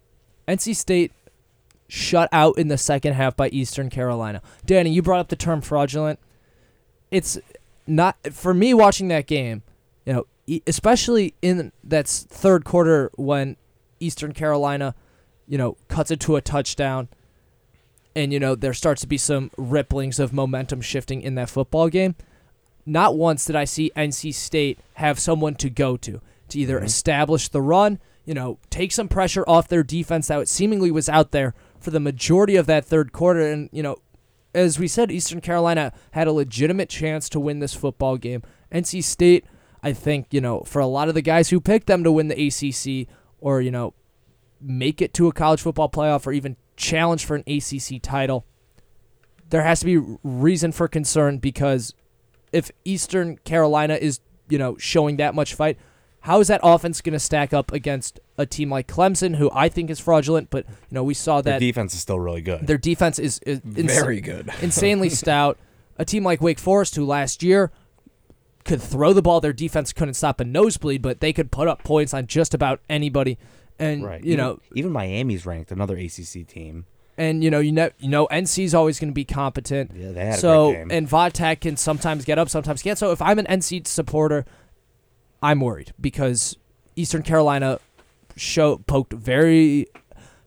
NC 0.47 0.77
State 0.77 1.11
shut 1.87 2.29
out 2.31 2.57
in 2.57 2.67
the 2.67 2.77
second 2.77 3.13
half 3.13 3.35
by 3.35 3.49
Eastern 3.49 3.89
Carolina. 3.89 4.41
Danny, 4.65 4.89
you 4.89 5.01
brought 5.01 5.19
up 5.19 5.29
the 5.29 5.35
term 5.35 5.61
fraudulent. 5.61 6.19
It's 7.11 7.37
not 7.85 8.17
for 8.31 8.53
me 8.53 8.73
watching 8.73 9.07
that 9.09 9.27
game. 9.27 9.63
You 10.05 10.13
know, 10.13 10.61
especially 10.67 11.35
in 11.41 11.71
that 11.83 12.07
third 12.07 12.65
quarter 12.65 13.11
when 13.15 13.57
Eastern 13.99 14.33
Carolina, 14.33 14.95
you 15.47 15.57
know, 15.57 15.77
cuts 15.87 16.11
it 16.11 16.19
to 16.21 16.35
a 16.35 16.41
touchdown, 16.41 17.07
and 18.15 18.33
you 18.33 18.39
know 18.39 18.55
there 18.55 18.73
starts 18.73 19.01
to 19.01 19.07
be 19.07 19.17
some 19.17 19.49
ripplings 19.57 20.19
of 20.19 20.33
momentum 20.33 20.81
shifting 20.81 21.21
in 21.21 21.35
that 21.35 21.49
football 21.49 21.89
game. 21.89 22.15
Not 22.85 23.15
once 23.15 23.45
did 23.45 23.55
I 23.55 23.63
see 23.63 23.91
NC 23.95 24.33
State 24.33 24.79
have 24.95 25.19
someone 25.19 25.55
to 25.55 25.69
go 25.69 25.95
to 25.97 26.19
to 26.49 26.59
either 26.59 26.77
mm-hmm. 26.77 26.85
establish 26.85 27.47
the 27.47 27.61
run, 27.61 27.99
you 28.25 28.33
know, 28.33 28.59
take 28.69 28.91
some 28.91 29.07
pressure 29.07 29.45
off 29.47 29.69
their 29.69 29.83
defense 29.83 30.27
that 30.27 30.47
seemingly 30.47 30.91
was 30.91 31.07
out 31.07 31.31
there 31.31 31.53
for 31.83 31.91
the 31.91 31.99
majority 31.99 32.55
of 32.55 32.65
that 32.67 32.85
third 32.85 33.11
quarter. 33.11 33.41
And, 33.41 33.69
you 33.71 33.83
know, 33.83 33.97
as 34.55 34.79
we 34.79 34.87
said, 34.87 35.11
Eastern 35.11 35.41
Carolina 35.41 35.91
had 36.11 36.27
a 36.27 36.31
legitimate 36.31 36.89
chance 36.89 37.27
to 37.29 37.39
win 37.39 37.59
this 37.59 37.73
football 37.73 38.17
game. 38.17 38.41
NC 38.71 39.03
State, 39.03 39.45
I 39.83 39.93
think, 39.93 40.27
you 40.31 40.41
know, 40.41 40.61
for 40.61 40.79
a 40.79 40.87
lot 40.87 41.09
of 41.09 41.15
the 41.15 41.21
guys 41.21 41.49
who 41.49 41.59
picked 41.59 41.87
them 41.87 42.03
to 42.03 42.11
win 42.11 42.29
the 42.29 42.47
ACC 42.47 43.07
or, 43.39 43.61
you 43.61 43.71
know, 43.71 43.93
make 44.61 45.01
it 45.01 45.13
to 45.15 45.27
a 45.27 45.33
college 45.33 45.61
football 45.61 45.89
playoff 45.89 46.25
or 46.25 46.31
even 46.31 46.55
challenge 46.77 47.25
for 47.25 47.35
an 47.35 47.43
ACC 47.47 48.01
title, 48.01 48.45
there 49.49 49.63
has 49.63 49.81
to 49.81 49.85
be 49.85 50.17
reason 50.23 50.71
for 50.71 50.87
concern 50.87 51.37
because 51.37 51.93
if 52.53 52.71
Eastern 52.85 53.37
Carolina 53.39 53.95
is, 53.95 54.21
you 54.47 54.57
know, 54.57 54.77
showing 54.77 55.17
that 55.17 55.35
much 55.35 55.53
fight, 55.53 55.77
how 56.23 56.39
is 56.39 56.47
that 56.47 56.61
offense 56.63 57.01
going 57.01 57.13
to 57.13 57.19
stack 57.19 57.53
up 57.53 57.71
against 57.73 58.19
a 58.37 58.45
team 58.45 58.69
like 58.69 58.87
Clemson, 58.87 59.35
who 59.35 59.49
I 59.53 59.67
think 59.69 59.89
is 59.89 59.99
fraudulent, 59.99 60.49
but 60.49 60.65
you 60.67 60.95
know 60.95 61.03
we 61.03 61.13
saw 61.13 61.41
that 61.41 61.51
Their 61.51 61.59
defense 61.59 61.93
is 61.93 61.99
still 61.99 62.19
really 62.19 62.41
good. 62.41 62.65
their 62.65 62.77
defense 62.77 63.19
is, 63.19 63.39
is 63.39 63.61
ins- 63.75 63.93
Very 63.93 64.21
good. 64.21 64.49
insanely 64.61 65.09
stout. 65.09 65.57
A 65.97 66.05
team 66.05 66.23
like 66.23 66.41
Wake 66.41 66.59
Forest, 66.59 66.95
who 66.95 67.05
last 67.05 67.43
year 67.43 67.71
could 68.65 68.81
throw 68.81 69.11
the 69.13 69.21
ball, 69.21 69.41
their 69.41 69.53
defense 69.53 69.91
couldn't 69.91 70.13
stop 70.13 70.39
a 70.39 70.45
nosebleed, 70.45 71.01
but 71.01 71.19
they 71.19 71.33
could 71.33 71.51
put 71.51 71.67
up 71.67 71.83
points 71.83 72.13
on 72.13 72.25
just 72.27 72.53
about 72.53 72.79
anybody. 72.89 73.37
And 73.77 74.03
right. 74.05 74.23
you 74.23 74.33
even, 74.33 74.37
know, 74.45 74.59
even 74.73 74.91
Miami's 74.91 75.45
ranked, 75.45 75.71
another 75.71 75.97
ACC 75.97 76.47
team. 76.47 76.85
and 77.17 77.43
you 77.43 77.51
know, 77.51 77.59
you 77.59 77.73
know, 77.73 77.89
you 77.99 78.07
know, 78.07 78.27
NC's 78.27 78.73
always 78.73 78.99
going 78.99 79.09
to 79.09 79.13
be 79.13 79.25
competent. 79.25 79.91
Yeah, 79.93 80.11
they 80.13 80.25
had 80.25 80.35
a 80.35 80.37
so 80.37 80.69
great 80.71 80.79
game. 80.79 80.91
and 80.91 81.09
Vodtech 81.09 81.59
can 81.61 81.75
sometimes 81.75 82.23
get 82.23 82.39
up, 82.39 82.47
sometimes 82.49 82.81
can't. 82.81 82.97
So 82.97 83.11
if 83.11 83.21
I'm 83.21 83.39
an 83.39 83.45
NC 83.45 83.85
supporter, 83.87 84.45
I'm 85.43 85.59
worried 85.59 85.93
because 85.99 86.57
Eastern 86.95 87.21
Carolina 87.21 87.79
show 88.35 88.77
poked 88.77 89.13
very 89.13 89.87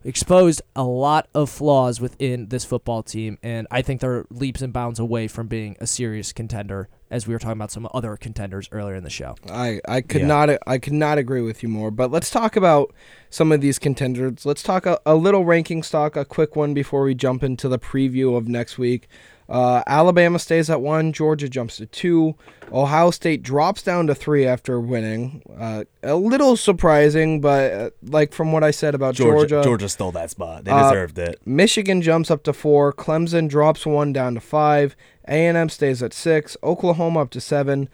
exposed 0.05 0.63
a 0.77 0.85
lot 0.85 1.29
of 1.35 1.51
flaws 1.51 2.01
within 2.01 2.49
this 2.49 2.65
football 2.65 3.03
team, 3.03 3.39
and 3.43 3.67
I 3.71 3.83
think 3.83 4.01
they're 4.01 4.25
leaps 4.31 4.63
and 4.63 4.73
bounds 4.73 4.99
away 5.01 5.27
from 5.29 5.49
being 5.49 5.77
a 5.81 5.87
serious 5.87 6.33
contender. 6.33 6.89
As 7.09 7.25
we 7.29 7.33
were 7.35 7.39
talking 7.39 7.53
about 7.59 7.71
some 7.71 7.89
other 7.95 8.17
contenders 8.17 8.69
earlier 8.73 8.97
in 8.97 9.05
the 9.05 9.11
show. 9.11 9.37
I, 9.49 9.81
I 9.87 10.01
could 10.01 10.23
Yeah. 10.23 10.27
not 10.27 10.51
I 10.67 10.79
could 10.79 10.93
not 10.93 11.19
agree 11.19 11.41
with 11.41 11.63
you 11.63 11.69
more. 11.69 11.93
But 11.93 12.11
let's 12.11 12.31
talk 12.31 12.57
about 12.57 12.93
some 13.31 13.53
of 13.53 13.61
these 13.61 13.79
contenders. 13.79 14.45
Let's 14.45 14.61
talk 14.65 14.87
a, 14.87 14.99
a 15.07 15.15
little 15.15 15.45
ranking 15.45 15.85
stock, 15.85 16.17
a 16.17 16.25
quick 16.25 16.57
one 16.57 16.75
before 16.75 17.05
we 17.05 17.15
jump 17.15 17.45
into 17.45 17.69
the 17.69 17.79
preview 17.79 18.37
of 18.37 18.49
next 18.49 18.77
week. 18.77 19.07
Uh, 19.49 19.83
Alabama 19.87 20.39
stays 20.39 20.69
at 20.71 20.81
one. 20.81 21.13
Georgia 21.13 21.49
jumps 21.49 21.77
to 21.77 21.87
two. 21.87 22.35
Ohio 22.73 23.13
State 23.13 23.43
drops 23.45 23.81
down 23.83 24.09
to 24.09 24.15
three 24.15 24.45
after 24.45 24.81
winning. 24.81 25.43
Uh, 25.57 25.85
a 26.03 26.17
little 26.17 26.57
surprising, 26.57 27.41
but 27.41 27.73
uh, 27.73 27.91
like 28.03 28.33
from 28.33 28.51
what 28.51 28.65
I 28.65 28.73
said 28.73 28.95
about 28.95 29.15
Georgia, 29.15 29.49
Georgia, 29.49 29.65
Georgia 29.65 29.89
stole 29.89 30.11
that 30.13 30.31
spot. 30.31 30.65
They 30.65 30.73
Uh, 30.73 30.91
deserved 30.91 31.19
it. 31.19 31.41
Michigan 31.47 32.03
jumps 32.03 32.31
up 32.31 32.43
to 32.43 32.53
four. 32.53 32.93
Clemson 32.93 33.49
drops 33.49 33.87
one 33.87 34.13
down 34.13 34.35
to 34.35 34.41
five. 34.41 34.97
A&M 35.29 35.69
stays 35.69 36.03
at 36.03 36.13
six. 36.13 36.57
Oklahoma 36.65 37.21
up 37.21 37.31
to 37.31 37.41
seven. 37.41 37.89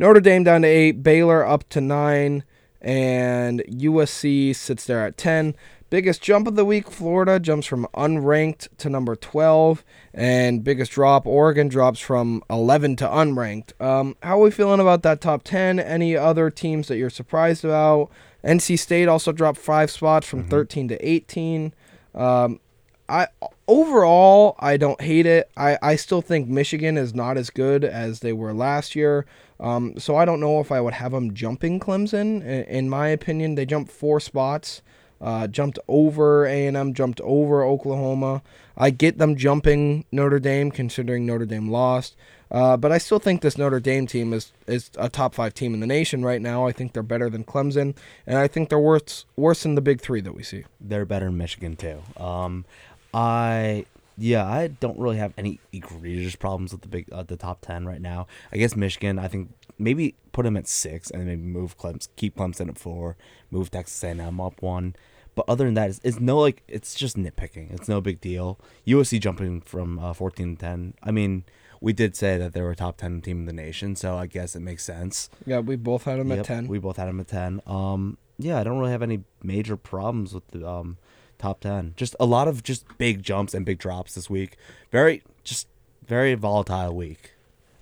Notre 0.00 0.20
Dame 0.20 0.42
down 0.42 0.62
to 0.62 0.68
eight. 0.68 1.02
Baylor 1.04 1.46
up 1.46 1.68
to 1.68 1.80
nine. 1.80 2.42
And 2.82 3.62
USC 3.68 4.54
sits 4.54 4.84
there 4.86 5.04
at 5.04 5.16
10. 5.16 5.56
Biggest 5.88 6.20
jump 6.20 6.48
of 6.48 6.56
the 6.56 6.64
week, 6.64 6.90
Florida 6.90 7.38
jumps 7.38 7.66
from 7.66 7.86
unranked 7.94 8.68
to 8.78 8.90
number 8.90 9.14
12. 9.14 9.84
And 10.12 10.64
biggest 10.64 10.92
drop, 10.92 11.26
Oregon 11.26 11.68
drops 11.68 12.00
from 12.00 12.42
11 12.50 12.96
to 12.96 13.06
unranked. 13.06 13.80
Um, 13.80 14.16
how 14.22 14.40
are 14.40 14.44
we 14.44 14.50
feeling 14.50 14.80
about 14.80 15.02
that 15.02 15.20
top 15.20 15.44
10? 15.44 15.78
Any 15.78 16.16
other 16.16 16.50
teams 16.50 16.88
that 16.88 16.96
you're 16.96 17.10
surprised 17.10 17.64
about? 17.64 18.10
NC 18.42 18.78
State 18.78 19.06
also 19.08 19.30
dropped 19.30 19.58
five 19.58 19.90
spots 19.90 20.26
from 20.26 20.48
13 20.48 20.88
to 20.88 21.08
18. 21.08 21.72
Um, 22.14 22.60
I 23.08 23.28
overall 23.68 24.56
I 24.58 24.76
don't 24.76 25.00
hate 25.00 25.26
it. 25.26 25.50
I, 25.56 25.78
I 25.80 25.96
still 25.96 26.22
think 26.22 26.48
Michigan 26.48 26.96
is 26.96 27.14
not 27.14 27.36
as 27.36 27.50
good 27.50 27.84
as 27.84 28.20
they 28.20 28.32
were 28.32 28.52
last 28.52 28.96
year. 28.96 29.26
Um, 29.60 29.98
so 29.98 30.16
I 30.16 30.24
don't 30.24 30.40
know 30.40 30.60
if 30.60 30.72
I 30.72 30.80
would 30.80 30.94
have 30.94 31.12
them 31.12 31.34
jumping 31.34 31.78
Clemson. 31.78 32.42
In, 32.42 32.64
in 32.64 32.88
my 32.88 33.08
opinion, 33.08 33.54
they 33.54 33.66
jumped 33.66 33.90
four 33.90 34.20
spots. 34.20 34.82
Uh, 35.20 35.46
jumped 35.46 35.78
over 35.88 36.44
A&M, 36.44 36.94
jumped 36.94 37.20
over 37.22 37.64
Oklahoma. 37.64 38.42
I 38.76 38.90
get 38.90 39.18
them 39.18 39.36
jumping 39.36 40.04
Notre 40.12 40.38
Dame, 40.38 40.70
considering 40.70 41.24
Notre 41.24 41.46
Dame 41.46 41.70
lost. 41.70 42.16
Uh, 42.50 42.76
but 42.76 42.92
I 42.92 42.98
still 42.98 43.18
think 43.18 43.40
this 43.40 43.58
Notre 43.58 43.80
Dame 43.80 44.06
team 44.06 44.32
is, 44.32 44.52
is 44.66 44.90
a 44.98 45.08
top 45.08 45.34
five 45.34 45.54
team 45.54 45.74
in 45.74 45.80
the 45.80 45.86
nation 45.86 46.24
right 46.24 46.40
now. 46.40 46.66
I 46.66 46.72
think 46.72 46.92
they're 46.92 47.02
better 47.02 47.28
than 47.28 47.44
Clemson, 47.44 47.96
and 48.26 48.38
I 48.38 48.46
think 48.46 48.68
they're 48.68 48.78
worse 48.78 49.24
worse 49.34 49.62
than 49.64 49.74
the 49.74 49.80
big 49.80 50.00
three 50.00 50.20
that 50.20 50.34
we 50.34 50.42
see. 50.42 50.64
They're 50.80 51.04
better 51.04 51.26
in 51.26 51.36
Michigan 51.36 51.76
too. 51.76 52.02
Um, 52.16 52.64
I 53.12 53.86
Yeah, 54.18 54.46
I 54.46 54.68
don't 54.68 54.98
really 54.98 55.18
have 55.18 55.34
any 55.36 55.60
egregious 55.72 56.36
problems 56.36 56.72
with 56.72 56.82
the 56.82 56.88
big 56.88 57.12
uh, 57.12 57.22
the 57.22 57.36
top 57.36 57.60
ten 57.60 57.86
right 57.86 58.00
now. 58.00 58.26
I 58.52 58.56
guess 58.56 58.74
Michigan. 58.74 59.18
I 59.18 59.28
think 59.28 59.52
maybe 59.78 60.14
put 60.32 60.44
them 60.44 60.56
at 60.56 60.66
six 60.66 61.10
and 61.10 61.26
maybe 61.26 61.42
move 61.42 61.78
Clemson, 61.78 62.08
keep 62.16 62.36
Clemson 62.36 62.68
at 62.68 62.78
four, 62.78 63.16
move 63.50 63.70
Texas 63.70 64.02
A&M 64.02 64.40
up 64.40 64.62
one. 64.62 64.96
But 65.34 65.44
other 65.48 65.66
than 65.66 65.74
that, 65.74 65.90
it's, 65.90 66.00
it's 66.02 66.18
no 66.18 66.38
like 66.38 66.62
it's 66.66 66.94
just 66.94 67.16
nitpicking. 67.16 67.72
It's 67.72 67.88
no 67.88 68.00
big 68.00 68.20
deal. 68.20 68.58
USC 68.86 69.20
jumping 69.20 69.60
from 69.60 69.98
uh, 69.98 70.14
fourteen 70.14 70.56
to 70.56 70.60
ten. 70.60 70.94
I 71.02 71.10
mean, 71.10 71.44
we 71.80 71.92
did 71.92 72.16
say 72.16 72.38
that 72.38 72.54
they 72.54 72.62
were 72.62 72.70
a 72.70 72.76
top 72.76 72.96
ten 72.96 73.20
team 73.20 73.40
in 73.40 73.44
the 73.44 73.52
nation, 73.52 73.96
so 73.96 74.16
I 74.16 74.26
guess 74.26 74.56
it 74.56 74.60
makes 74.60 74.82
sense. 74.82 75.28
Yeah, 75.44 75.58
we 75.58 75.76
both 75.76 76.04
had 76.04 76.18
them 76.18 76.32
at 76.32 76.46
ten. 76.46 76.68
We 76.68 76.78
both 76.78 76.96
had 76.96 77.08
them 77.08 77.20
at 77.20 77.28
ten. 77.28 77.60
Um, 77.66 78.16
yeah, 78.38 78.58
I 78.58 78.64
don't 78.64 78.78
really 78.78 78.92
have 78.92 79.02
any 79.02 79.24
major 79.42 79.76
problems 79.76 80.32
with 80.32 80.48
the 80.48 80.66
um 80.66 80.96
top 81.38 81.60
ten. 81.60 81.94
Just 81.96 82.16
a 82.18 82.26
lot 82.26 82.48
of 82.48 82.62
just 82.62 82.84
big 82.98 83.22
jumps 83.22 83.54
and 83.54 83.64
big 83.64 83.78
drops 83.78 84.14
this 84.14 84.30
week. 84.30 84.56
Very 84.90 85.22
just 85.44 85.68
very 86.06 86.34
volatile 86.34 86.94
week. 86.94 87.32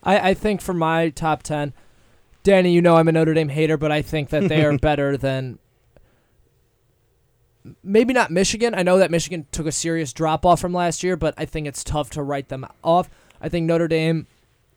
I, 0.03 0.31
I 0.31 0.35
think 0.35 0.61
for 0.61 0.75
my 0.75 1.09
top 1.09 1.43
10, 1.43 1.73
Danny, 2.43 2.73
you 2.73 2.83
know 2.83 2.97
I'm 2.97 3.09
a 3.09 3.13
Notre 3.13 3.35
Dame 3.35 3.49
hater, 3.49 3.77
but 3.77 3.91
I 3.91 4.03
think 4.03 4.29
that 4.31 4.49
they 4.49 4.65
are 4.65 4.77
better 4.79 5.17
than 5.17 5.59
maybe 7.83 8.13
not 8.13 8.31
Michigan. 8.31 8.75
I 8.75 8.83
know 8.83 8.99
that 8.99 9.11
Michigan 9.11 9.47
took 9.51 9.67
a 9.67 9.73
serious 9.73 10.13
drop 10.13 10.45
off 10.45 10.61
from 10.61 10.75
last 10.75 11.03
year, 11.03 11.17
but 11.17 11.35
I 11.39 11.47
think 11.47 11.67
it's 11.67 11.83
tough 11.83 12.11
to 12.11 12.23
write 12.23 12.49
them 12.49 12.67
off. 12.83 13.09
I 13.41 13.49
think 13.49 13.67
Notre 13.67 13.89
Dame 13.89 14.27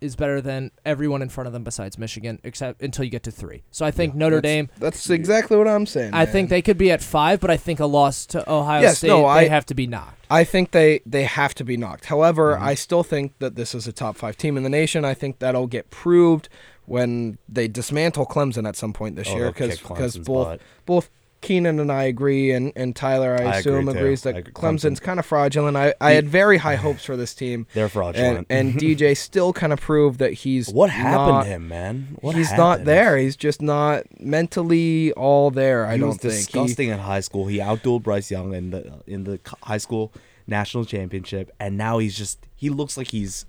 is 0.02 0.16
better 0.16 0.42
than 0.42 0.72
everyone 0.86 1.22
in 1.22 1.30
front 1.30 1.48
of 1.48 1.54
them 1.54 1.64
besides 1.64 1.98
Michigan, 1.98 2.40
except 2.44 2.82
until 2.82 3.04
you 3.06 3.12
get 3.12 3.24
to 3.24 3.32
three. 3.32 3.64
So 3.72 3.86
I 3.86 3.92
think 3.92 4.16
Notre 4.16 4.38
That's- 4.38 4.54
Dame. 4.56 4.70
That's 4.80 5.10
exactly 5.10 5.58
what 5.58 5.68
I'm 5.68 5.86
saying. 5.86 6.14
I 6.14 6.26
think 6.26 6.50
they 6.50 6.62
could 6.62 6.78
be 6.78 6.92
at 6.92 7.02
five, 7.02 7.40
but 7.40 7.50
I 7.50 7.58
think 7.58 7.80
a 7.80 7.86
loss 7.86 8.26
to 8.28 8.50
Ohio 8.52 8.82
Yes, 8.82 9.00
State, 9.00 9.08
no, 9.08 9.26
I- 9.26 9.44
they 9.44 9.50
have 9.50 9.66
to 9.68 9.74
be 9.76 9.88
knocked. 9.88 10.14
I 10.30 10.44
think 10.44 10.72
they 10.72 11.00
they 11.06 11.24
have 11.24 11.54
to 11.56 11.64
be 11.64 11.78
knocked. 11.78 12.06
However, 12.06 12.54
Mm-hmm. 12.56 12.64
I 12.64 12.76
still 12.76 13.04
think 13.04 13.34
that 13.40 13.56
this 13.56 13.74
is 13.74 13.88
a 13.88 13.94
top 13.94 14.16
five 14.18 14.36
team 14.38 14.58
in 14.58 14.64
the 14.64 14.70
nation. 14.70 15.06
I 15.06 15.14
think 15.14 15.40
that'll 15.40 15.68
get 15.68 15.90
proved 15.90 16.50
when 16.86 17.38
they 17.50 17.68
dismantle 17.68 18.26
Clemson 18.26 18.68
at 18.68 18.76
some 18.76 18.94
point 18.94 19.16
this 19.16 19.28
Oh, 19.30 19.36
year 19.36 19.52
they'll 19.52 19.70
because 19.70 20.14
kick 20.16 20.24
both 20.26 20.48
butt. 20.48 20.62
both 20.86 21.10
Keenan 21.42 21.80
and 21.80 21.92
I 21.92 22.04
agree, 22.04 22.52
and, 22.52 22.74
and 22.76 22.96
Tyler 22.96 23.38
I, 23.40 23.44
I 23.44 23.56
assume 23.58 23.88
agree, 23.88 24.00
agrees 24.02 24.24
that. 24.24 24.54
Clemson's 24.54 25.00
Clemson- 25.00 25.02
kind 25.04 25.20
of 25.20 25.26
fraudulent. 25.26 25.78
I, 25.78 25.94
I 26.02 26.12
had 26.12 26.28
very 26.28 26.58
high 26.58 26.76
hopes 26.76 27.06
for 27.06 27.16
this 27.16 27.34
team. 27.36 27.68
They're 27.74 27.90
fraudulent. 27.90 28.48
and 28.50 28.74
DJ 28.74 29.16
still 29.30 29.54
kind 29.54 29.72
of 29.72 29.80
proved 29.80 30.20
that 30.20 30.34
he's 30.34 30.70
what 30.70 30.90
happened 30.90 31.14
not- 31.38 31.44
to 31.44 31.50
him, 31.50 31.68
man? 31.68 32.18
What 32.22 32.36
he's 32.36 32.52
not 32.54 32.86
there. 32.86 33.18
He's 33.18 33.36
just 33.36 33.62
not 33.62 34.04
mentally 34.20 35.12
all 35.14 35.52
there. 35.52 35.86
I 35.86 35.94
he 35.94 36.00
don't 36.00 36.10
was 36.10 36.18
think. 36.18 36.34
He- 36.34 36.40
disgusting 36.40 36.90
in 36.90 37.00
high 37.00 37.20
school. 37.22 37.48
He 37.48 37.58
outdueled 37.60 38.04
Bryce 38.04 38.32
Young 38.32 38.54
in 38.54 38.72
the 38.72 38.94
in 39.06 39.24
the 39.24 39.40
high 39.64 39.78
school 39.78 40.12
national 40.48 40.86
championship, 40.86 41.52
and 41.60 41.78
now 41.78 41.98
he's 42.00 42.18
just 42.18 42.40
he 42.56 42.70
looks 42.70 42.98
like 42.98 43.12
he's 43.12 43.46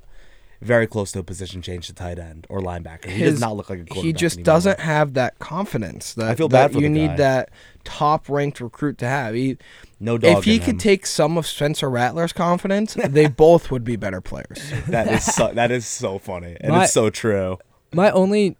very 0.60 0.86
close 0.86 1.12
to 1.12 1.20
a 1.20 1.22
position 1.22 1.62
change 1.62 1.86
to 1.86 1.94
tight 1.94 2.18
end 2.18 2.46
or 2.50 2.60
linebacker. 2.60 3.06
He 3.06 3.22
does 3.24 3.40
not 3.40 3.56
look 3.56 3.70
like 3.70 3.78
a 3.80 3.84
quarterback. 3.84 4.04
He 4.04 4.12
just 4.12 4.36
anymore. 4.38 4.44
doesn't 4.44 4.80
have 4.80 5.14
that 5.14 5.38
confidence. 5.38 6.14
That 6.14 6.28
I 6.28 6.34
feel 6.34 6.48
that 6.48 6.68
bad 6.68 6.72
for 6.72 6.80
you 6.80 6.88
need 6.88 7.08
guy. 7.10 7.16
that 7.16 7.50
top 7.84 8.28
ranked 8.28 8.60
recruit 8.60 8.98
to 8.98 9.06
have. 9.06 9.34
He, 9.34 9.56
No 10.00 10.18
dog 10.18 10.38
if 10.38 10.44
he 10.44 10.58
could 10.58 10.70
him. 10.74 10.78
take 10.78 11.06
some 11.06 11.38
of 11.38 11.46
Spencer 11.46 11.88
Rattler's 11.88 12.32
confidence, 12.32 12.94
they 12.94 13.26
both 13.46 13.70
would 13.70 13.84
be 13.84 13.94
better 13.96 14.20
players. 14.20 14.60
that 14.88 15.06
is 15.08 15.24
so, 15.24 15.52
that 15.52 15.70
is 15.70 15.86
so 15.86 16.18
funny 16.18 16.56
and 16.60 16.72
My- 16.72 16.84
it's 16.84 16.92
so 16.92 17.08
true. 17.10 17.58
My 17.92 18.10
only 18.10 18.56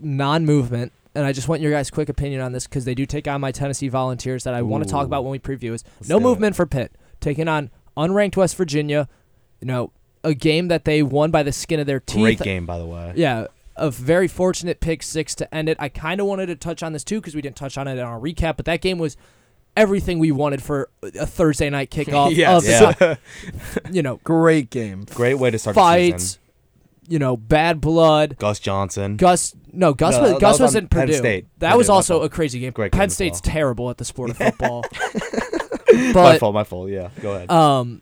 non-movement, 0.00 0.92
and 1.14 1.24
I 1.24 1.32
just 1.32 1.48
want 1.48 1.62
your 1.62 1.70
guys' 1.70 1.90
quick 1.90 2.08
opinion 2.08 2.40
on 2.40 2.52
this 2.52 2.66
because 2.66 2.84
they 2.84 2.94
do 2.94 3.06
take 3.06 3.28
on 3.28 3.40
my 3.40 3.52
Tennessee 3.52 3.88
Volunteers 3.88 4.44
that 4.44 4.54
I 4.54 4.62
want 4.62 4.84
to 4.84 4.90
talk 4.90 5.06
about 5.06 5.24
when 5.24 5.30
we 5.30 5.38
preview. 5.38 5.72
Is 5.74 5.84
Let's 6.00 6.08
no 6.08 6.18
do 6.18 6.24
it. 6.24 6.28
movement 6.28 6.56
for 6.56 6.66
Pitt 6.66 6.92
taking 7.20 7.48
on 7.48 7.70
unranked 7.96 8.36
West 8.36 8.56
Virginia. 8.56 9.08
You 9.60 9.66
know, 9.68 9.92
a 10.24 10.34
game 10.34 10.68
that 10.68 10.84
they 10.84 11.02
won 11.02 11.30
by 11.30 11.42
the 11.44 11.52
skin 11.52 11.78
of 11.78 11.86
their 11.86 12.00
teeth. 12.00 12.20
Great 12.22 12.38
game, 12.40 12.66
by 12.66 12.78
the 12.78 12.86
way. 12.86 13.12
Yeah, 13.14 13.46
a 13.76 13.90
very 13.90 14.26
fortunate 14.28 14.80
pick 14.80 15.02
six 15.02 15.34
to 15.36 15.54
end 15.54 15.68
it. 15.68 15.76
I 15.78 15.88
kind 15.88 16.20
of 16.20 16.26
wanted 16.26 16.46
to 16.46 16.56
touch 16.56 16.82
on 16.82 16.92
this 16.92 17.04
too 17.04 17.20
because 17.20 17.34
we 17.34 17.42
didn't 17.42 17.56
touch 17.56 17.78
on 17.78 17.86
it 17.86 17.92
in 17.92 17.98
our 18.00 18.18
recap, 18.18 18.56
but 18.56 18.64
that 18.66 18.80
game 18.80 18.98
was 18.98 19.16
everything 19.76 20.18
we 20.20 20.30
wanted 20.32 20.62
for 20.62 20.88
a 21.02 21.26
Thursday 21.26 21.68
night 21.70 21.90
kickoff. 21.90 22.30
Yes. 22.36 22.64
of, 22.82 23.00
Yeah. 23.00 23.16
you 23.92 24.02
know, 24.02 24.20
Great 24.24 24.70
game. 24.70 25.04
Great 25.14 25.34
way 25.34 25.50
to 25.50 25.58
start 25.58 25.74
the 25.74 25.80
fights. 25.80 26.22
season. 26.24 26.40
You 27.06 27.18
know, 27.18 27.36
bad 27.36 27.82
blood. 27.82 28.36
Gus 28.38 28.58
Johnson. 28.60 29.16
Gus, 29.18 29.54
no, 29.72 29.92
Gus 29.92 30.14
No, 30.16 30.22
was 30.22 30.32
Gus 30.40 30.52
was 30.52 30.60
was, 30.60 30.74
in 30.76 30.88
Purdue. 30.88 31.12
State. 31.12 31.46
That 31.58 31.70
Purdue, 31.70 31.78
was 31.78 31.90
also 31.90 32.22
a 32.22 32.30
crazy 32.30 32.60
game. 32.60 32.72
Great 32.72 32.92
Penn 32.92 33.02
as 33.02 33.14
State's 33.14 33.42
well. 33.44 33.52
terrible 33.52 33.90
at 33.90 33.98
the 33.98 34.06
sport 34.06 34.30
of 34.30 34.36
football. 34.38 34.84
my 36.14 36.38
fault. 36.38 36.54
My 36.54 36.64
fault. 36.64 36.88
Yeah. 36.88 37.10
Go 37.20 37.34
ahead. 37.34 37.50
um, 37.50 38.00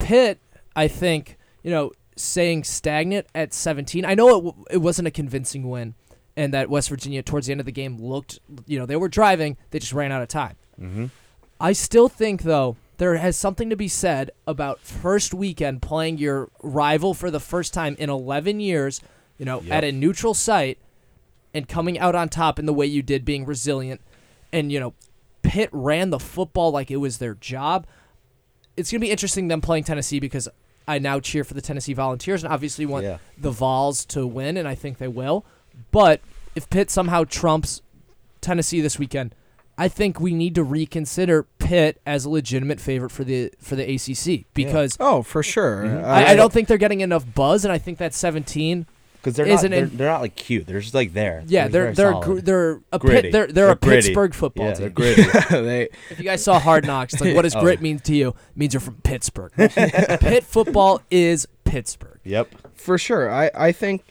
Pitt, 0.00 0.38
I 0.76 0.88
think 0.88 1.36
you 1.62 1.70
know, 1.70 1.92
saying 2.16 2.64
stagnant 2.64 3.26
at 3.34 3.52
17. 3.52 4.04
I 4.04 4.14
know 4.14 4.28
it 4.28 4.44
w- 4.44 4.64
it 4.70 4.78
wasn't 4.78 5.08
a 5.08 5.10
convincing 5.10 5.68
win, 5.68 5.94
and 6.36 6.54
that 6.54 6.70
West 6.70 6.88
Virginia 6.88 7.22
towards 7.22 7.46
the 7.46 7.52
end 7.52 7.60
of 7.60 7.66
the 7.66 7.72
game 7.72 7.98
looked, 7.98 8.38
you 8.66 8.78
know, 8.78 8.86
they 8.86 8.96
were 8.96 9.08
driving, 9.08 9.56
they 9.70 9.78
just 9.78 9.92
ran 9.92 10.10
out 10.12 10.22
of 10.22 10.28
time. 10.28 10.56
mm-hmm. 10.80 11.06
I 11.62 11.74
still 11.74 12.08
think 12.08 12.42
though 12.44 12.76
there 12.96 13.16
has 13.16 13.36
something 13.36 13.68
to 13.68 13.76
be 13.76 13.88
said 13.88 14.30
about 14.46 14.80
first 14.80 15.34
weekend 15.34 15.82
playing 15.82 16.16
your 16.16 16.48
rival 16.62 17.12
for 17.12 17.30
the 17.30 17.40
first 17.40 17.74
time 17.74 17.94
in 17.98 18.08
11 18.08 18.60
years, 18.60 19.02
you 19.36 19.44
know, 19.44 19.60
Yep. 19.60 19.72
at 19.72 19.84
a 19.84 19.92
neutral 19.92 20.32
site 20.32 20.78
and 21.52 21.68
coming 21.68 21.98
out 21.98 22.14
on 22.14 22.30
top 22.30 22.58
in 22.58 22.64
the 22.64 22.72
way 22.72 22.86
you 22.86 23.02
did 23.02 23.26
being 23.26 23.44
resilient 23.44 24.00
and 24.52 24.72
you 24.72 24.80
know 24.80 24.94
Pitt 25.42 25.68
ran 25.72 26.08
the 26.10 26.18
football 26.18 26.70
like 26.70 26.90
it 26.90 26.96
was 26.96 27.18
their 27.18 27.34
job. 27.34 27.86
It's 28.76 28.90
going 28.90 29.00
to 29.00 29.06
be 29.06 29.10
interesting 29.10 29.48
them 29.48 29.60
playing 29.60 29.84
Tennessee 29.84 30.20
because 30.20 30.48
I 30.88 30.98
now 30.98 31.20
cheer 31.20 31.44
for 31.44 31.54
the 31.54 31.60
Tennessee 31.60 31.92
Volunteers 31.94 32.42
and 32.44 32.52
obviously 32.52 32.86
want 32.86 33.04
Yeah. 33.04 33.18
the 33.38 33.50
Vols 33.50 34.04
to 34.06 34.26
win 34.26 34.56
and 34.56 34.66
I 34.66 34.74
think 34.74 34.98
they 34.98 35.08
will. 35.08 35.44
But 35.92 36.20
if 36.54 36.68
Pitt 36.70 36.90
somehow 36.90 37.24
trumps 37.24 37.80
Tennessee 38.40 38.80
this 38.80 38.98
weekend, 38.98 39.34
I 39.78 39.88
think 39.88 40.20
we 40.20 40.34
need 40.34 40.54
to 40.56 40.62
reconsider 40.64 41.44
Pitt 41.58 42.00
as 42.04 42.24
a 42.24 42.30
legitimate 42.30 42.80
favorite 42.80 43.10
for 43.10 43.24
the 43.24 43.50
for 43.60 43.76
the 43.76 43.84
ACC 43.94 44.44
because 44.52 44.96
Oh, 45.00 45.22
for 45.22 45.42
sure. 45.42 45.84
Mhm. 45.84 46.02
Uh, 46.02 46.06
I, 46.06 46.24
I 46.32 46.36
don't 46.36 46.52
think 46.52 46.68
they're 46.68 46.76
getting 46.76 47.00
enough 47.00 47.24
buzz, 47.34 47.64
and 47.64 47.72
I 47.72 47.78
think 47.78 47.98
that 47.98 48.12
17. 48.12 48.86
Because 49.22 49.36
they're 49.36 49.46
not. 49.46 49.60
They're, 49.62 49.84
it- 49.84 49.98
they're 49.98 50.08
not 50.08 50.20
like 50.22 50.34
cute. 50.34 50.66
They're 50.66 50.80
just 50.80 50.94
like 50.94 51.12
there. 51.12 51.44
Yeah, 51.46 51.68
they're 51.68 51.92
very 51.92 52.12
they're 52.14 52.20
gr- 52.22 52.40
they're 52.40 52.80
a 52.92 52.98
Gritty. 52.98 53.22
Pitt, 53.22 53.32
they're 53.32 53.46
they're, 53.46 53.52
They're 53.52 53.70
a 53.72 53.76
gritty. 53.76 54.08
Pittsburgh 54.08 54.34
football 54.34 54.66
yeah, 54.68 54.72
team. 54.74 54.80
they're 54.80 54.90
gritty. 54.90 55.22
they 55.50 55.88
If 56.10 56.18
you 56.18 56.24
guys 56.24 56.42
saw 56.42 56.58
Hard 56.58 56.86
Knocks, 56.86 57.20
like 57.20 57.34
what 57.34 57.42
does 57.48 57.54
Oh. 57.54 57.60
grit 57.60 57.80
mean 57.82 57.98
to 58.00 58.14
you? 58.16 58.28
It 58.28 58.34
means 58.56 58.72
you're 58.74 58.80
from 58.80 58.96
Pittsburgh. 59.02 59.52
Pitt 59.56 60.44
football 60.44 61.02
is 61.10 61.46
Pittsburgh. 61.64 62.18
yep. 62.24 62.48
for 62.74 62.96
sure. 62.98 63.30
I, 63.30 63.50
I 63.54 63.72
think 63.72 64.04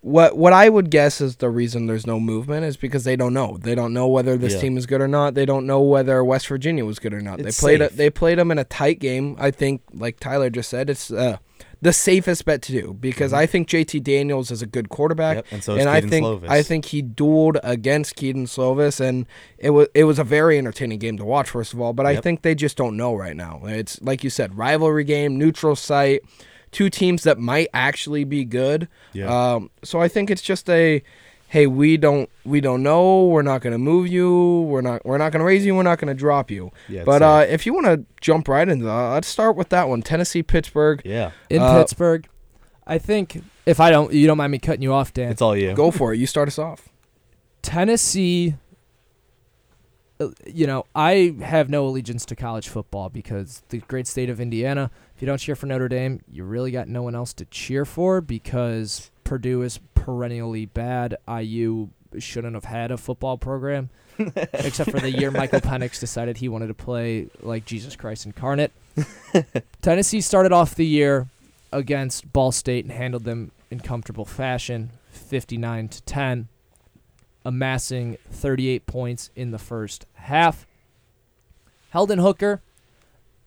what 0.00 0.36
what 0.36 0.52
I 0.52 0.68
would 0.68 0.90
guess 0.90 1.20
is 1.20 1.36
the 1.36 1.48
reason 1.48 1.86
there's 1.86 2.08
no 2.08 2.18
movement 2.18 2.64
is 2.64 2.76
because 2.76 3.04
they 3.04 3.14
don't 3.14 3.32
know. 3.32 3.56
They 3.60 3.76
don't 3.76 3.92
know 3.92 4.08
whether 4.08 4.36
this 4.36 4.54
Yeah. 4.54 4.60
team 4.60 4.76
is 4.76 4.84
good 4.86 5.00
or 5.00 5.06
not. 5.06 5.34
They 5.34 5.46
don't 5.46 5.64
know 5.64 5.80
whether 5.80 6.24
West 6.24 6.48
Virginia 6.48 6.84
was 6.84 6.98
good 6.98 7.14
or 7.14 7.20
not. 7.20 7.38
It's 7.38 7.56
they 7.60 7.76
played 7.78 7.88
safe. 7.88 7.96
they 7.96 8.10
played 8.10 8.38
them 8.38 8.50
in 8.50 8.58
a 8.58 8.64
tight 8.64 8.98
game. 8.98 9.36
I 9.38 9.52
think, 9.52 9.82
like 9.94 10.18
Tyler 10.18 10.50
just 10.50 10.68
said, 10.70 10.90
it's 10.90 11.12
uh, 11.12 11.36
the 11.82 11.92
safest 11.92 12.44
bet 12.44 12.62
to 12.62 12.72
do 12.72 12.94
because 12.94 13.32
I 13.32 13.44
think 13.44 13.68
JT 13.68 14.02
Daniels 14.04 14.50
is 14.50 14.62
a 14.62 14.66
good 14.66 14.88
quarterback, 14.88 15.38
Mm-hmm. 15.38 15.46
Yep, 15.46 15.52
and 15.52 15.64
so 15.64 15.74
is 15.74 15.86
I 15.86 15.96
Kedon 15.96 16.10
think 16.10 16.26
Slovis. 16.26 16.48
I 16.48 16.62
think 16.62 16.84
he 16.86 17.02
dueled 17.02 17.58
against 17.62 18.16
Kedon 18.16 18.46
Slovis, 18.46 19.00
and 19.00 19.26
it 19.58 19.70
was 19.70 19.88
it 19.94 20.04
was 20.04 20.18
a 20.18 20.24
very 20.24 20.56
entertaining 20.58 20.98
game 21.00 21.18
to 21.18 21.24
watch. 21.24 21.50
First 21.50 21.74
of 21.74 21.80
all, 21.80 21.92
but 21.92 22.06
I 22.06 22.16
think 22.16 22.42
they 22.42 22.54
just 22.54 22.76
don't 22.76 22.96
know 22.96 23.14
right 23.14 23.36
now. 23.36 23.60
It's 23.64 24.00
like 24.00 24.24
you 24.24 24.30
said, 24.30 24.56
rivalry 24.56 25.04
game, 25.04 25.36
neutral 25.36 25.76
site, 25.76 26.22
two 26.70 26.88
teams 26.88 27.24
that 27.24 27.38
might 27.38 27.68
actually 27.74 28.24
be 28.24 28.44
good. 28.44 28.88
Yeah. 29.12 29.54
Um, 29.54 29.70
so 29.82 30.00
I 30.00 30.08
think 30.08 30.30
it's 30.30 30.42
just 30.42 30.68
a, 30.70 31.02
hey, 31.52 31.66
we 31.66 31.98
don't 31.98 32.30
we 32.46 32.62
don't 32.62 32.82
know. 32.82 33.26
We're 33.26 33.42
not 33.42 33.60
gonna 33.60 33.76
move 33.76 34.08
you. 34.08 34.62
We're 34.62 34.80
not 34.80 35.04
we're 35.04 35.18
not 35.18 35.32
gonna 35.32 35.44
raise 35.44 35.66
you. 35.66 35.74
We're 35.74 35.82
not 35.82 35.98
gonna 35.98 36.14
drop 36.14 36.50
you. 36.50 36.70
Yeah, 36.88 37.04
but 37.04 37.20
uh, 37.22 37.44
if 37.46 37.66
you 37.66 37.74
want 37.74 37.84
to 37.86 38.04
jump 38.22 38.48
right 38.48 38.66
into 38.66 38.86
that, 38.86 39.08
let's 39.12 39.28
start 39.28 39.54
with 39.54 39.68
that 39.68 39.86
one. 39.86 40.00
Tennessee 40.00 40.42
Pittsburgh. 40.42 41.02
Yeah. 41.04 41.32
In 41.50 41.60
Uh, 41.60 41.78
Pittsburgh, 41.78 42.26
I 42.86 42.96
think 42.96 43.42
if 43.66 43.80
I 43.80 43.90
don't, 43.90 44.12
you 44.14 44.26
don't 44.26 44.38
mind 44.38 44.50
me 44.50 44.58
cutting 44.58 44.80
you 44.82 44.94
off, 44.94 45.12
Dan. 45.12 45.30
It's 45.30 45.42
all 45.42 45.54
you. 45.54 45.74
Go 45.74 45.90
for 45.90 46.14
it. 46.14 46.18
You 46.18 46.26
start 46.26 46.48
us 46.48 46.58
off. 46.58 46.88
Tennessee, 47.60 48.54
you 50.46 50.66
know, 50.66 50.84
I 50.94 51.36
have 51.42 51.68
no 51.70 51.86
allegiance 51.86 52.24
to 52.26 52.34
college 52.34 52.68
football 52.68 53.08
because 53.08 53.62
the 53.68 53.78
great 53.78 54.06
state 54.08 54.28
of 54.30 54.40
Indiana, 54.40 54.90
if 55.14 55.22
you 55.22 55.26
don't 55.26 55.38
cheer 55.38 55.54
for 55.54 55.66
Notre 55.66 55.88
Dame, 55.88 56.22
you 56.28 56.42
really 56.44 56.70
got 56.72 56.88
no 56.88 57.02
one 57.02 57.14
else 57.14 57.32
to 57.34 57.44
cheer 57.44 57.84
for 57.84 58.20
because 58.20 59.11
Purdue 59.32 59.62
is 59.62 59.80
perennially 59.94 60.66
bad. 60.66 61.16
IU 61.26 61.88
shouldn't 62.18 62.52
have 62.52 62.66
had 62.66 62.90
a 62.90 62.98
football 62.98 63.38
program, 63.38 63.88
except 64.52 64.90
for 64.90 65.00
the 65.00 65.10
year 65.10 65.30
Michael 65.30 65.62
Penix 65.62 65.98
decided 65.98 66.36
he 66.36 66.50
wanted 66.50 66.66
to 66.66 66.74
play 66.74 67.28
like 67.40 67.64
Jesus 67.64 67.96
Christ 67.96 68.26
incarnate. 68.26 68.72
Tennessee 69.80 70.20
started 70.20 70.52
off 70.52 70.74
the 70.74 70.84
year 70.84 71.28
against 71.72 72.30
Ball 72.30 72.52
State 72.52 72.84
and 72.84 72.92
handled 72.92 73.24
them 73.24 73.52
in 73.70 73.80
comfortable 73.80 74.26
fashion, 74.26 74.90
59 75.12 75.88
to 75.88 76.02
10 76.02 76.48
amassing 77.42 78.18
38 78.30 78.84
points 78.86 79.30
in 79.34 79.50
the 79.50 79.58
first 79.58 80.04
half. 80.12 80.66
Hendon 81.88 82.18
Hooker, 82.18 82.60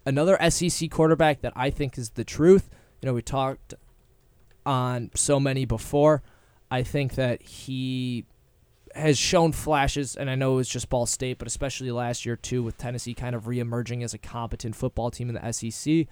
another 0.04 0.36
SEC 0.50 0.90
quarterback 0.90 1.42
that 1.42 1.54
I 1.56 1.70
think 1.70 1.96
is 2.00 2.10
the 2.10 2.24
truth. 2.24 2.72
You 3.04 3.06
know, 3.06 3.14
we 3.14 3.22
talked 3.22 3.76
on 4.66 5.12
so 5.16 5.40
many 5.40 5.66
before. 5.66 6.22
I 6.72 6.84
think 6.84 7.16
that 7.16 7.42
he 7.42 8.26
has 8.96 9.18
shown 9.18 9.52
flashes, 9.52 10.16
and 10.16 10.30
I 10.30 10.36
know 10.36 10.54
it 10.54 10.58
was 10.58 10.70
just 10.70 10.90
Ball 10.90 11.06
State, 11.06 11.38
but 11.38 11.48
especially 11.48 11.92
last 11.92 12.26
year 12.26 12.36
too, 12.36 12.64
with 12.64 12.78
Tennessee 12.78 13.14
kind 13.14 13.36
of 13.36 13.44
reemerging 13.44 14.04
as 14.04 14.14
a 14.14 14.18
competent 14.18 14.76
football 14.76 15.12
team 15.12 15.30
in 15.30 15.36
the 15.36 15.52
SEC. 15.52 16.08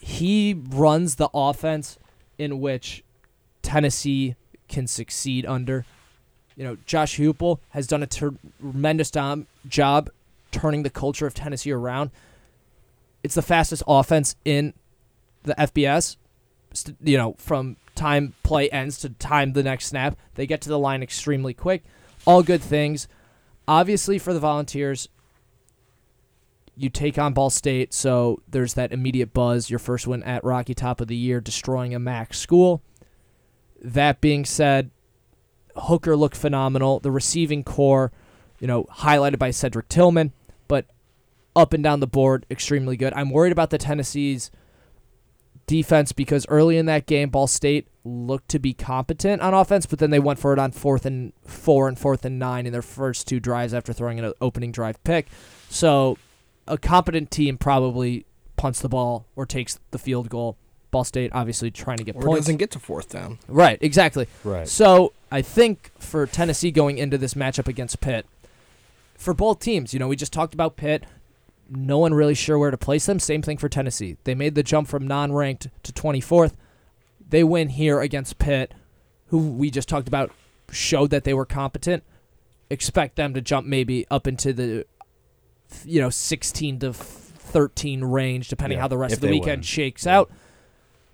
He 0.00 0.62
runs 0.70 1.16
the 1.16 1.28
offense 1.34 1.98
in 2.38 2.60
which 2.60 3.04
Tennessee 3.62 4.36
can 4.68 4.86
succeed 4.86 5.44
under. 5.44 5.84
You 6.56 6.64
know, 6.64 6.76
Josh 6.86 7.18
Heupel 7.18 7.58
has 7.70 7.86
done 7.86 8.02
a 8.02 8.06
tremendous 8.06 9.10
dom- 9.10 9.46
job 9.66 10.10
turning 10.50 10.82
the 10.82 10.90
culture 10.90 11.26
of 11.26 11.34
Tennessee 11.34 11.72
around. 11.72 12.10
It's 13.22 13.34
the 13.34 13.42
fastest 13.42 13.82
offense 13.86 14.34
in 14.44 14.74
the 15.42 15.54
FBS. 15.54 16.16
You 17.00 17.16
know, 17.16 17.34
from 17.38 17.76
time 17.94 18.34
play 18.42 18.70
ends 18.70 18.98
to 19.00 19.10
time 19.10 19.52
the 19.52 19.62
next 19.62 19.86
snap, 19.86 20.16
they 20.34 20.46
get 20.46 20.60
to 20.62 20.68
the 20.68 20.78
line 20.78 21.02
extremely 21.02 21.54
quick. 21.54 21.84
All 22.26 22.42
good 22.42 22.62
things. 22.62 23.08
Obviously, 23.66 24.18
for 24.18 24.32
the 24.32 24.40
Volunteers, 24.40 25.08
you 26.76 26.88
take 26.88 27.18
on 27.18 27.32
Ball 27.32 27.50
State, 27.50 27.92
so 27.92 28.40
there's 28.48 28.74
that 28.74 28.92
immediate 28.92 29.34
buzz. 29.34 29.68
Your 29.68 29.78
first 29.80 30.06
win 30.06 30.22
at 30.22 30.44
Rocky 30.44 30.74
Top 30.74 31.00
of 31.00 31.08
the 31.08 31.16
year, 31.16 31.40
destroying 31.40 31.94
a 31.94 31.98
MAC 31.98 32.32
school. 32.32 32.82
That 33.82 34.20
being 34.20 34.44
said, 34.44 34.90
Hooker 35.76 36.16
looked 36.16 36.36
phenomenal. 36.36 37.00
The 37.00 37.10
receiving 37.10 37.64
corps, 37.64 38.12
you 38.60 38.66
know, 38.66 38.84
highlighted 38.84 39.38
by 39.38 39.50
Cedric 39.50 39.88
Tillman, 39.88 40.32
but 40.68 40.86
up 41.56 41.72
and 41.72 41.82
down 41.82 42.00
the 42.00 42.06
board, 42.06 42.46
extremely 42.50 42.96
good. 42.96 43.12
I'm 43.14 43.30
worried 43.30 43.52
about 43.52 43.70
the 43.70 43.78
Tennessee's 43.78 44.50
defense 45.68 46.10
because 46.10 46.44
early 46.48 46.76
in 46.76 46.86
that 46.86 47.06
game, 47.06 47.28
Ball 47.30 47.46
State 47.46 47.86
looked 48.04 48.48
to 48.48 48.58
be 48.58 48.72
competent 48.72 49.40
on 49.40 49.54
offense, 49.54 49.86
but 49.86 50.00
then 50.00 50.10
they 50.10 50.18
went 50.18 50.40
for 50.40 50.52
it 50.52 50.58
on 50.58 50.72
fourth 50.72 51.06
and 51.06 51.32
four 51.44 51.86
and 51.86 51.96
fourth 51.96 52.24
and 52.24 52.40
nine 52.40 52.66
in 52.66 52.72
their 52.72 52.82
first 52.82 53.28
two 53.28 53.38
drives 53.38 53.72
after 53.72 53.92
throwing 53.92 54.18
an 54.18 54.32
opening 54.40 54.72
drive 54.72 55.02
pick. 55.04 55.28
So 55.68 56.18
a 56.66 56.76
competent 56.78 57.30
team 57.30 57.56
probably 57.58 58.24
punts 58.56 58.80
the 58.80 58.88
ball 58.88 59.26
or 59.36 59.46
takes 59.46 59.78
the 59.92 59.98
field 59.98 60.28
goal. 60.28 60.56
Ball 60.90 61.04
State 61.04 61.30
obviously 61.34 61.70
trying 61.70 61.98
to 61.98 62.04
get 62.04 62.16
Or 62.16 62.22
points. 62.22 62.46
doesn't 62.46 62.56
get 62.56 62.70
to 62.72 62.78
fourth 62.78 63.10
down. 63.10 63.38
Right, 63.46 63.78
exactly. 63.82 64.26
Right. 64.42 64.66
So 64.66 65.12
I 65.30 65.42
think 65.42 65.90
for 65.98 66.26
Tennessee 66.26 66.70
going 66.70 66.96
into 66.98 67.18
this 67.18 67.34
matchup 67.34 67.68
against 67.68 68.00
Pitt, 68.00 68.24
for 69.18 69.34
both 69.34 69.60
teams, 69.60 69.92
you 69.92 69.98
know, 70.00 70.08
we 70.08 70.16
just 70.16 70.32
talked 70.32 70.54
about 70.54 70.76
Pitt. 70.76 71.04
No 71.70 71.98
one 71.98 72.14
really 72.14 72.34
sure 72.34 72.58
where 72.58 72.70
to 72.70 72.78
place 72.78 73.06
them. 73.06 73.18
Same 73.20 73.42
thing 73.42 73.58
for 73.58 73.68
Tennessee. 73.68 74.16
They 74.24 74.34
made 74.34 74.54
the 74.54 74.62
jump 74.62 74.88
from 74.88 75.06
non-ranked 75.06 75.68
to 75.82 75.92
24th. 75.92 76.54
They 77.28 77.44
win 77.44 77.68
here 77.68 78.00
against 78.00 78.38
Pitt, 78.38 78.72
who 79.26 79.38
we 79.50 79.70
just 79.70 79.88
talked 79.88 80.08
about 80.08 80.32
showed 80.70 81.10
that 81.10 81.24
they 81.24 81.34
were 81.34 81.44
competent. 81.44 82.02
Expect 82.70 83.16
them 83.16 83.34
to 83.34 83.40
jump 83.40 83.66
maybe 83.66 84.06
up 84.10 84.26
into 84.26 84.52
the, 84.52 84.86
you 85.84 86.00
know, 86.00 86.10
16 86.10 86.78
to 86.80 86.92
13 86.92 88.04
range, 88.04 88.48
depending 88.48 88.76
Yeah, 88.78 88.82
how 88.82 88.88
the 88.88 88.98
rest 88.98 89.14
of 89.14 89.20
the 89.20 89.28
weekend 89.28 89.58
win. 89.58 89.62
shakes 89.62 90.06
Yeah. 90.06 90.18
out. 90.20 90.30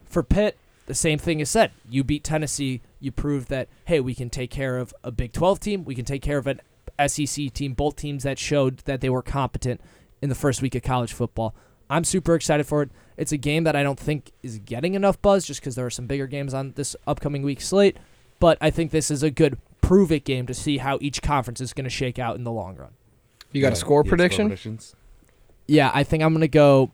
For 0.05 0.23
Pitt, 0.23 0.57
the 0.87 0.95
same 0.95 1.19
thing 1.19 1.41
is 1.41 1.51
said. 1.51 1.73
You 1.89 2.05
beat 2.05 2.23
Tennessee. 2.25 2.81
You 3.01 3.11
prove 3.11 3.49
that 3.49 3.69
hey, 3.87 4.01
we 4.01 4.15
can 4.15 4.31
take 4.31 4.51
care 4.51 4.79
of 4.79 4.95
a 5.03 5.11
Big 5.11 5.33
12 5.33 5.59
team. 5.61 5.85
We 5.85 5.95
can 5.95 6.05
take 6.05 6.23
care 6.23 6.39
of 6.39 6.47
an 6.47 6.61
SEC 6.99 7.51
team. 7.53 7.73
Both 7.75 7.97
teams 7.97 8.23
that 8.23 8.39
showed 8.39 8.79
that 8.85 9.01
they 9.01 9.11
were 9.11 9.23
competent 9.23 9.81
in 10.25 10.31
the 10.31 10.35
first 10.35 10.63
week 10.63 10.75
of 10.75 10.83
college 10.83 11.13
football. 11.13 11.55
I'm 11.91 12.03
super 12.03 12.35
excited 12.35 12.67
for 12.67 12.81
it. 12.81 12.91
It's 13.19 13.31
a 13.31 13.37
game 13.37 13.65
that 13.65 13.77
I 13.77 13.83
don't 13.83 14.01
think 14.01 14.33
is 14.43 14.59
getting 14.59 14.95
enough 14.95 15.21
buzz 15.21 15.45
just 15.45 15.61
because 15.61 15.75
there 15.75 15.85
are 15.85 15.91
some 15.91 16.07
bigger 16.07 16.27
games 16.27 16.55
on 16.55 16.73
this 16.73 16.97
upcoming 17.07 17.43
week 17.43 17.61
slate. 17.61 17.99
But 18.41 18.57
I 18.63 18.71
think 18.71 18.91
this 18.91 19.11
is 19.11 19.23
a 19.23 19.31
good 19.31 19.59
prove 19.83 20.11
it 20.11 20.25
game 20.25 20.47
to 20.47 20.55
see 20.55 20.79
how 20.79 20.99
each 21.03 21.21
conference 21.21 21.61
is 21.61 21.75
going 21.75 21.85
to 21.85 21.91
shake 21.91 22.19
out 22.19 22.37
in 22.37 22.45
the 22.45 22.51
long 22.51 22.75
run. 22.77 22.95
You 23.53 23.61
got 23.61 23.75
a 23.75 23.77
score 23.77 24.03
yeah, 24.03 24.09
prediction? 24.09 24.47
predictions. 24.49 24.97
Yeah, 25.67 25.91
I 25.93 26.05
think 26.05 26.23
I'm 26.23 26.33
going 26.33 26.41
to 26.41 26.49
go. 26.49 26.91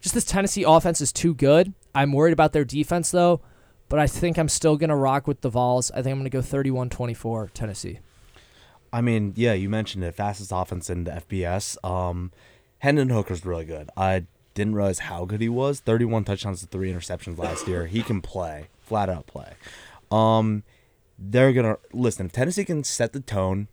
Just 0.00 0.14
this 0.14 0.24
Tennessee 0.24 0.64
offense 0.66 1.02
is 1.02 1.12
too 1.12 1.34
good. 1.34 1.74
I'm 1.94 2.12
worried 2.12 2.32
about 2.32 2.54
their 2.54 2.64
defense, 2.64 3.10
though, 3.10 3.42
but 3.90 3.98
I 3.98 4.06
think 4.06 4.38
I'm 4.38 4.48
still 4.48 4.78
going 4.78 4.90
to 4.90 4.96
rock 4.96 5.26
with 5.26 5.42
the 5.42 5.50
Vols. 5.50 5.90
I 5.90 5.96
think 5.96 6.12
I'm 6.12 6.18
going 6.18 6.24
to 6.24 6.30
go 6.30 6.40
31 6.40 6.88
24 6.88 7.50
Tennessee. 7.52 7.98
I 8.92 9.00
mean, 9.00 9.34
yeah, 9.36 9.52
you 9.52 9.68
mentioned 9.68 10.04
it. 10.04 10.14
Fastest 10.14 10.52
offense 10.54 10.88
in 10.88 11.04
the 11.04 11.22
FBS. 11.28 11.82
Um, 11.84 12.32
Hendon 12.78 13.10
Hooker's 13.10 13.44
really 13.44 13.64
good. 13.64 13.90
I 13.96 14.24
didn't 14.54 14.74
realize 14.74 15.00
how 15.00 15.24
good 15.24 15.40
he 15.40 15.48
was. 15.48 15.80
31 15.80 16.24
touchdowns 16.24 16.60
to 16.60 16.66
three 16.66 16.92
interceptions 16.92 17.38
last 17.38 17.68
year. 17.68 17.86
He 17.86 18.02
can 18.02 18.20
play, 18.20 18.68
flat 18.80 19.08
out 19.08 19.26
play. 19.26 19.54
Um, 20.10 20.62
they're 21.18 21.52
gonna 21.52 21.78
listen. 21.92 22.26
If 22.26 22.32
Tennessee 22.32 22.64
can 22.64 22.84
set 22.84 23.12
the 23.12 23.20
tone 23.20 23.68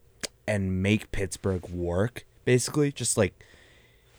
and 0.47 0.81
make 0.81 1.11
Pittsburgh 1.11 1.67
work, 1.69 2.25
basically, 2.43 2.91
just 2.91 3.17
like 3.17 3.33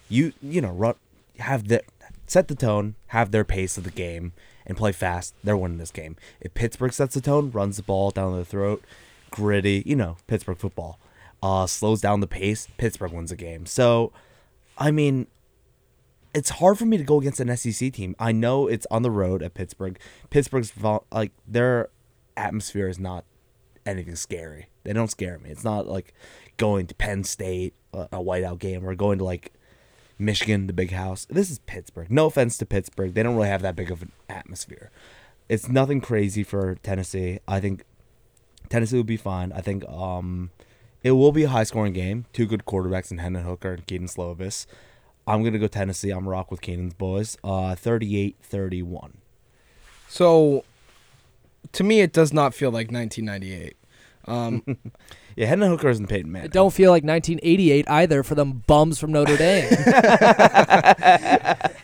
you, 0.08 0.32
you 0.40 0.60
know, 0.60 0.70
run, 0.70 0.94
have 1.38 1.68
the 1.68 1.82
set 2.26 2.48
the 2.48 2.54
tone, 2.54 2.94
have 3.08 3.30
their 3.30 3.44
pace 3.44 3.76
of 3.76 3.84
the 3.84 3.90
game, 3.90 4.32
and 4.66 4.76
play 4.76 4.92
fast. 4.92 5.34
They're 5.44 5.56
winning 5.56 5.78
this 5.78 5.90
game. 5.90 6.16
If 6.40 6.54
Pittsburgh 6.54 6.92
sets 6.92 7.14
the 7.14 7.20
tone, 7.20 7.50
runs 7.50 7.76
the 7.76 7.82
ball 7.82 8.10
down 8.10 8.34
their 8.34 8.44
throat, 8.44 8.82
gritty, 9.30 9.82
you 9.86 9.96
know, 9.96 10.16
Pittsburgh 10.26 10.58
football, 10.58 10.98
uh, 11.42 11.66
slows 11.66 12.00
down 12.00 12.20
the 12.20 12.26
pace, 12.26 12.68
Pittsburgh 12.76 13.12
wins 13.12 13.30
the 13.30 13.36
game. 13.36 13.66
So, 13.66 14.12
I 14.78 14.90
mean, 14.90 15.26
it's 16.34 16.50
hard 16.50 16.78
for 16.78 16.84
me 16.84 16.98
to 16.98 17.04
go 17.04 17.18
against 17.18 17.40
an 17.40 17.54
SEC 17.56 17.92
team. 17.92 18.14
I 18.18 18.32
know 18.32 18.66
it's 18.66 18.86
on 18.90 19.02
the 19.02 19.10
road 19.10 19.42
at 19.42 19.54
Pittsburgh. 19.54 19.98
Pittsburgh's 20.28 20.72
like 21.10 21.32
their 21.46 21.88
atmosphere 22.36 22.88
is 22.88 22.98
not 22.98 23.24
anything 23.86 24.16
scary. 24.16 24.68
They 24.84 24.92
don't 24.92 25.10
scare 25.10 25.38
me. 25.38 25.50
It's 25.50 25.64
not 25.64 25.86
like 25.86 26.12
going 26.56 26.86
to 26.88 26.94
Penn 26.94 27.24
State, 27.24 27.74
a, 27.92 28.02
a 28.12 28.18
whiteout 28.18 28.58
game, 28.58 28.84
or 28.84 28.94
going 28.94 29.18
to 29.18 29.24
like 29.24 29.52
Michigan, 30.18 30.66
the 30.66 30.72
big 30.72 30.90
house. 30.90 31.26
This 31.30 31.50
is 31.50 31.58
Pittsburgh. 31.60 32.10
No 32.10 32.26
offense 32.26 32.58
to 32.58 32.66
Pittsburgh. 32.66 33.14
They 33.14 33.22
don't 33.22 33.36
really 33.36 33.48
have 33.48 33.62
that 33.62 33.76
big 33.76 33.90
of 33.90 34.02
an 34.02 34.12
atmosphere. 34.28 34.90
It's 35.48 35.68
nothing 35.68 36.00
crazy 36.00 36.42
for 36.42 36.74
Tennessee. 36.82 37.38
I 37.46 37.60
think 37.60 37.84
Tennessee 38.68 38.96
will 38.96 39.04
be 39.04 39.16
fine. 39.16 39.52
I 39.52 39.60
think 39.60 39.84
um 39.88 40.50
it 41.02 41.12
will 41.12 41.32
be 41.32 41.44
a 41.44 41.48
high 41.48 41.64
scoring 41.64 41.92
game. 41.92 42.26
Two 42.32 42.46
good 42.46 42.64
quarterbacks 42.64 43.10
in 43.10 43.18
Hendon 43.18 43.44
Hooker 43.44 43.72
and 43.74 43.86
Kedon 43.86 44.08
Slovis. 44.08 44.66
I'm 45.26 45.42
gonna 45.42 45.58
go 45.58 45.66
Tennessee. 45.68 46.10
I'm 46.10 46.28
rock 46.28 46.50
with 46.50 46.60
Keenan's 46.60 46.94
boys. 46.94 47.36
Uh 47.44 47.74
38-31. 47.74 49.12
So, 50.08 50.64
to 51.72 51.82
me, 51.84 52.00
it 52.00 52.12
does 52.12 52.32
not 52.32 52.54
feel 52.54 52.70
like 52.70 52.90
1998. 52.92 53.76
Um, 54.28 54.62
Yeah, 55.36 55.46
Hendon 55.48 55.68
Hooker 55.68 55.90
isn't 55.90 56.06
Peyton 56.06 56.32
Manning. 56.32 56.46
It 56.46 56.52
don't 56.52 56.72
feel 56.72 56.90
like 56.90 57.04
1988 57.04 57.90
either 57.90 58.22
for 58.22 58.34
them 58.34 58.64
bums 58.66 58.98
from 58.98 59.12
Notre 59.12 59.36
Dame. 59.36 59.68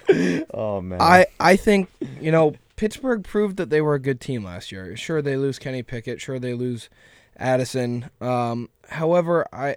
Oh 0.54 0.80
man. 0.82 1.00
I 1.00 1.26
I 1.40 1.56
think 1.56 1.88
you 2.20 2.30
know 2.30 2.54
Pittsburgh 2.76 3.22
proved 3.22 3.56
that 3.58 3.70
they 3.70 3.80
were 3.80 3.94
a 3.94 4.00
good 4.00 4.20
team 4.20 4.44
last 4.44 4.72
year. 4.72 4.96
Sure, 4.96 5.22
they 5.22 5.36
lose 5.36 5.58
Kenny 5.58 5.82
Pickett. 5.82 6.20
Sure, 6.20 6.38
they 6.38 6.54
lose 6.54 6.88
Addison. 7.36 8.10
Um, 8.20 8.70
however, 8.88 9.46
I 9.52 9.76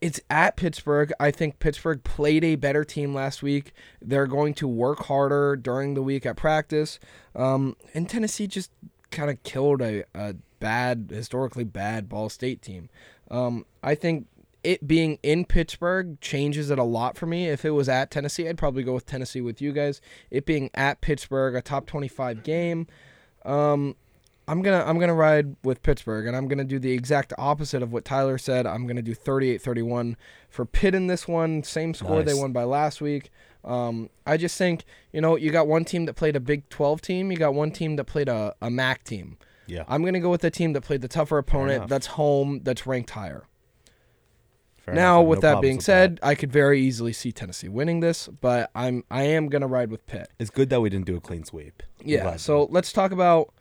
it's 0.00 0.20
at 0.28 0.56
Pittsburgh. 0.56 1.12
I 1.18 1.30
think 1.30 1.58
Pittsburgh 1.58 2.04
played 2.04 2.44
a 2.44 2.56
better 2.56 2.84
team 2.84 3.14
last 3.14 3.42
week. 3.42 3.72
They're 4.02 4.26
going 4.26 4.54
to 4.54 4.68
work 4.68 5.06
harder 5.06 5.56
during 5.56 5.94
the 5.94 6.02
week 6.02 6.26
at 6.26 6.36
practice. 6.36 6.98
Um, 7.34 7.76
and 7.94 8.08
Tennessee 8.08 8.46
just 8.46 8.70
kind 9.10 9.30
of 9.30 9.42
killed 9.42 9.80
a, 9.80 10.04
a 10.14 10.34
bad, 10.60 11.08
historically 11.10 11.64
bad 11.64 12.08
Ball 12.08 12.28
State 12.28 12.60
team. 12.60 12.90
Um, 13.30 13.64
I 13.82 13.94
think 13.94 14.26
it 14.66 14.84
being 14.88 15.20
in 15.22 15.44
Pittsburgh 15.44 16.20
changes 16.20 16.70
it 16.70 16.78
a 16.78 16.82
lot 16.82 17.16
for 17.16 17.26
me. 17.26 17.48
If 17.48 17.64
it 17.64 17.70
was 17.70 17.88
at 17.88 18.10
Tennessee, 18.10 18.48
I'd 18.48 18.58
probably 18.58 18.82
go 18.82 18.94
with 18.94 19.06
Tennessee 19.06 19.40
with 19.40 19.62
you 19.62 19.70
guys. 19.70 20.00
It 20.28 20.44
being 20.44 20.70
at 20.74 21.00
Pittsburgh, 21.00 21.54
a 21.54 21.62
top 21.62 21.86
25 21.86 22.42
game, 22.42 22.88
um, 23.44 23.94
I'm 24.48 24.62
gonna 24.62 24.82
I'm 24.84 24.98
gonna 24.98 25.14
ride 25.14 25.54
with 25.62 25.84
Pittsburgh, 25.84 26.26
and 26.26 26.36
I'm 26.36 26.48
gonna 26.48 26.64
do 26.64 26.80
the 26.80 26.90
exact 26.90 27.32
opposite 27.38 27.80
of 27.80 27.92
what 27.92 28.04
Tyler 28.04 28.38
said. 28.38 28.66
I'm 28.66 28.88
gonna 28.88 29.02
do 29.02 29.14
38-31 29.14 30.16
for 30.48 30.64
Pitt 30.64 30.96
in 30.96 31.06
this 31.06 31.28
one. 31.28 31.62
Same 31.62 31.94
score 31.94 32.24
they 32.24 32.34
won 32.34 32.52
by 32.52 32.64
last 32.64 33.00
week. 33.00 33.30
Um, 33.64 34.10
I 34.26 34.36
just 34.36 34.58
think 34.58 34.84
you 35.12 35.20
know 35.20 35.36
you 35.36 35.52
got 35.52 35.68
one 35.68 35.84
team 35.84 36.06
that 36.06 36.14
played 36.14 36.34
a 36.34 36.40
Big 36.40 36.68
12 36.70 37.00
team, 37.02 37.30
you 37.30 37.36
got 37.36 37.54
one 37.54 37.70
team 37.70 37.94
that 37.96 38.04
played 38.04 38.28
a, 38.28 38.54
a 38.60 38.68
MAC 38.68 39.04
team. 39.04 39.38
yeah. 39.66 39.84
I'm 39.86 40.04
gonna 40.04 40.20
go 40.20 40.30
with 40.30 40.40
the 40.40 40.50
team 40.50 40.72
that 40.72 40.80
played 40.82 41.02
the 41.02 41.08
tougher 41.08 41.38
opponent, 41.38 41.86
that's 41.88 42.06
home, 42.06 42.62
that's 42.64 42.84
ranked 42.84 43.10
higher. 43.10 43.44
Fair 44.86 44.94
now, 44.94 45.18
enough. 45.18 45.28
with 45.28 45.42
No 45.42 45.54
that 45.54 45.60
being 45.60 45.76
with 45.76 45.84
said, 45.84 46.20
I 46.22 46.36
could 46.36 46.52
very 46.52 46.80
easily 46.80 47.12
see 47.12 47.32
Tennessee 47.32 47.68
winning 47.68 47.98
this, 47.98 48.28
but 48.28 48.70
I'm 48.72 49.02
I 49.10 49.24
am 49.24 49.48
gonna 49.48 49.66
ride 49.66 49.90
with 49.90 50.06
Pitt. 50.06 50.28
it's 50.38 50.48
good 50.48 50.70
that 50.70 50.80
we 50.80 50.88
didn't 50.88 51.06
do 51.06 51.16
a 51.16 51.20
clean 51.20 51.44
sweep. 51.44 51.82
I'm 52.00 52.08
Yeah. 52.08 52.36
So 52.36 52.68
let's 52.70 52.92
talk 52.92 53.10
about 53.10 53.52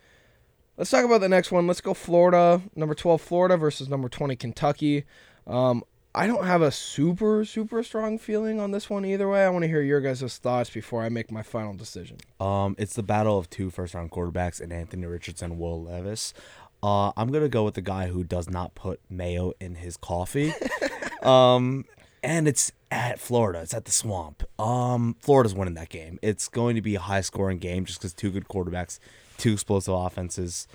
let's 0.77 0.91
talk 0.91 1.03
about 1.03 1.21
the 1.21 1.29
next 1.29 1.51
one. 1.51 1.65
Let's 1.65 1.81
go 1.81 1.95
Florida, 1.95 2.61
number 2.75 2.93
twelve 2.93 3.21
Florida 3.21 3.57
versus 3.57 3.89
number 3.89 4.07
twenty 4.07 4.35
Kentucky. 4.35 5.05
Um, 5.47 5.83
I 6.13 6.27
don't 6.27 6.45
have 6.45 6.61
a 6.61 6.69
super 6.69 7.43
super 7.43 7.81
strong 7.81 8.19
feeling 8.19 8.59
on 8.59 8.69
this 8.69 8.87
one 8.87 9.03
either 9.03 9.27
way. 9.27 9.43
I 9.43 9.49
want 9.49 9.63
to 9.63 9.67
hear 9.67 9.81
your 9.81 10.01
guys' 10.01 10.37
thoughts 10.37 10.69
before 10.69 11.01
I 11.01 11.09
make 11.09 11.31
my 11.31 11.41
final 11.41 11.73
decision. 11.73 12.17
Um, 12.39 12.75
it's 12.77 12.93
the 12.93 13.03
battle 13.03 13.39
of 13.39 13.49
two 13.49 13.71
first 13.71 13.95
round 13.95 14.11
quarterbacks 14.11 14.61
in 14.61 14.71
Anthony 14.71 15.07
Richardson, 15.07 15.53
and 15.53 15.59
Will 15.59 15.81
Levis. 15.81 16.35
Uh, 16.83 17.11
I'm 17.17 17.31
gonna 17.31 17.49
go 17.49 17.63
with 17.63 17.73
the 17.73 17.81
guy 17.81 18.09
who 18.09 18.23
does 18.23 18.47
not 18.47 18.75
put 18.75 19.01
mayo 19.09 19.53
in 19.59 19.73
his 19.73 19.97
coffee. 19.97 20.53
um, 21.25 21.85
and 22.23 22.47
it's 22.47 22.71
at 22.91 23.19
Florida. 23.19 23.59
It's 23.61 23.73
at 23.73 23.85
the 23.85 23.91
Swamp. 23.91 24.43
Um, 24.59 25.15
Florida's 25.19 25.53
winning 25.53 25.73
that 25.75 25.89
game. 25.89 26.19
It's 26.21 26.47
going 26.47 26.75
to 26.75 26.81
be 26.81 26.95
a 26.95 26.99
high 26.99 27.21
scoring 27.21 27.59
game 27.59 27.85
just 27.85 27.99
because 27.99 28.13
two 28.13 28.31
good 28.31 28.47
quarterbacks, 28.47 28.99
two 29.37 29.53
explosive 29.53 29.93
offenses. 29.93 30.67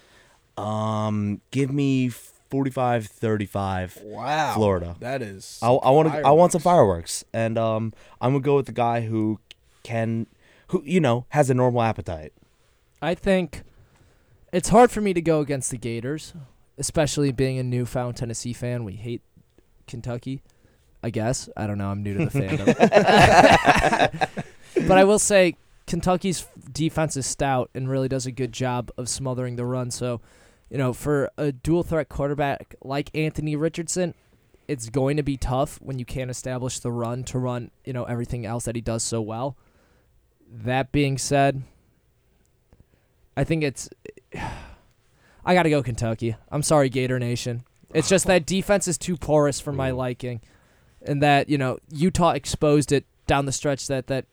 Um, 0.57 1.40
give 1.51 1.72
me 1.72 2.11
45-35. 2.51 4.03
Wow, 4.05 4.55
Florida. 4.55 4.96
That 5.01 5.22
is. 5.22 5.59
I, 5.62 5.68
I 5.68 5.90
want 5.90 6.12
to. 6.12 6.18
I 6.18 6.30
want 6.30 6.53
some 6.53 6.61
fireworks. 6.61 7.22
fireworks, 7.22 7.24
and 7.32 7.59
um, 7.59 7.92
I'm 8.20 8.32
gonna 8.32 8.42
go 8.42 8.57
with 8.57 8.66
the 8.66 8.72
guy 8.72 9.03
who 9.03 9.38
can, 9.82 10.26
who 10.68 10.82
you 10.84 11.01
know 11.01 11.26
has 11.30 11.48
a 11.48 11.55
normal 11.55 11.82
appetite. 11.82 12.32
I 13.01 13.14
think 13.14 13.62
it's 14.53 14.68
hard 14.68 14.90
for 14.90 15.01
me 15.01 15.14
to 15.14 15.22
go 15.22 15.40
against 15.40 15.70
the 15.70 15.78
Gators, 15.78 16.34
especially 16.76 17.32
being 17.32 17.59
a 17.59 17.62
newfound 17.62 18.16
Tennessee 18.16 18.53
fan. 18.53 18.84
We 18.84 18.94
hate 18.94 19.22
Kentucky, 19.91 20.43
I 21.03 21.11
guess. 21.11 21.49
I 21.57 21.66
don't 21.66 21.78
know. 21.78 21.88
I'm 21.88 22.03
new 22.03 22.16
to 22.16 22.26
the 22.26 22.30
fandom. 22.30 22.66
but 24.88 24.99
I 24.99 25.05
will 25.05 25.18
say 25.18 25.57
Kentucky's 25.86 26.47
defense 26.72 27.16
is 27.16 27.26
stout 27.26 27.68
and 27.74 27.91
really 27.91 28.09
does 28.09 28.24
a 28.24 28.30
good 28.30 28.53
job 28.53 28.91
of 28.97 29.09
smothering 29.09 29.57
the 29.57 29.64
run. 29.64 29.91
So, 29.91 30.20
you 30.70 30.78
know, 30.78 30.93
for 30.93 31.30
a 31.36 31.53
dual 31.53 31.82
threat 31.82 32.09
quarterback 32.09 32.76
like 32.82 33.11
Anthony 33.14 33.57
Richardson, 33.57 34.14
it's 34.68 34.88
going 34.88 35.16
to 35.16 35.24
be 35.24 35.36
tough 35.36 35.80
when 35.82 35.99
you 35.99 36.05
can't 36.05 36.30
establish 36.30 36.78
the 36.78 36.93
run 36.93 37.24
to 37.24 37.38
run, 37.41 37.72
you 37.84 37.93
know, 37.93 38.05
everything 38.05 38.47
else 38.47 38.66
that 38.66 38.76
he 38.76 38.80
does 38.80 39.03
so 39.03 39.20
well. 39.20 39.57
That 40.49 40.93
being 40.93 41.18
said, 41.18 41.62
I 43.36 43.43
think 43.43 43.64
it's 43.64 43.88
I 45.45 45.55
got 45.55 45.64
to 45.64 45.70
go 45.70 45.82
Kentucky. 45.82 46.36
I'm 46.51 46.62
sorry 46.62 46.88
Gator 46.88 47.18
Nation. 47.18 47.64
It's 47.93 48.09
just 48.09 48.26
that 48.26 48.47
defense 48.47 48.86
is 48.88 48.99
too 48.99 49.16
porous 49.16 49.61
for 49.61 49.72
my 49.72 49.91
liking 49.91 50.41
and 51.03 51.22
that, 51.22 51.49
you 51.49 51.59
know, 51.59 51.78
Utah 51.91 52.30
exposed 52.30 52.93
it 52.93 53.05
down 53.26 53.47
the 53.47 53.53
stretch 53.53 53.86
that 53.88 54.07
that 54.09 54.26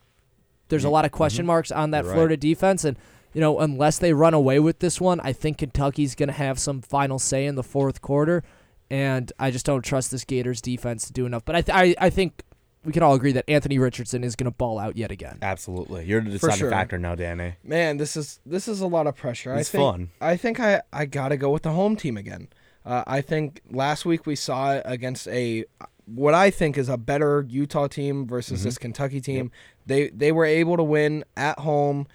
there's 0.69 0.83
a 0.83 0.89
lot 0.89 1.05
of 1.05 1.11
question 1.11 1.43
mm-hmm. 1.43 1.47
marks 1.47 1.71
on 1.71 1.91
that 1.91 2.03
You're 2.03 2.11
right. 2.11 2.15
Florida 2.15 2.37
defense 2.37 2.83
and 2.83 2.97
you 3.33 3.41
know, 3.41 3.59
unless 3.59 3.99
they 3.99 4.13
run 4.13 4.33
away 4.33 4.59
with 4.59 4.79
this 4.79 4.99
one, 4.99 5.19
I 5.19 5.31
think 5.31 5.59
Kentucky's 5.59 6.15
going 6.15 6.27
to 6.27 6.33
have 6.33 6.57
some 6.57 6.81
final 6.81 7.19
say 7.19 7.45
in 7.45 7.55
the 7.55 7.63
fourth 7.63 8.01
quarter 8.01 8.43
and 8.89 9.31
I 9.37 9.51
just 9.51 9.65
don't 9.65 9.83
trust 9.83 10.11
this 10.11 10.23
Gators 10.23 10.61
defense 10.61 11.05
to 11.07 11.13
do 11.13 11.25
enough. 11.25 11.45
But 11.45 11.55
I 11.55 11.61
th- 11.61 11.95
I, 11.99 12.05
I 12.05 12.09
think 12.09 12.43
we 12.85 12.93
can 12.93 13.03
all 13.03 13.13
agree 13.13 13.33
that 13.33 13.45
Anthony 13.49 13.79
Richardson 13.79 14.23
is 14.23 14.35
going 14.35 14.45
to 14.45 14.51
ball 14.51 14.79
out 14.79 14.95
yet 14.97 15.11
again. 15.11 15.39
Absolutely, 15.41 16.05
you're 16.05 16.21
the 16.21 16.31
deciding 16.31 16.57
sure. 16.57 16.69
factor 16.69 16.97
now, 16.97 17.15
Danny. 17.15 17.55
Man, 17.63 17.97
this 17.97 18.15
is 18.15 18.39
this 18.45 18.67
is 18.67 18.81
a 18.81 18.87
lot 18.87 19.07
of 19.07 19.15
pressure. 19.15 19.53
It's 19.55 19.69
I 19.69 19.71
think, 19.71 19.81
fun. 19.81 20.09
I 20.21 20.37
think 20.37 20.59
I 20.59 20.81
I 20.93 21.05
gotta 21.05 21.37
go 21.37 21.49
with 21.49 21.63
the 21.63 21.71
home 21.71 21.95
team 21.95 22.17
again. 22.17 22.47
Uh, 22.87 23.03
I 23.05 23.19
think 23.21 23.61
last 23.69 24.05
week 24.05 24.25
we 24.25 24.35
saw 24.35 24.73
it 24.75 24.81
against 24.85 25.27
a 25.27 25.65
what 26.05 26.33
I 26.33 26.49
think 26.49 26.77
is 26.77 26.87
a 26.87 26.97
better 26.97 27.45
Utah 27.49 27.87
team 27.87 28.25
versus 28.25 28.59
Mm-hmm. 28.59 28.67
this 28.67 28.77
Kentucky 28.77 29.19
team. 29.21 29.51
They 29.85 30.07
they 30.09 30.31
were 30.31 30.45
able 30.45 30.77
to 30.77 30.83
win 30.83 31.25
at 31.35 31.59
home, 31.59 32.07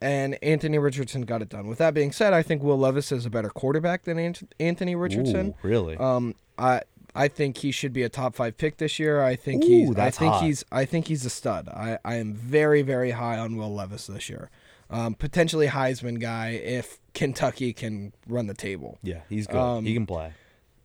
and 0.00 0.38
Anthony 0.42 0.78
Richardson 0.78 1.22
got 1.22 1.42
it 1.42 1.48
done. 1.48 1.66
With 1.66 1.78
that 1.78 1.94
being 1.94 2.12
said, 2.12 2.32
I 2.32 2.42
think 2.42 2.62
Will 2.62 2.78
Levis 2.78 3.10
is 3.10 3.26
a 3.26 3.30
better 3.30 3.50
quarterback 3.50 4.04
than 4.04 4.18
Ant- 4.18 4.52
Anthony 4.60 4.94
Richardson. 4.94 5.48
Ooh, 5.48 5.68
really? 5.68 5.96
Um, 5.96 6.34
I 6.58 6.82
I 7.16 7.28
think 7.28 7.58
he 7.58 7.70
should 7.72 7.92
be 7.92 8.02
a 8.04 8.08
top 8.08 8.34
five 8.36 8.56
pick 8.56 8.76
this 8.76 8.98
year. 9.00 9.22
I 9.22 9.34
think 9.36 9.64
Ooh, 9.64 9.66
he's 9.68 9.96
I 9.96 10.10
think 10.10 10.32
hot. 10.34 10.44
he's 10.44 10.64
I 10.70 10.84
think 10.84 11.08
he's 11.08 11.24
a 11.24 11.30
stud. 11.30 11.68
I, 11.68 11.98
I 12.04 12.14
am 12.16 12.34
very 12.34 12.82
very 12.82 13.12
high 13.12 13.38
on 13.38 13.56
Will 13.56 13.74
Levis 13.74 14.06
this 14.06 14.28
year. 14.28 14.50
Um, 14.94 15.14
potentially 15.14 15.66
Heisman 15.66 16.20
guy 16.20 16.50
if 16.50 17.00
Kentucky 17.14 17.72
can 17.72 18.12
run 18.28 18.46
the 18.46 18.54
table. 18.54 18.98
yeah, 19.02 19.22
he's 19.28 19.48
good. 19.48 19.56
um, 19.56 19.84
he 19.84 19.92
can 19.92 20.06
play. 20.06 20.32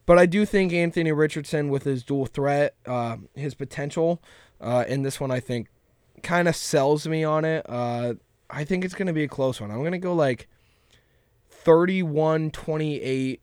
But 0.07 0.17
I 0.17 0.25
do 0.25 0.47
think 0.47 0.73
Anthony 0.73 1.11
Richardson, 1.11 1.69
with 1.69 1.83
his 1.83 2.01
dual 2.01 2.25
threat, 2.25 2.73
uh, 2.87 3.17
his 3.35 3.53
potential 3.53 4.19
uh, 4.59 4.83
in 4.87 5.03
this 5.03 5.19
one, 5.19 5.29
I 5.29 5.39
think 5.39 5.67
kind 6.23 6.47
of 6.47 6.55
sells 6.55 7.07
me 7.07 7.23
on 7.23 7.45
it. 7.45 7.63
Uh, 7.69 8.15
I 8.49 8.63
think 8.63 8.83
it's 8.83 8.95
going 8.95 9.05
to 9.05 9.13
be 9.13 9.23
a 9.23 9.27
close 9.27 9.61
one. 9.61 9.69
I'm 9.69 9.81
going 9.81 9.91
to 9.91 9.99
go 9.99 10.15
like 10.15 10.47
31 11.51 12.49
28. 12.49 13.41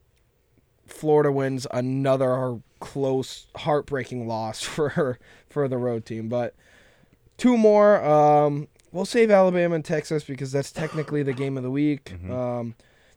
Florida 0.88 1.30
wins 1.30 1.68
another 1.70 2.60
close, 2.80 3.46
heartbreaking 3.56 4.26
loss 4.26 4.62
for 4.64 5.20
for 5.48 5.68
the 5.68 5.78
road 5.78 6.04
team. 6.04 6.28
But 6.28 6.54
two 7.36 7.56
more. 7.56 8.04
Um, 8.04 8.66
we'll 8.96 9.04
save 9.04 9.30
Alabama 9.30 9.74
and 9.74 9.84
Texas 9.84 10.24
because 10.24 10.50
that's 10.50 10.72
technically 10.72 11.22
the 11.22 11.34
game 11.34 11.56
of 11.56 11.62
the 11.62 11.70
week. 11.70 12.14
Um, 12.30 12.74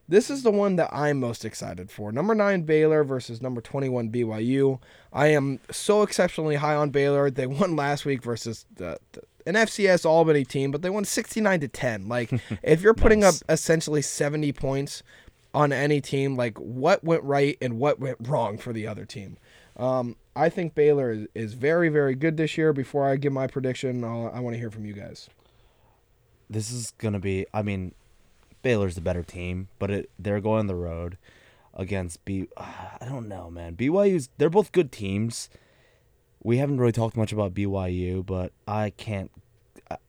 this 0.08 0.32
is 0.32 0.42
the 0.42 0.50
one 0.52 0.76
that 0.78 0.90
I'm 0.92 1.20
most 1.20 1.46
excited 1.46 1.92
for. 1.92 2.12
Number 2.12 2.34
nine 2.34 2.64
Baylor 2.64 3.04
versus 3.04 3.44
number 3.44 3.62
21 3.62 4.10
BYU. 4.10 4.80
I 5.14 5.28
am 5.28 5.60
so 5.70 6.02
exceptionally 6.02 6.56
high 6.56 6.74
on 6.74 6.90
Baylor. 6.90 7.30
They 7.30 7.46
won 7.60 7.76
last 7.76 8.06
week 8.06 8.24
versus 8.24 8.66
the, 8.76 8.98
the 9.12 9.22
an 9.46 9.54
FCS 9.54 10.06
Albany 10.08 10.46
team, 10.46 10.72
but 10.72 10.82
they 10.82 10.90
won 10.90 11.06
69 11.06 11.60
to 11.60 11.68
10. 11.68 12.08
Like 12.08 12.32
if 12.64 12.82
you're 12.82 12.96
putting 12.96 13.20
Nice. 13.20 13.44
up 13.44 13.52
essentially 13.52 14.02
70 14.02 14.52
points 14.54 15.04
on 15.54 15.72
any 15.72 16.02
team, 16.02 16.36
like 16.36 16.58
what 16.58 17.04
went 17.04 17.24
right 17.24 17.56
and 17.62 17.78
what 17.80 18.00
went 18.00 18.18
wrong 18.22 18.58
for 18.58 18.74
the 18.74 18.88
other 18.88 19.06
team. 19.06 19.38
Um, 19.78 20.16
I 20.36 20.50
think 20.50 20.74
Baylor 20.74 21.12
is, 21.12 21.28
is 21.36 21.54
very, 21.54 21.90
very 21.90 22.16
good 22.16 22.36
this 22.36 22.58
year. 22.58 22.74
Before 22.74 23.08
I 23.08 23.16
give 23.16 23.32
my 23.32 23.46
prediction, 23.46 24.04
I'll, 24.04 24.32
I 24.34 24.40
want 24.40 24.56
to 24.56 24.60
hear 24.60 24.72
from 24.72 24.86
you 24.86 24.94
guys. 24.94 25.30
This 26.50 26.72
is 26.72 26.92
gonna 26.98 27.20
be. 27.20 27.46
I 27.54 27.62
mean, 27.62 27.94
Baylor's 28.62 28.96
the 28.96 29.02
better 29.02 29.24
team, 29.24 29.70
but 29.78 29.92
it, 29.92 30.10
they're 30.18 30.42
going 30.42 30.68
the 30.68 30.76
road 30.76 31.18
against 31.74 32.24
B. 32.26 32.48
I 32.58 33.06
don't 33.08 33.28
know, 33.28 33.50
man. 33.50 33.76
BYU's. 33.76 34.30
They're 34.38 34.50
both 34.50 34.72
good 34.72 34.92
teams. 34.92 35.50
We 36.42 36.58
haven't 36.58 36.78
really 36.78 36.92
talked 36.92 37.18
much 37.18 37.34
about 37.34 37.54
BYU, 37.54 38.26
but 38.26 38.52
I 38.68 38.92
can't. 38.92 39.32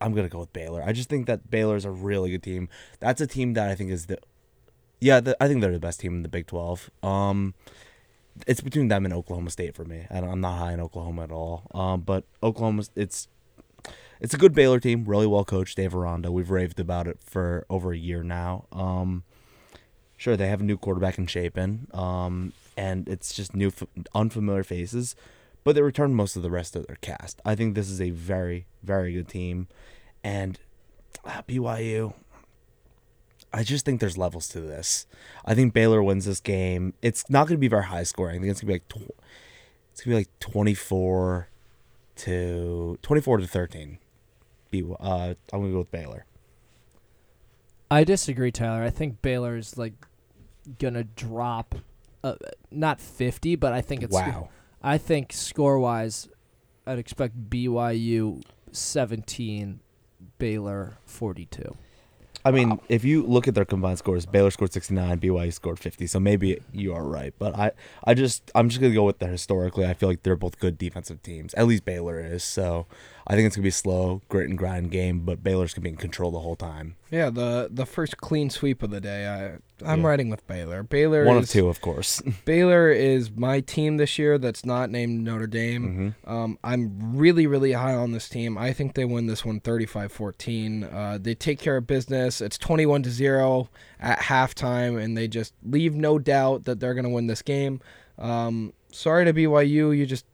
I'm 0.00 0.14
gonna 0.14 0.28
go 0.28 0.40
with 0.40 0.52
Baylor. 0.52 0.82
I 0.82 0.92
just 0.92 1.08
think 1.08 1.26
that 1.26 1.50
Baylor's 1.50 1.84
a 1.84 1.90
really 1.90 2.30
good 2.30 2.42
team. 2.42 2.68
That's 3.00 3.20
a 3.20 3.26
team 3.26 3.54
that 3.54 3.70
I 3.70 3.74
think 3.74 3.90
is 3.90 4.06
the. 4.06 4.18
Yeah, 5.00 5.20
the, 5.20 5.42
I 5.42 5.48
think 5.48 5.60
they're 5.62 5.72
the 5.72 5.78
best 5.78 6.00
team 6.00 6.14
in 6.16 6.22
the 6.22 6.28
Big 6.28 6.46
Twelve. 6.46 6.90
Um, 7.02 7.54
it's 8.46 8.60
between 8.60 8.88
them 8.88 9.04
and 9.04 9.14
Oklahoma 9.14 9.50
State 9.50 9.74
for 9.74 9.84
me. 9.84 10.06
I 10.10 10.18
I'm 10.18 10.40
not 10.40 10.58
high 10.58 10.72
in 10.72 10.80
Oklahoma 10.80 11.24
at 11.24 11.32
all. 11.32 11.64
Um, 11.72 12.02
but 12.02 12.24
Oklahoma, 12.42 12.84
it's 12.94 13.28
it's 14.20 14.34
a 14.34 14.38
good 14.38 14.54
Baylor 14.54 14.80
team, 14.80 15.04
really 15.04 15.26
well 15.26 15.44
coached. 15.44 15.76
Dave 15.76 15.94
Aranda, 15.94 16.30
we've 16.30 16.50
raved 16.50 16.78
about 16.78 17.06
it 17.06 17.18
for 17.24 17.64
over 17.70 17.92
a 17.92 17.96
year 17.96 18.22
now. 18.22 18.66
Um, 18.70 19.24
sure, 20.16 20.36
they 20.36 20.48
have 20.48 20.60
a 20.60 20.64
new 20.64 20.76
quarterback 20.76 21.18
in 21.18 21.26
Shapen, 21.26 21.88
um, 21.94 22.52
and 22.76 23.08
it's 23.08 23.34
just 23.34 23.56
new, 23.56 23.72
unfamiliar 24.14 24.62
faces, 24.62 25.16
but 25.64 25.74
they 25.74 25.82
return 25.82 26.14
most 26.14 26.36
of 26.36 26.42
the 26.42 26.50
rest 26.50 26.76
of 26.76 26.86
their 26.86 26.96
cast. 26.96 27.40
I 27.44 27.54
think 27.54 27.74
this 27.74 27.88
is 27.88 28.00
a 28.00 28.10
very, 28.10 28.66
very 28.82 29.14
good 29.14 29.28
team, 29.28 29.68
and 30.22 30.58
uh, 31.24 31.42
BYU. 31.48 32.14
I 33.52 33.64
just 33.64 33.84
think 33.84 34.00
there's 34.00 34.16
levels 34.16 34.46
to 34.48 34.60
this. 34.60 35.06
I 35.44 35.56
think 35.56 35.74
Baylor 35.74 36.02
wins 36.04 36.24
this 36.24 36.38
game. 36.38 36.94
It's 37.02 37.28
not 37.28 37.48
going 37.48 37.56
to 37.56 37.60
be 37.60 37.66
very 37.66 37.86
high 37.86 38.04
scoring. 38.04 38.36
I 38.36 38.38
think 38.40 38.50
it's 38.52 38.60
going 38.60 38.78
to 38.78 38.84
be 38.86 38.96
like 39.00 39.08
tw- 39.08 39.24
it's 39.92 40.02
going 40.02 40.12
to 40.12 40.30
be 40.30 40.30
like 40.30 40.38
24 40.38 41.48
to 42.16 42.98
24 43.02 43.38
to 43.38 43.46
13. 43.48 43.98
Be 44.70 44.82
uh 44.82 45.34
I'm 45.52 45.60
going 45.60 45.66
to 45.66 45.72
go 45.72 45.78
with 45.78 45.90
Baylor. 45.90 46.26
I 47.90 48.04
disagree, 48.04 48.52
Tyler. 48.52 48.82
I 48.84 48.90
think 48.90 49.20
Baylor 49.20 49.56
is 49.56 49.76
like 49.76 49.94
gonna 50.78 51.04
drop, 51.04 51.74
uh, 52.22 52.34
not 52.70 53.00
fifty, 53.00 53.56
but 53.56 53.72
I 53.72 53.80
think 53.80 54.02
it's. 54.02 54.14
Wow. 54.14 54.48
I 54.82 54.96
think 54.96 55.32
score 55.32 55.78
wise, 55.78 56.28
I'd 56.86 56.98
expect 56.98 57.50
BYU 57.50 58.42
seventeen, 58.70 59.80
Baylor 60.38 60.98
forty 61.04 61.46
two. 61.46 61.76
I 62.44 62.52
mean, 62.52 62.80
if 62.88 63.04
you 63.04 63.22
look 63.22 63.48
at 63.48 63.54
their 63.54 63.66
combined 63.66 63.98
scores, 63.98 64.24
Baylor 64.24 64.50
scored 64.50 64.72
69, 64.72 65.20
BYU 65.20 65.52
scored 65.52 65.78
50. 65.78 66.06
So 66.06 66.18
maybe 66.18 66.62
you 66.72 66.94
are 66.94 67.04
right, 67.04 67.34
but 67.38 67.54
I 67.54 67.72
I 68.04 68.14
just 68.14 68.50
I'm 68.54 68.70
just 68.70 68.80
going 68.80 68.92
to 68.92 68.96
go 68.96 69.04
with 69.04 69.18
the 69.18 69.26
historically. 69.26 69.84
I 69.84 69.92
feel 69.92 70.08
like 70.08 70.22
they're 70.22 70.36
both 70.36 70.58
good 70.58 70.78
defensive 70.78 71.22
teams. 71.22 71.52
At 71.54 71.66
least 71.66 71.84
Baylor 71.84 72.18
is. 72.18 72.42
So 72.42 72.86
I 73.26 73.34
think 73.34 73.46
it's 73.46 73.56
going 73.56 73.62
to 73.62 73.66
be 73.66 73.70
slow, 73.70 74.22
grit 74.28 74.48
and 74.48 74.58
grind 74.58 74.90
game, 74.90 75.20
but 75.20 75.42
Baylor's 75.42 75.72
going 75.74 75.82
to 75.82 75.88
be 75.88 75.90
in 75.90 75.96
control 75.96 76.30
the 76.30 76.40
whole 76.40 76.56
time. 76.56 76.96
Yeah, 77.10 77.30
the 77.30 77.68
the 77.70 77.86
first 77.86 78.16
clean 78.18 78.50
sweep 78.50 78.82
of 78.82 78.90
the 78.90 79.00
day. 79.00 79.26
I 79.26 79.58
I'm 79.88 80.02
Yeah. 80.02 80.08
riding 80.08 80.28
with 80.30 80.46
Baylor. 80.46 80.82
Baylor 80.82 81.24
One 81.24 81.38
is, 81.38 81.44
of 81.44 81.50
two, 81.50 81.68
of 81.68 81.80
course. 81.80 82.20
Baylor 82.44 82.90
is 82.90 83.30
my 83.30 83.60
team 83.60 83.96
this 83.96 84.18
year. 84.18 84.36
That's 84.38 84.64
not 84.64 84.90
named 84.90 85.24
Notre 85.24 85.46
Dame. 85.46 86.14
Um, 86.26 86.58
I'm 86.62 87.16
really 87.16 87.46
really 87.46 87.72
high 87.72 87.94
on 87.94 88.12
this 88.12 88.28
team. 88.28 88.56
I 88.58 88.72
think 88.72 88.94
they 88.94 89.04
win 89.04 89.26
this 89.26 89.44
one 89.44 89.60
35-14. 89.60 90.92
Uh, 90.94 91.18
they 91.20 91.34
take 91.34 91.58
care 91.58 91.76
of 91.76 91.86
business. 91.86 92.40
It's 92.40 92.58
21 92.58 93.02
to 93.04 93.10
zero 93.10 93.70
at 93.98 94.18
halftime, 94.20 95.02
and 95.02 95.16
they 95.16 95.28
just 95.28 95.54
leave 95.62 95.94
no 95.94 96.18
doubt 96.18 96.64
that 96.64 96.80
they're 96.80 96.94
gonna 96.94 97.10
win 97.10 97.26
this 97.26 97.42
game. 97.42 97.80
Um, 98.18 98.72
sorry 98.92 99.24
to 99.24 99.32
BYU. 99.32 99.96
You 99.96 100.06
just 100.06 100.26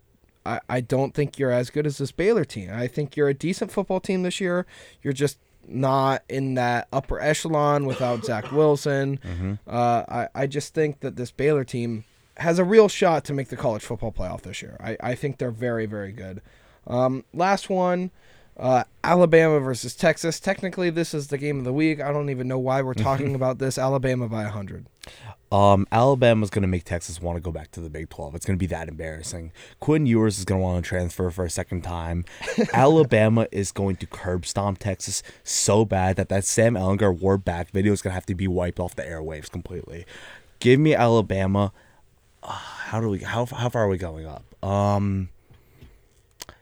I, 0.47 0.61
I 0.69 0.81
don't 0.81 1.13
think 1.15 1.39
you're 1.39 1.51
as 1.51 1.71
good 1.71 1.87
as 1.87 1.99
this 1.99 2.13
Baylor 2.13 2.45
team. 2.45 2.71
I 2.73 2.87
think 2.87 3.17
you're 3.17 3.29
a 3.29 3.35
decent 3.35 3.71
football 3.71 4.01
team 4.01 4.23
this 4.23 4.41
year. 4.41 4.67
You're 5.03 5.13
just 5.13 5.39
not 5.69 6.23
in 6.29 6.55
that 6.55 6.87
upper 6.93 7.21
echelon 7.21 7.87
without 7.87 8.25
Zach 8.29 8.53
Wilson. 8.53 9.59
Uh, 9.67 10.05
I, 10.09 10.29
I 10.43 10.47
just 10.47 10.75
think 10.75 11.01
that 11.01 11.17
this 11.17 11.31
Baylor 11.31 11.65
team 11.65 12.05
has 12.39 12.59
a 12.59 12.65
real 12.65 12.89
shot 12.89 13.25
to 13.25 13.33
make 13.33 13.49
the 13.49 13.57
college 13.57 13.83
football 13.83 14.13
playoff 14.13 14.43
this 14.43 14.63
year. 14.63 14.77
I, 14.81 14.97
I 15.01 15.15
think 15.15 15.39
they're 15.39 15.51
very, 15.51 15.87
very 15.87 16.13
good. 16.13 16.43
Um, 16.87 17.25
last 17.35 17.69
one, 17.69 18.11
uh, 18.59 18.85
Alabama 19.03 19.59
versus 19.61 19.95
Texas. 19.95 20.39
Technically, 20.39 20.91
this 20.91 21.15
is 21.15 21.29
the 21.29 21.39
game 21.39 21.59
of 21.59 21.65
the 21.65 21.73
week. 21.73 22.01
I 22.01 22.13
don't 22.13 22.31
even 22.31 22.47
know 22.47 22.59
why 22.59 22.83
we're 22.83 22.95
talking 22.95 23.35
about 23.41 23.59
this. 23.59 23.79
Alabama 23.79 24.29
by 24.29 24.45
100. 24.45 24.87
Um, 25.57 25.87
Alabama's 25.91 26.51
going 26.51 26.65
to 26.65 26.69
make 26.69 26.85
Texas 26.85 27.23
want 27.23 27.37
to 27.37 27.41
go 27.41 27.51
back 27.51 27.71
to 27.71 27.81
the 27.81 27.89
Big 27.89 28.11
12. 28.11 28.35
It's 28.35 28.45
going 28.45 28.59
to 28.59 28.63
be 28.63 28.67
that 28.67 28.89
embarrassing. 28.89 29.53
Quinn 29.81 30.05
Ewers 30.05 30.39
is 30.39 30.45
going 30.45 30.61
to 30.61 30.63
want 30.63 30.85
to 30.85 30.87
transfer 30.87 31.31
for 31.31 31.47
a 31.47 31.51
second 31.51 31.81
time. 31.81 32.27
Alabama 32.75 33.47
is 33.51 33.73
going 33.73 33.97
to 33.97 34.07
curb 34.07 34.45
stomp 34.45 34.79
Texas 34.79 35.23
so 35.45 35.87
bad 35.87 36.17
that 36.17 36.29
that 36.29 36.45
Sam 36.45 36.75
Ehlinger 36.75 37.19
war 37.19 37.39
back 37.39 37.71
video 37.71 37.95
is 37.95 38.03
going 38.03 38.11
to 38.11 38.15
have 38.15 38.27
to 38.27 38.35
be 38.35 38.47
wiped 38.47 38.79
off 38.79 38.97
the 38.97 39.03
airwaves 39.03 39.51
completely. 39.51 40.05
Give 40.59 40.79
me 40.79 40.95
Alabama. 40.95 41.73
Uh, 42.43 42.49
how 42.49 43.01
do 43.01 43.09
we 43.09 43.21
how 43.21 43.47
how 43.47 43.71
far 43.71 43.85
are 43.85 43.89
we 43.89 43.97
going 43.97 44.27
up? 44.27 44.45
Um 44.63 45.31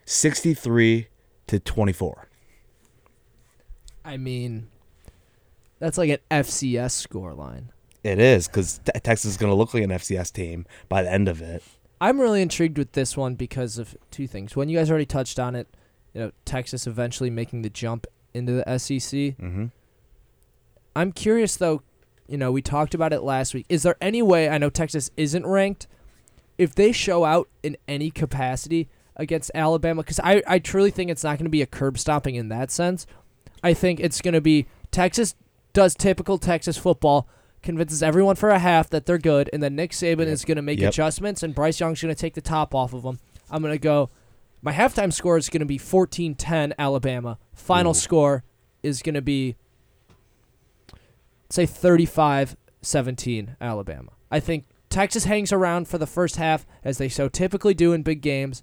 63 0.04 1.08
to 1.48 1.58
24. 1.58 2.28
I 4.04 4.18
mean, 4.18 4.68
that's 5.80 5.98
like 5.98 6.10
an 6.10 6.18
FCS 6.30 7.04
scoreline. 7.08 7.73
It 8.04 8.18
is 8.20 8.46
cuz 8.46 8.80
Texas 9.02 9.32
is 9.32 9.36
going 9.36 9.50
to 9.50 9.56
look 9.56 9.74
like 9.74 9.82
an 9.82 9.90
FCS 9.90 10.30
team 10.32 10.66
by 10.88 11.02
the 11.02 11.10
end 11.10 11.26
of 11.28 11.42
it. 11.42 11.62
I'm 12.00 12.20
really 12.20 12.42
intrigued 12.42 12.76
with 12.78 12.92
this 12.92 13.16
one 13.16 13.34
because 13.34 13.78
of 13.78 13.96
two 14.10 14.26
things. 14.26 14.54
One, 14.54 14.68
you 14.68 14.76
guys 14.78 14.90
already 14.90 15.06
touched 15.06 15.40
on 15.40 15.56
it. 15.56 15.66
You 16.12 16.20
know, 16.20 16.30
Texas 16.44 16.86
eventually 16.86 17.30
making 17.30 17.62
the 17.62 17.70
jump 17.70 18.06
into 18.34 18.52
the 18.52 18.68
SEC. 18.78 19.36
Mhm. 19.40 19.70
I'm 20.94 21.12
curious 21.12 21.56
though. 21.56 21.82
You 22.28 22.38
know, 22.38 22.52
we 22.52 22.62
talked 22.62 22.94
about 22.94 23.12
it 23.12 23.22
last 23.22 23.54
week. 23.54 23.66
Is 23.68 23.82
there 23.82 23.96
any 24.00 24.22
way? 24.22 24.48
I 24.48 24.58
know 24.58 24.70
Texas 24.70 25.10
isn't 25.16 25.46
ranked. 25.46 25.86
If 26.56 26.74
they 26.74 26.92
show 26.92 27.24
out 27.24 27.48
in 27.62 27.76
any 27.88 28.10
capacity 28.10 28.88
against 29.16 29.50
Alabama, 29.54 30.02
because 30.02 30.20
I, 30.20 30.42
I 30.46 30.58
truly 30.58 30.90
think 30.90 31.10
it's 31.10 31.24
not 31.24 31.38
going 31.38 31.44
to 31.46 31.50
be 31.50 31.62
a 31.62 31.66
curb 31.66 31.98
stomping 31.98 32.34
in 32.34 32.48
that 32.48 32.70
sense. 32.70 33.06
I 33.62 33.74
think 33.74 34.00
it's 34.00 34.20
going 34.20 34.34
to 34.34 34.40
be 34.40 34.66
Texas 34.90 35.34
does 35.72 35.94
typical 35.94 36.38
Texas 36.38 36.76
football, 36.76 37.28
convinces 37.64 38.02
everyone 38.02 38.36
for 38.36 38.50
a 38.50 38.58
half 38.58 38.88
that 38.90 39.06
they're 39.06 39.18
good, 39.18 39.50
and 39.52 39.62
then 39.62 39.74
Nick 39.74 39.90
Saban 39.90 40.26
is 40.26 40.44
going 40.44 40.56
to 40.56 40.62
make 40.62 40.78
Yep. 40.78 40.90
adjustments, 40.90 41.42
and 41.42 41.54
Bryce 41.54 41.80
Young's 41.80 42.00
going 42.00 42.14
to 42.14 42.20
take 42.20 42.34
the 42.34 42.40
top 42.40 42.74
off 42.74 42.92
of 42.92 43.02
them. 43.02 43.18
I'm 43.50 43.62
going 43.62 43.74
to 43.74 43.78
go. 43.78 44.10
My 44.62 44.72
halftime 44.72 45.12
score 45.12 45.36
is 45.36 45.48
going 45.48 45.60
to 45.60 45.66
be 45.66 45.78
14-10 45.78 46.72
Alabama. 46.78 47.38
Final 47.52 47.90
Ooh. 47.90 47.94
score 47.94 48.44
is 48.82 49.02
going 49.02 49.14
to 49.14 49.22
be 49.22 49.56
say 51.50 51.66
35-17 51.66 53.56
Alabama. 53.60 54.12
I 54.30 54.40
think 54.40 54.64
Texas 54.90 55.24
hangs 55.24 55.52
around 55.52 55.88
for 55.88 55.98
the 55.98 56.06
first 56.06 56.36
half 56.36 56.66
as 56.82 56.98
they 56.98 57.08
so 57.08 57.28
typically 57.28 57.74
do 57.74 57.92
in 57.92 58.02
big 58.02 58.20
games, 58.20 58.62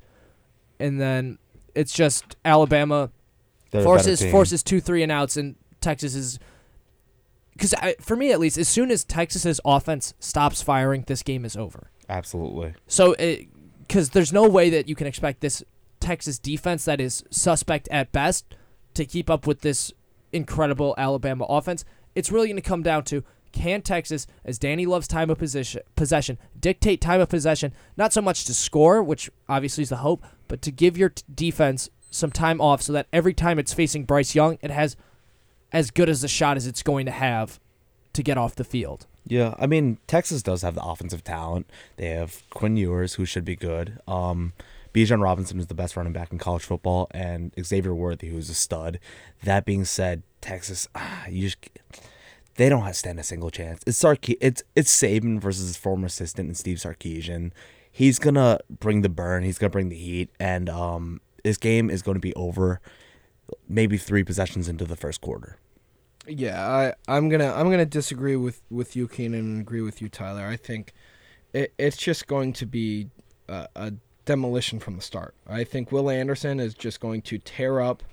and 0.79 0.99
then 0.99 1.37
it's 1.75 1.93
just 1.93 2.35
Alabama 2.43 3.11
They're 3.71 3.83
forces 3.83 4.23
forces 4.31 4.63
two 4.63 4.81
three 4.81 5.03
and 5.03 5.11
outs, 5.11 5.37
and 5.37 5.55
Texas 5.79 6.15
is 6.15 6.39
because 7.53 7.73
for 7.99 8.15
me 8.15 8.31
at 8.31 8.39
least, 8.39 8.57
as 8.57 8.67
soon 8.67 8.91
as 8.91 9.03
Texas's 9.03 9.59
offense 9.65 10.13
stops 10.19 10.61
firing, 10.61 11.03
this 11.07 11.23
game 11.23 11.45
is 11.45 11.55
over. 11.57 11.91
Absolutely. 12.09 12.73
So, 12.87 13.13
eh, 13.13 13.45
because 13.87 14.11
there's 14.11 14.31
no 14.31 14.47
way 14.47 14.69
that 14.69 14.87
you 14.87 14.95
can 14.95 15.07
expect 15.07 15.41
this 15.41 15.63
Texas 15.99 16.39
defense 16.39 16.85
that 16.85 17.01
is 17.01 17.23
suspect 17.29 17.87
at 17.89 18.11
best 18.11 18.55
to 18.93 19.05
keep 19.05 19.29
up 19.29 19.45
with 19.45 19.61
this 19.61 19.91
incredible 20.31 20.95
Alabama 20.97 21.45
offense. 21.45 21.83
It's 22.15 22.31
really 22.31 22.47
going 22.47 22.55
to 22.55 22.61
come 22.61 22.83
down 22.83 23.03
to 23.05 23.23
can 23.51 23.81
Texas, 23.81 24.27
as 24.45 24.57
Danny 24.57 24.85
loves 24.85 25.07
time 25.07 25.29
of 25.29 25.37
position, 25.37 25.81
possession, 25.95 26.37
dictate 26.57 27.01
time 27.01 27.21
of 27.21 27.29
possession, 27.29 27.73
not 27.97 28.13
so 28.13 28.21
much 28.21 28.45
to 28.45 28.53
score, 28.53 29.03
which 29.03 29.29
obviously 29.49 29.81
is 29.83 29.89
the 29.89 29.97
hope, 29.97 30.23
but 30.47 30.61
to 30.61 30.71
give 30.71 30.97
your 30.97 31.09
t- 31.09 31.23
defense 31.33 31.89
some 32.09 32.31
time 32.31 32.61
off 32.61 32.81
so 32.81 32.93
that 32.93 33.07
every 33.11 33.33
time 33.33 33.59
it's 33.59 33.73
facing 33.73 34.05
Bryce 34.05 34.35
Young, 34.35 34.57
it 34.61 34.71
has 34.71 34.95
as 35.71 35.91
good 35.91 36.09
as 36.09 36.23
a 36.23 36.27
shot 36.27 36.57
as 36.57 36.67
it's 36.67 36.83
going 36.83 37.05
to 37.05 37.11
have 37.11 37.59
to 38.13 38.23
get 38.23 38.37
off 38.37 38.55
the 38.55 38.63
field. 38.63 39.07
Yeah, 39.25 39.55
I 39.59 39.67
mean 39.67 39.97
Texas 40.07 40.41
does 40.41 40.61
have 40.63 40.75
the 40.75 40.83
offensive 40.83 41.23
talent. 41.23 41.69
They 41.97 42.09
have 42.09 42.43
Quinn 42.49 42.75
Ewers, 42.77 43.15
who 43.15 43.25
should 43.25 43.45
be 43.45 43.55
good. 43.55 43.99
Um, 44.07 44.53
Bijan 44.93 45.21
Robinson 45.21 45.59
is 45.59 45.67
the 45.67 45.73
best 45.73 45.95
running 45.95 46.11
back 46.11 46.31
in 46.31 46.37
college 46.37 46.63
football, 46.63 47.07
and 47.11 47.53
Xavier 47.61 47.93
Worthy, 47.95 48.29
who's 48.29 48.49
a 48.49 48.53
stud. 48.53 48.99
That 49.43 49.63
being 49.63 49.85
said, 49.85 50.23
Texas, 50.41 50.87
ah, 50.95 51.25
you 51.27 51.43
just 51.43 51.57
they 52.55 52.67
don't 52.67 52.83
have 52.83 52.95
stand 52.95 53.19
a 53.19 53.23
single 53.23 53.49
chance. 53.51 53.81
It's 53.85 54.01
Sarke- 54.01 54.37
it's 54.41 54.63
it's 54.75 54.95
Saban 54.95 55.39
versus 55.39 55.67
his 55.67 55.77
former 55.77 56.07
assistant 56.07 56.47
and 56.47 56.57
Steve 56.57 56.77
Sarkisian. 56.77 57.51
He's 57.91 58.19
gonna 58.19 58.59
bring 58.69 59.01
the 59.01 59.09
burn. 59.09 59.43
He's 59.43 59.57
gonna 59.57 59.69
bring 59.69 59.89
the 59.89 59.97
heat, 59.97 60.29
and 60.39 60.69
um, 60.69 61.21
this 61.43 61.57
game 61.57 61.89
is 61.89 62.01
going 62.01 62.15
to 62.15 62.21
be 62.21 62.33
over. 62.35 62.81
Maybe 63.67 63.97
three 63.97 64.23
possessions 64.23 64.67
into 64.67 64.85
the 64.85 64.95
first 64.95 65.21
quarter. 65.21 65.57
Yeah, 66.27 66.67
I 66.67 66.93
I'm 67.07 67.29
gonna 67.29 67.51
I'm 67.51 67.69
gonna 67.71 67.85
disagree 67.85 68.35
with 68.35 68.61
with 68.69 68.95
you, 68.95 69.07
Keenan, 69.07 69.39
and 69.39 69.61
agree 69.61 69.81
with 69.81 70.01
you, 70.01 70.09
Tyler. 70.09 70.45
I 70.45 70.55
think 70.55 70.93
it, 71.53 71.73
it's 71.77 71.97
just 71.97 72.27
going 72.27 72.53
to 72.53 72.65
be 72.65 73.09
a, 73.49 73.67
a 73.75 73.93
demolition 74.25 74.79
from 74.79 74.95
the 74.95 75.01
start. 75.01 75.33
I 75.47 75.63
think 75.63 75.91
Will 75.91 76.09
Anderson 76.09 76.59
is 76.59 76.73
just 76.73 76.99
going 76.99 77.23
to 77.23 77.39
tear 77.39 77.81
up 77.81 78.03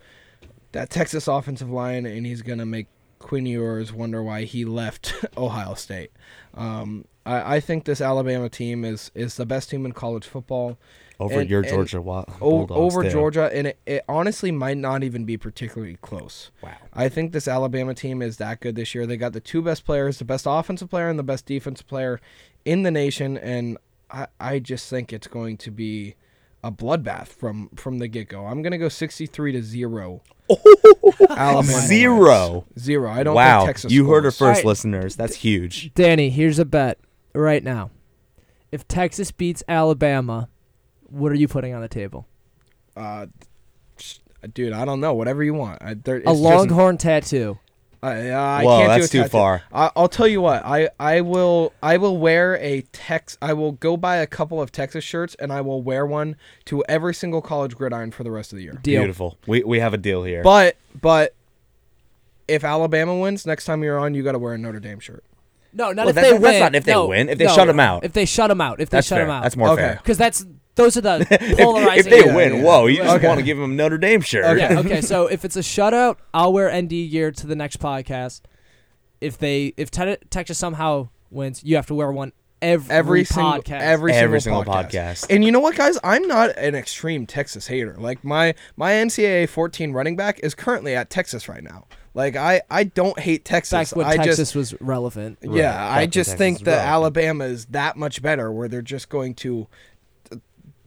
that 0.72 0.91
Texas 0.91 1.29
offensive 1.29 1.70
line, 1.70 2.07
and 2.07 2.24
he's 2.24 2.43
gonna 2.43 2.66
make 2.66 2.87
Quinn 3.18 3.47
Ewers 3.47 3.93
wonder 3.93 4.22
why 4.22 4.45
he 4.45 4.64
left 4.64 5.24
Ohio 5.37 5.74
State. 5.74 6.12
Um, 6.55 7.05
I, 7.26 7.57
I 7.57 7.61
think 7.61 7.85
this 7.85 8.01
Alabama 8.01 8.49
team 8.49 8.85
is 8.85 9.11
is 9.14 9.37
the 9.37 9.47
best 9.47 9.70
team 9.70 9.85
in 9.85 9.93
college 9.93 10.26
football. 10.26 10.79
Over 11.20 11.40
And- 11.40 11.50
your 11.50 11.60
and 11.62 11.68
Georgia 11.68 12.00
Wa- 12.00 12.24
Bulldogs, 12.38 12.78
over 12.94 13.02
too. 13.02 13.10
Georgia, 13.10 13.50
and 13.52 13.66
it, 13.66 13.78
it 13.86 14.04
honestly 14.08 14.52
might 14.52 14.76
not 14.78 15.02
even 15.02 15.24
be 15.24 15.36
particularly 15.36 15.96
close. 16.00 16.52
Wow. 16.62 16.74
I 16.92 17.08
think 17.08 17.32
this 17.32 17.48
Alabama 17.48 17.92
team 17.94 18.22
is 18.22 18.36
that 18.36 18.60
good 18.60 18.76
this 18.76 18.94
year. 18.94 19.04
They 19.04 19.16
got 19.16 19.32
the 19.32 19.40
two 19.40 19.60
best 19.60 19.84
players, 19.84 20.18
the 20.20 20.24
best 20.24 20.46
offensive 20.48 20.88
player 20.90 21.08
and 21.08 21.18
the 21.18 21.24
best 21.24 21.44
defensive 21.46 21.88
player 21.88 22.20
in 22.64 22.84
the 22.84 22.92
nation, 22.92 23.36
and 23.36 23.78
I, 24.10 24.28
I 24.38 24.58
just 24.60 24.88
think 24.88 25.12
it's 25.12 25.26
going 25.26 25.56
to 25.58 25.72
be 25.72 26.14
a 26.62 26.70
bloodbath 26.70 27.28
from 27.28 27.70
from 27.76 27.98
the 27.98 28.06
get 28.08 28.28
go. 28.28 28.46
I'm 28.46 28.62
gonna 28.62 28.78
go 28.78 28.88
63 28.88 29.52
to 29.52 29.62
zero. 29.62 30.22
Alabama 31.30 31.62
Zero. 31.64 32.64
wins. 32.68 32.84
zero. 32.84 33.10
I 33.10 33.22
don't 33.22 33.34
wow, 33.34 33.60
think 33.60 33.68
Texas. 33.70 33.92
you 33.92 34.08
heard 34.08 34.24
it 34.24 34.32
scores. 34.32 34.38
first, 34.38 34.42
Alright. 34.58 34.64
listeners. 34.64 35.16
That's 35.16 35.36
huge. 35.36 35.92
Danny, 35.94 36.30
here's 36.30 36.58
a 36.58 36.64
bet 36.64 36.98
right 37.34 37.62
now. 37.62 37.90
If 38.72 38.86
Texas 38.88 39.30
beats 39.30 39.62
Alabama, 39.68 40.48
what 41.09 41.32
are 41.32 41.36
you 41.36 41.48
putting 41.48 41.74
on 41.74 41.82
the 41.82 41.88
table? 41.88 42.26
Uh, 42.96 43.26
dude, 44.52 44.72
I 44.72 44.84
don't 44.84 45.00
know. 45.00 45.14
Whatever 45.14 45.42
you 45.44 45.54
want. 45.54 45.82
I, 45.82 45.94
there, 45.94 46.16
A 46.16 46.18
it's 46.18 46.26
just- 46.26 46.40
longhorn 46.40 46.98
tattoo. 46.98 47.59
I, 48.00 48.30
uh, 48.30 48.38
I 48.38 48.64
Whoa, 48.64 48.78
can't 48.78 48.88
that's 49.00 49.09
do 49.11 49.20
a 49.20 49.24
too 49.24 49.28
far. 49.28 49.62
I, 49.72 49.90
I'll 49.96 50.09
tell 50.09 50.28
you 50.28 50.40
what. 50.40 50.64
I, 50.64 50.88
I 51.00 51.20
will 51.20 51.72
I 51.82 51.96
will 51.96 52.16
wear 52.16 52.56
a 52.59 52.82
Tex. 52.92 53.36
I 53.42 53.54
will 53.54 53.72
go 53.72 53.96
buy 53.96 54.18
a 54.18 54.26
couple 54.28 54.62
of 54.62 54.70
Texas 54.70 55.02
shirts 55.02 55.34
and 55.40 55.52
I 55.52 55.62
will 55.62 55.82
wear 55.82 56.06
one 56.06 56.36
to 56.66 56.84
every 56.88 57.12
single 57.12 57.42
college 57.42 57.74
gridiron 57.74 58.12
for 58.12 58.22
the 58.22 58.30
rest 58.30 58.52
of 58.52 58.56
the 58.59 58.62
year. 58.62 58.78
Deal. 58.80 59.00
Beautiful. 59.00 59.36
We 59.48 59.64
we 59.64 59.80
have 59.80 59.94
a 59.94 59.96
deal 59.98 60.22
here. 60.22 60.44
But 60.44 60.76
but 61.02 61.34
if 62.46 62.62
Alabama 62.62 63.18
wins 63.18 63.44
next 63.44 63.64
time 63.64 63.82
you're 63.82 63.98
on, 63.98 64.14
you 64.14 64.22
got 64.22 64.32
to 64.32 64.38
wear 64.38 64.54
a 64.54 64.59
Notre 64.59 64.78
Dame 64.78 65.00
shirt. 65.00 65.24
No, 65.72 65.86
not 65.92 65.96
Well, 66.06 66.09
if 66.11 66.14
that- 66.14 66.20
they 66.22 66.30
that's 66.30 66.42
win. 66.42 66.61
not 66.61 66.74
if 66.76 66.84
they 66.84 66.92
No, 66.92 67.06
win, 67.09 67.28
if 67.28 67.38
they 67.38 67.46
no, 67.46 67.54
shut 67.54 67.68
'em 67.68 67.80
out. 67.80 68.04
If 68.04 68.12
they 68.12 68.24
shut 68.26 68.48
them 68.48 68.61
out. 68.61 68.80
If 68.80 68.90
they 68.90 68.98
That's 68.98 69.09
shut 69.09 69.16
fair. 69.16 69.26
them 69.26 69.34
out. 69.34 69.42
That's 69.42 69.56
more 69.56 69.70
Okay. 69.70 69.82
fair. 69.82 69.96
Because 69.96 70.18
that's 70.18 70.46
those 70.79 70.97
are 70.97 71.03
the 71.03 71.26
If, 71.31 71.59
polarizing. 71.59 71.99
if 71.99 72.07
they 72.11 72.24
Yeah, 72.31 72.35
win, 72.35 72.55
yeah. 72.57 72.62
whoa, 72.62 72.87
you 72.87 72.97
just 72.99 73.16
Okay. 73.16 73.26
want 73.29 73.39
to 73.41 73.45
give 73.45 73.59
them 73.59 73.72
a 73.72 73.74
Notre 73.74 73.99
Dame 73.99 74.22
shirt. 74.22 74.59
yeah. 74.59 74.79
Okay. 74.81 75.03
So 75.03 75.26
if 75.31 75.45
it's 75.45 75.57
a 75.57 75.61
shutout, 75.61 76.16
I'll 76.33 76.53
wear 76.53 76.70
ND 76.74 76.89
gear 77.11 77.31
to 77.33 77.47
the 77.47 77.55
next 77.57 77.79
podcast. 77.81 78.41
If 79.20 79.37
they 79.39 79.74
if 79.76 79.91
Te- 79.91 80.16
Texas 80.31 80.59
somehow 80.59 81.09
wins, 81.31 81.62
you 81.64 81.76
have 81.76 81.87
to 81.87 81.95
wear 81.95 82.11
one 82.12 82.33
every, 82.62 82.93
Every 82.95 83.24
single 83.24 83.53
podcast. 83.55 83.81
every, 83.81 84.12
Every 84.12 84.41
single, 84.41 84.62
single 84.64 84.74
podcast. 84.74 85.24
podcast. 85.26 85.26
And 85.35 85.45
you 85.45 85.53
know 85.53 85.61
what, 85.61 85.76
guys? 85.76 85.99
I'm 86.03 86.26
not 86.26 86.57
an 86.57 86.74
extreme 86.74 87.26
Texas 87.26 87.66
hater. 87.66 87.97
Like 87.99 88.22
my 88.24 88.55
my 88.76 88.93
NCAA 88.93 89.49
14 89.49 89.93
running 89.93 90.16
back 90.16 90.41
is 90.43 90.55
currently 90.55 90.95
at 90.95 91.11
Texas 91.11 91.49
right 91.49 91.62
now. 91.62 91.87
Like 92.14 92.37
I 92.37 92.62
I 92.70 92.85
don't 92.85 93.18
hate 93.18 93.45
Texas. 93.45 93.91
back 93.91 93.97
when 93.97 94.07
I 94.07 94.16
Texas 94.16 94.37
just 94.39 94.55
was 94.57 94.74
relevant. 94.81 95.39
Yeah, 95.43 95.76
Right, 95.76 95.99
I 96.03 96.07
just 96.07 96.31
Texas 96.31 96.39
think 96.39 96.61
that. 96.61 96.85
Alabama 96.87 97.45
is 97.45 97.66
that 97.66 97.97
much 97.97 98.22
better, 98.22 98.51
where 98.53 98.66
they're 98.68 98.83
just 98.83 99.09
going 99.09 99.35
to 99.37 99.66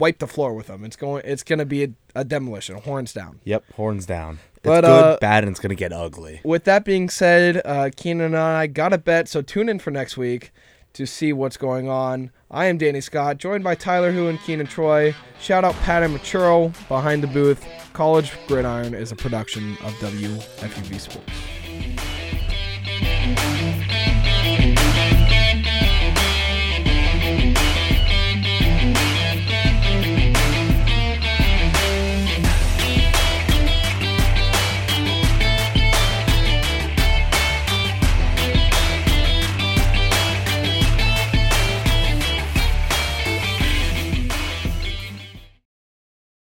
wipe 0.02 0.18
the 0.20 0.28
floor 0.28 0.54
with 0.54 0.68
them. 0.68 0.84
It's 0.84 0.98
going. 0.98 1.22
It's 1.24 1.44
going 1.44 1.60
to 1.60 1.66
be 1.66 1.84
a, 1.84 1.90
a, 2.16 2.26
demolition. 2.26 2.76
Horns 2.76 3.14
down. 3.14 3.40
Yep, 3.46 3.74
horns 3.76 4.06
down. 4.06 4.40
It's 4.56 4.64
but, 4.64 4.82
good, 4.82 4.90
uh, 4.90 5.18
bad, 5.22 5.44
and 5.44 5.52
it's 5.52 5.60
going 5.60 5.70
to 5.70 5.76
get 5.76 5.94
ugly. 5.94 6.42
With 6.44 6.66
that 6.66 6.84
being 6.84 7.08
said, 7.08 7.62
uh, 7.64 7.92
Keenan 7.96 8.26
and 8.26 8.38
I 8.38 8.68
got 8.68 8.92
a 8.92 8.98
bet, 8.98 9.30
so 9.30 9.42
tune 9.42 9.70
in 9.70 9.80
for 9.80 9.92
next 9.92 10.18
week 10.18 10.52
to 10.94 11.06
see 11.06 11.32
what's 11.32 11.56
going 11.56 11.88
on. 11.88 12.32
I 12.50 12.66
am 12.66 12.78
Danny 12.78 13.00
Scott, 13.00 13.38
joined 13.38 13.64
by 13.64 13.76
Tyler 13.76 14.12
who 14.12 14.28
and 14.28 14.42
Keenan 14.42 14.68
Troy. 14.68 15.16
Shout 15.40 15.64
out 15.64 15.74
Pat 15.76 16.04
and 16.04 16.14
Maturo 16.14 16.74
behind 16.90 17.24
the 17.24 17.28
booth. 17.28 17.66
College 17.94 18.34
Gridiron 18.48 18.94
is 18.94 19.14
a 19.14 19.16
production 19.16 19.72
of 19.84 19.94
WFUV 20.00 21.00
Sports. 21.00 21.32